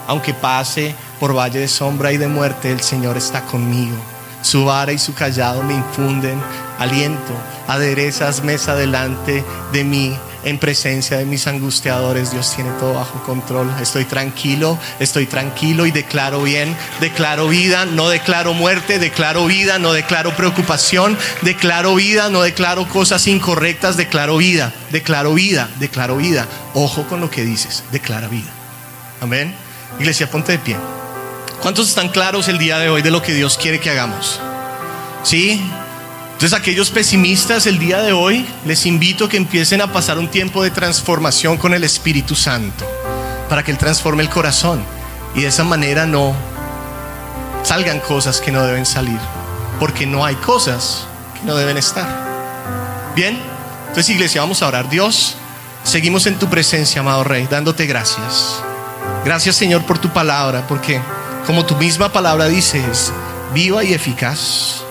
Aunque 0.07 0.33
pase 0.33 0.95
por 1.19 1.35
valle 1.35 1.59
de 1.59 1.67
sombra 1.67 2.13
y 2.13 2.17
de 2.17 2.27
muerte, 2.27 2.71
el 2.71 2.79
Señor 2.79 3.17
está 3.17 3.41
conmigo. 3.41 3.97
Su 4.41 4.65
vara 4.65 4.93
y 4.93 4.97
su 4.97 5.13
callado 5.13 5.61
me 5.63 5.73
infunden 5.73 6.41
aliento. 6.79 7.33
Aderezas 7.67 8.43
mesa 8.43 8.75
delante 8.75 9.43
de 9.73 9.83
mí 9.83 10.17
en 10.43 10.57
presencia 10.57 11.17
de 11.17 11.25
mis 11.25 11.47
angustiadores. 11.47 12.31
Dios 12.31 12.53
tiene 12.55 12.71
todo 12.79 12.93
bajo 12.93 13.23
control. 13.23 13.69
Estoy 13.81 14.05
tranquilo, 14.05 14.77
estoy 14.99 15.25
tranquilo 15.25 15.85
y 15.85 15.91
declaro 15.91 16.43
bien, 16.43 16.75
declaro 16.99 17.47
vida, 17.47 17.85
no 17.85 18.09
declaro 18.09 18.53
muerte, 18.53 18.99
declaro 18.99 19.45
vida, 19.45 19.79
no 19.79 19.93
declaro 19.93 20.35
preocupación, 20.35 21.17
declaro 21.41 21.95
vida, 21.95 22.29
no 22.29 22.41
declaro 22.41 22.87
cosas 22.87 23.27
incorrectas, 23.27 23.97
declaro 23.97 24.37
vida, 24.37 24.73
declaro 24.91 25.33
vida, 25.33 25.69
declaro 25.79 26.17
vida. 26.17 26.47
Ojo 26.73 27.07
con 27.07 27.21
lo 27.21 27.29
que 27.29 27.43
dices, 27.43 27.83
declara 27.91 28.27
vida. 28.27 28.49
Amén. 29.21 29.53
Iglesia, 29.99 30.29
ponte 30.29 30.53
de 30.53 30.59
pie. 30.59 30.77
¿Cuántos 31.61 31.89
están 31.89 32.09
claros 32.09 32.47
el 32.47 32.57
día 32.57 32.79
de 32.79 32.89
hoy 32.89 33.01
de 33.01 33.11
lo 33.11 33.21
que 33.21 33.33
Dios 33.33 33.57
quiere 33.57 33.79
que 33.79 33.89
hagamos? 33.89 34.39
¿Sí? 35.23 35.61
Entonces 36.39 36.57
aquellos 36.57 36.89
pesimistas 36.89 37.67
el 37.67 37.79
día 37.79 38.01
de 38.01 38.13
hoy 38.13 38.47
les 38.63 38.85
invito 38.85 39.25
a 39.25 39.29
que 39.29 39.35
empiecen 39.35 39.81
a 39.81 39.91
pasar 39.91 40.17
un 40.17 40.29
tiempo 40.29 40.63
de 40.63 40.71
transformación 40.71 41.57
con 41.57 41.73
el 41.73 41.83
Espíritu 41.83 42.33
Santo 42.33 42.89
para 43.49 43.61
que 43.61 43.71
Él 43.71 43.77
transforme 43.77 44.23
el 44.23 44.29
corazón 44.29 44.81
y 45.35 45.41
de 45.41 45.47
esa 45.47 45.65
manera 45.65 46.05
no 46.05 46.33
salgan 47.63 47.99
cosas 47.99 48.39
que 48.39 48.53
no 48.53 48.65
deben 48.65 48.85
salir, 48.85 49.19
porque 49.81 50.05
no 50.05 50.23
hay 50.23 50.35
cosas 50.35 51.07
que 51.37 51.45
no 51.45 51.57
deben 51.57 51.75
estar. 51.75 52.07
Bien, 53.17 53.37
entonces 53.89 54.07
iglesia, 54.07 54.39
vamos 54.39 54.61
a 54.61 54.69
orar. 54.69 54.89
Dios, 54.89 55.35
seguimos 55.83 56.25
en 56.25 56.39
tu 56.39 56.49
presencia, 56.49 57.01
amado 57.01 57.25
Rey, 57.25 57.47
dándote 57.51 57.85
gracias. 57.85 58.63
Gracias 59.25 59.57
Señor 59.57 59.83
por 59.83 59.99
tu 59.99 60.07
palabra, 60.07 60.65
porque 60.69 61.01
como 61.45 61.65
tu 61.65 61.75
misma 61.75 62.13
palabra 62.13 62.47
dice, 62.47 62.81
es 62.89 63.11
viva 63.53 63.83
y 63.83 63.93
eficaz 63.93 64.85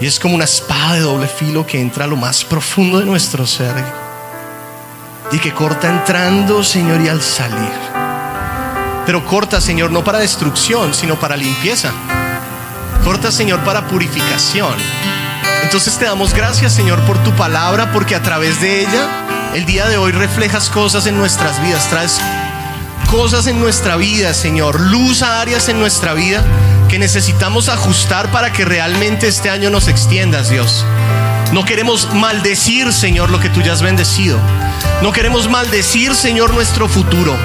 y 0.00 0.06
es 0.06 0.20
como 0.20 0.34
una 0.34 0.44
espada 0.44 0.94
de 0.94 1.00
doble 1.00 1.26
filo 1.26 1.66
que 1.66 1.80
entra 1.80 2.04
a 2.04 2.08
lo 2.08 2.16
más 2.16 2.44
profundo 2.44 2.98
de 2.98 3.06
nuestro 3.06 3.46
ser. 3.46 3.74
Y 5.32 5.38
que 5.38 5.52
corta 5.52 5.88
entrando, 5.88 6.62
Señor, 6.62 7.00
y 7.00 7.08
al 7.08 7.22
salir. 7.22 7.72
Pero 9.06 9.24
corta, 9.24 9.60
Señor, 9.60 9.90
no 9.90 10.04
para 10.04 10.18
destrucción, 10.18 10.92
sino 10.92 11.16
para 11.16 11.36
limpieza. 11.36 11.92
Corta, 13.04 13.32
Señor, 13.32 13.60
para 13.60 13.86
purificación. 13.86 14.74
Entonces 15.62 15.96
te 15.96 16.04
damos 16.04 16.34
gracias, 16.34 16.72
Señor, 16.72 17.00
por 17.00 17.18
tu 17.22 17.32
palabra, 17.34 17.92
porque 17.92 18.14
a 18.14 18.22
través 18.22 18.60
de 18.60 18.82
ella, 18.82 19.52
el 19.54 19.64
día 19.64 19.86
de 19.86 19.96
hoy 19.96 20.12
reflejas 20.12 20.68
cosas 20.68 21.06
en 21.06 21.16
nuestras 21.16 21.60
vidas, 21.62 21.88
traes 21.88 22.20
cosas 23.06 23.46
en 23.46 23.58
nuestra 23.60 23.96
vida, 23.96 24.34
Señor, 24.34 24.80
luz 24.80 25.22
a 25.22 25.40
áreas 25.40 25.68
en 25.68 25.78
nuestra 25.78 26.14
vida 26.14 26.44
que 26.88 26.98
necesitamos 26.98 27.68
ajustar 27.68 28.30
para 28.30 28.52
que 28.52 28.64
realmente 28.64 29.28
este 29.28 29.50
año 29.50 29.70
nos 29.70 29.88
extiendas, 29.88 30.50
Dios. 30.50 30.84
No 31.52 31.64
queremos 31.64 32.12
maldecir, 32.14 32.92
Señor, 32.92 33.30
lo 33.30 33.40
que 33.40 33.48
tú 33.48 33.62
ya 33.62 33.72
has 33.72 33.82
bendecido. 33.82 34.38
No 35.02 35.12
queremos 35.12 35.48
maldecir, 35.48 36.14
Señor, 36.14 36.52
nuestro 36.54 36.88
futuro. 36.88 37.36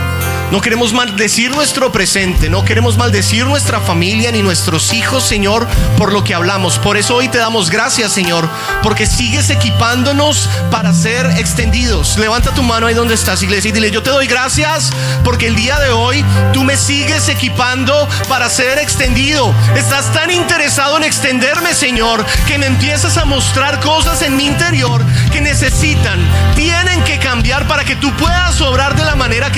No 0.51 0.59
queremos 0.59 0.91
maldecir 0.91 1.51
nuestro 1.51 1.93
presente, 1.93 2.49
no 2.49 2.65
queremos 2.65 2.97
maldecir 2.97 3.45
nuestra 3.45 3.79
familia 3.79 4.33
ni 4.33 4.41
nuestros 4.41 4.91
hijos, 4.91 5.23
Señor, 5.23 5.65
por 5.97 6.11
lo 6.11 6.25
que 6.25 6.33
hablamos. 6.33 6.77
Por 6.77 6.97
eso 6.97 7.15
hoy 7.15 7.29
te 7.29 7.37
damos 7.37 7.69
gracias, 7.69 8.11
Señor, 8.11 8.49
porque 8.83 9.05
sigues 9.05 9.49
equipándonos 9.49 10.49
para 10.69 10.93
ser 10.93 11.25
extendidos. 11.37 12.17
Levanta 12.17 12.53
tu 12.53 12.63
mano 12.63 12.87
ahí 12.87 12.93
donde 12.93 13.13
estás, 13.13 13.41
iglesia, 13.41 13.69
y 13.69 13.71
dile, 13.71 13.91
yo 13.91 14.03
te 14.03 14.09
doy 14.09 14.27
gracias 14.27 14.91
porque 15.23 15.47
el 15.47 15.55
día 15.55 15.79
de 15.79 15.91
hoy 15.91 16.25
tú 16.51 16.65
me 16.65 16.75
sigues 16.75 17.29
equipando 17.29 18.09
para 18.27 18.49
ser 18.49 18.77
extendido. 18.79 19.55
Estás 19.77 20.11
tan 20.11 20.31
interesado 20.31 20.97
en 20.97 21.05
extenderme, 21.05 21.73
Señor, 21.73 22.25
que 22.45 22.57
me 22.57 22.65
empiezas 22.65 23.15
a 23.15 23.23
mostrar 23.23 23.79
cosas 23.79 24.21
en 24.21 24.35
mi 24.35 24.47
interior 24.47 25.01
que 25.31 25.39
necesitan, 25.39 26.19
tienen 26.55 27.01
que 27.05 27.19
cambiar 27.19 27.69
para 27.69 27.85
que 27.85 27.95
tú 27.95 28.11
puedas 28.17 28.40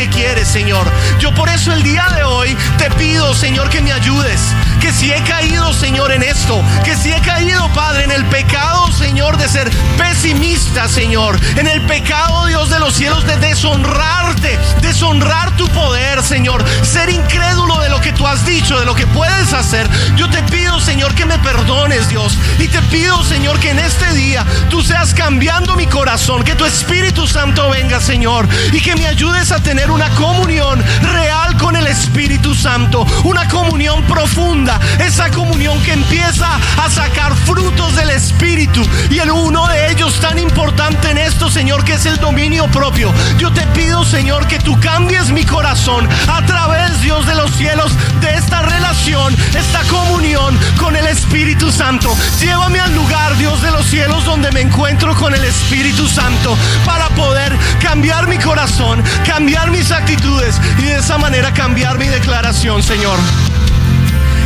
quieres, 0.10 0.48
Señor. 0.48 0.90
Yo 1.20 1.34
por 1.34 1.50
eso 1.50 1.72
el 1.72 1.84
día 1.84 2.06
de 2.16 2.24
hoy 2.24 2.56
te 2.78 2.90
pido, 2.92 3.34
Señor, 3.34 3.70
que 3.70 3.82
me 3.82 3.92
ayudes. 3.92 4.40
Que 4.80 4.92
si 4.92 5.12
he 5.12 5.22
caído, 5.24 5.72
Señor, 5.74 6.12
en 6.12 6.24
esto, 6.24 6.62
que 6.84 6.96
si 6.96 7.12
he 7.12 7.22
caído, 7.22 7.72
Padre, 7.74 8.04
en 8.04 8.12
el 8.12 8.26
pecado, 8.26 8.92
Señor, 8.92 9.38
de 9.38 9.48
ser 9.48 9.70
pesimista, 9.98 10.90
Señor, 10.90 11.40
en 11.56 11.68
el 11.68 11.82
pecado, 11.84 12.48
Dios 12.48 12.70
de 12.70 12.80
los 12.80 12.94
cielos, 12.94 13.26
de 13.26 13.38
deshonrarte, 13.38 14.60
deshonrar 14.82 15.56
tu 15.56 15.68
poder, 15.70 16.22
Señor, 16.22 16.64
ser 16.84 17.10
incrédulo 17.10 17.80
de 17.80 17.90
lo 17.90 18.02
que 18.02 18.12
tú 18.12 18.28
has 18.28 18.46
dicho, 18.46 18.78
de 18.78 18.86
lo 18.86 18.94
que 18.94 19.08
puedes 19.08 19.54
hacer. 19.54 19.88
Yo 20.18 20.30
te 20.30 20.44
pido, 20.44 20.80
Señor, 20.82 21.16
que 21.16 21.26
me 21.26 21.40
perdones, 21.40 22.10
Dios. 22.10 22.38
Y 22.60 22.68
te 22.68 22.82
pido, 22.84 23.24
Señor, 23.24 23.60
que 23.60 23.70
en 23.70 23.80
este 23.80 24.12
día 24.14 24.46
tú 24.70 24.82
seas 24.82 25.14
cambiando 25.14 25.76
mi 25.76 25.88
corazón, 25.88 26.44
que 26.44 26.56
tu 26.56 26.66
Espíritu 26.66 27.28
Santo 27.28 27.70
venga, 27.70 28.02
Señor, 28.02 28.48
y 28.74 28.82
que 28.82 28.96
me 28.96 29.08
ayudes 29.08 29.52
a 29.52 29.62
tener 29.62 29.90
una 29.94 30.10
comunión 30.16 30.84
real 31.14 31.56
con 31.58 31.76
el 31.76 31.86
Espíritu 31.86 32.56
Santo, 32.56 33.06
una 33.24 33.48
comunión 33.48 34.02
profunda, 34.04 34.80
esa 35.00 35.30
comunión 35.30 35.80
que 35.84 35.94
empieza 35.94 36.48
a 36.84 36.90
sacar 36.90 37.36
frutos 37.36 37.96
del 37.96 38.10
Espíritu. 38.10 38.82
Y 39.12 39.20
el 39.20 39.30
uno 39.30 39.68
de 39.68 39.92
ellos 39.92 40.20
tan 40.20 40.40
importante 40.40 41.12
en 41.12 41.20
esto, 41.20 41.50
Señor, 41.50 41.84
que 41.84 41.94
es 41.94 42.06
el 42.08 42.18
dominio 42.18 42.68
propio. 42.70 43.14
Yo 43.38 43.52
te 43.54 43.62
pido, 43.68 44.04
Señor, 44.04 44.48
que 44.48 44.58
tú 44.60 44.80
cambies 44.80 45.30
mi 45.30 45.46
corazón 45.46 46.10
a 46.28 46.44
través, 46.46 47.00
Dios 47.02 47.28
de 47.28 47.36
los 47.36 47.52
cielos, 47.52 47.92
de 48.20 48.34
esta 48.34 48.64
relación, 48.64 49.36
esta 49.56 49.82
comunión 49.90 50.58
con 50.80 50.96
el 50.96 51.06
Espíritu 51.06 51.72
Santo. 51.72 52.16
Llévame 52.40 52.80
al 52.80 52.96
lugar, 52.96 53.38
Dios 53.38 53.62
de 53.62 53.70
los 53.70 53.86
cielos, 53.86 54.26
donde 54.26 54.52
me 54.52 54.62
encuentro 54.62 55.16
con 55.16 55.36
el 55.36 55.44
Espíritu 55.44 56.08
Santo 56.08 56.58
para 56.84 57.10
poder 57.10 57.56
cambiar 57.80 58.28
mi 58.28 58.40
corazón, 58.40 59.04
cambiar 59.26 59.70
mis 59.70 59.83
actitudes 59.92 60.60
y 60.80 60.84
de 60.84 60.98
esa 60.98 61.18
manera 61.18 61.54
cambiar 61.54 61.98
mi 61.98 62.08
declaración, 62.08 62.82
Señor. 62.84 63.18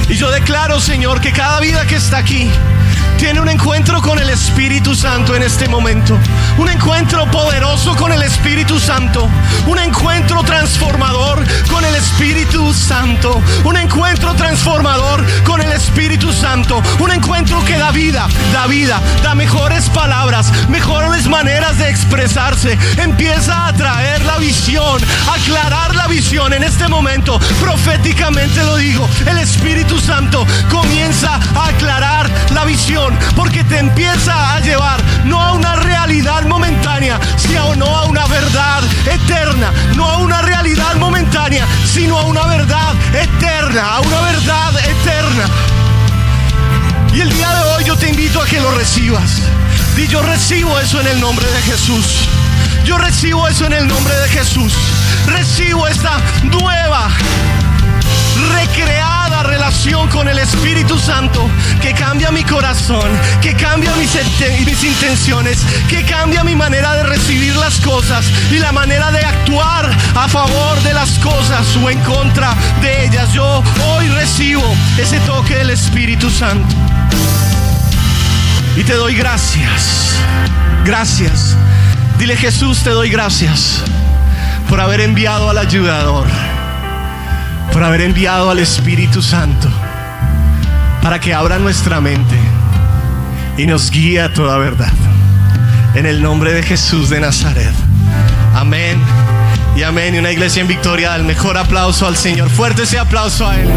Y 0.10 0.16
yo 0.16 0.32
declaro, 0.32 0.80
Señor, 0.80 1.22
que 1.22 1.32
cada 1.32 1.60
vida 1.60 1.86
que 1.86 1.96
está 1.96 2.18
aquí 2.18 2.50
tiene 3.18 3.40
un 3.42 3.50
encuentro 3.50 4.02
con 4.02 4.20
el 4.20 4.30
Espíritu 4.30 4.96
Santo 4.96 5.36
en 5.36 5.42
este 5.42 5.68
momento. 5.68 6.18
Un 6.58 6.70
encuentro 6.70 7.30
poderoso 7.32 7.96
con 7.96 8.12
el 8.12 8.22
Espíritu 8.22 8.80
Santo. 8.80 9.28
Un 9.66 9.80
encuentro 9.80 10.44
transformador 10.44 11.44
con 11.70 11.84
el 11.84 11.96
Espíritu 11.96 12.74
Santo. 12.74 13.42
Un 13.64 13.78
encuentro 13.78 14.34
transformador 14.36 15.26
con 15.44 15.62
el 15.62 15.72
Espíritu 15.72 16.32
Santo. 16.32 16.82
Un 17.00 17.12
encuentro 17.12 17.64
que 17.66 17.78
da 17.78 17.92
vida, 17.92 18.28
da 18.54 18.68
vida, 18.68 19.02
da 19.24 19.36
mejores 19.36 19.90
palabras, 19.90 20.52
mejores 20.70 21.28
maneras 21.28 21.78
de 21.80 21.90
expresarse. 21.90 22.78
Empieza 22.98 23.68
a 23.68 23.74
traer 23.74 24.24
la 24.26 24.38
visión, 24.38 25.02
aclarar 25.34 25.96
la 25.96 26.08
visión 26.08 26.54
en 26.54 26.64
este 26.64 26.88
momento. 26.88 27.40
Proféticamente 27.60 28.64
lo 28.64 28.78
digo. 28.78 29.10
El 29.26 29.40
Espíritu 29.40 30.00
Santo 30.00 30.46
comienza 30.70 31.40
a 31.56 31.68
aclarar 31.70 32.17
porque 33.36 33.64
te 33.66 33.80
empieza 33.80 34.56
a 34.56 34.60
llevar 34.62 35.04
no 35.26 35.42
a 35.42 35.52
una 35.54 35.76
realidad 35.76 36.44
momentánea, 36.46 37.20
sino 37.36 37.76
no 37.76 37.86
a 37.86 38.06
una 38.06 38.26
verdad 38.28 38.82
eterna, 39.06 39.74
no 39.96 40.06
a 40.06 40.18
una 40.18 40.42
realidad 40.42 40.96
momentánea, 40.96 41.66
sino 41.86 42.18
a 42.18 42.24
una 42.24 42.46
verdad 42.46 42.94
eterna, 43.14 43.96
a 43.96 44.00
una 44.00 44.22
verdad 44.22 44.74
eterna. 44.80 45.46
Y 47.14 47.22
el 47.22 47.30
día 47.30 47.50
de 47.56 47.64
hoy 47.72 47.84
yo 47.84 47.98
te 47.98 48.10
invito 48.10 48.42
a 48.42 48.46
que 48.46 48.60
lo 48.62 48.72
recibas. 48.72 49.42
Y 49.98 50.08
yo 50.08 50.22
recibo 50.22 50.80
eso 50.80 51.02
en 51.02 51.08
el 51.08 51.20
nombre 51.20 51.46
de 51.46 51.62
Jesús. 51.64 52.30
Yo 52.86 52.98
recibo 52.98 53.48
eso 53.50 53.66
en 53.66 53.74
el 53.74 53.88
nombre 53.88 54.16
de 54.16 54.30
Jesús. 54.30 54.74
Recibo 55.26 55.88
esta 55.88 56.20
nueva 56.44 57.10
recreada 58.54 59.17
relación 59.44 60.08
con 60.10 60.28
el 60.28 60.40
Espíritu 60.40 60.98
Santo 60.98 61.50
que 61.82 61.94
cambia 61.94 62.32
mi 62.32 62.44
corazón, 62.44 63.10
que 63.42 63.56
cambia 63.56 63.94
mis, 63.96 64.14
mis, 64.66 64.84
intenciones, 64.84 65.60
que 65.90 66.04
cambia 66.04 66.44
mi 66.44 66.56
manera 66.56 66.96
de 66.96 67.04
recibir 67.04 67.56
las 67.56 67.80
cosas 67.80 68.26
y 68.52 68.60
la 68.60 68.72
manera 68.72 69.12
de 69.12 69.20
actuar 69.20 69.90
a 70.16 70.28
favor 70.28 70.82
de 70.84 70.94
las 70.94 71.12
cosas 71.20 71.76
o 71.78 71.90
en 71.90 72.00
contra 72.00 72.54
de 72.82 73.06
ellas. 73.06 73.32
Yo 73.34 73.64
hoy 73.86 74.08
recibo 74.10 74.64
ese 74.98 75.20
toque 75.22 75.56
del 75.56 75.70
Espíritu 75.70 76.30
Santo. 76.30 76.76
Y 78.76 78.84
te 78.84 78.94
doy 78.94 79.16
gracias. 79.16 80.16
Gracias. 80.86 81.56
Dile 82.18 82.36
Jesús, 82.36 82.80
te 82.80 82.92
doy 82.92 83.10
gracias 83.10 83.84
por 84.70 84.82
haber 84.82 85.02
enviado 85.02 85.50
al 85.50 85.58
ayudador 85.58 86.26
por 87.78 87.84
haber 87.84 88.02
enviado 88.02 88.50
al 88.50 88.58
Espíritu 88.58 89.22
Santo 89.22 89.70
para 91.04 91.20
que 91.20 91.36
abra 91.36 91.60
nuestra 91.60 92.02
mente 92.02 92.36
y 93.56 93.68
nos 93.68 93.92
guíe 93.92 94.20
a 94.20 94.34
toda 94.34 94.58
verdad. 94.58 94.92
En 95.94 96.08
el 96.08 96.20
nombre 96.24 96.54
de 96.54 96.64
Jesús 96.64 97.12
de 97.12 97.20
Nazaret. 97.20 97.72
Amén. 98.56 98.98
Y 99.76 99.84
amén. 99.84 100.16
Y 100.16 100.18
una 100.18 100.32
iglesia 100.32 100.64
en 100.64 100.68
victoria. 100.68 101.16
El 101.16 101.24
mejor 101.24 101.56
aplauso 101.56 102.08
al 102.08 102.18
Señor. 102.18 102.50
Fuerte 102.50 102.82
ese 102.82 102.98
aplauso 102.98 103.46
a 103.46 103.60
Él. 103.60 103.70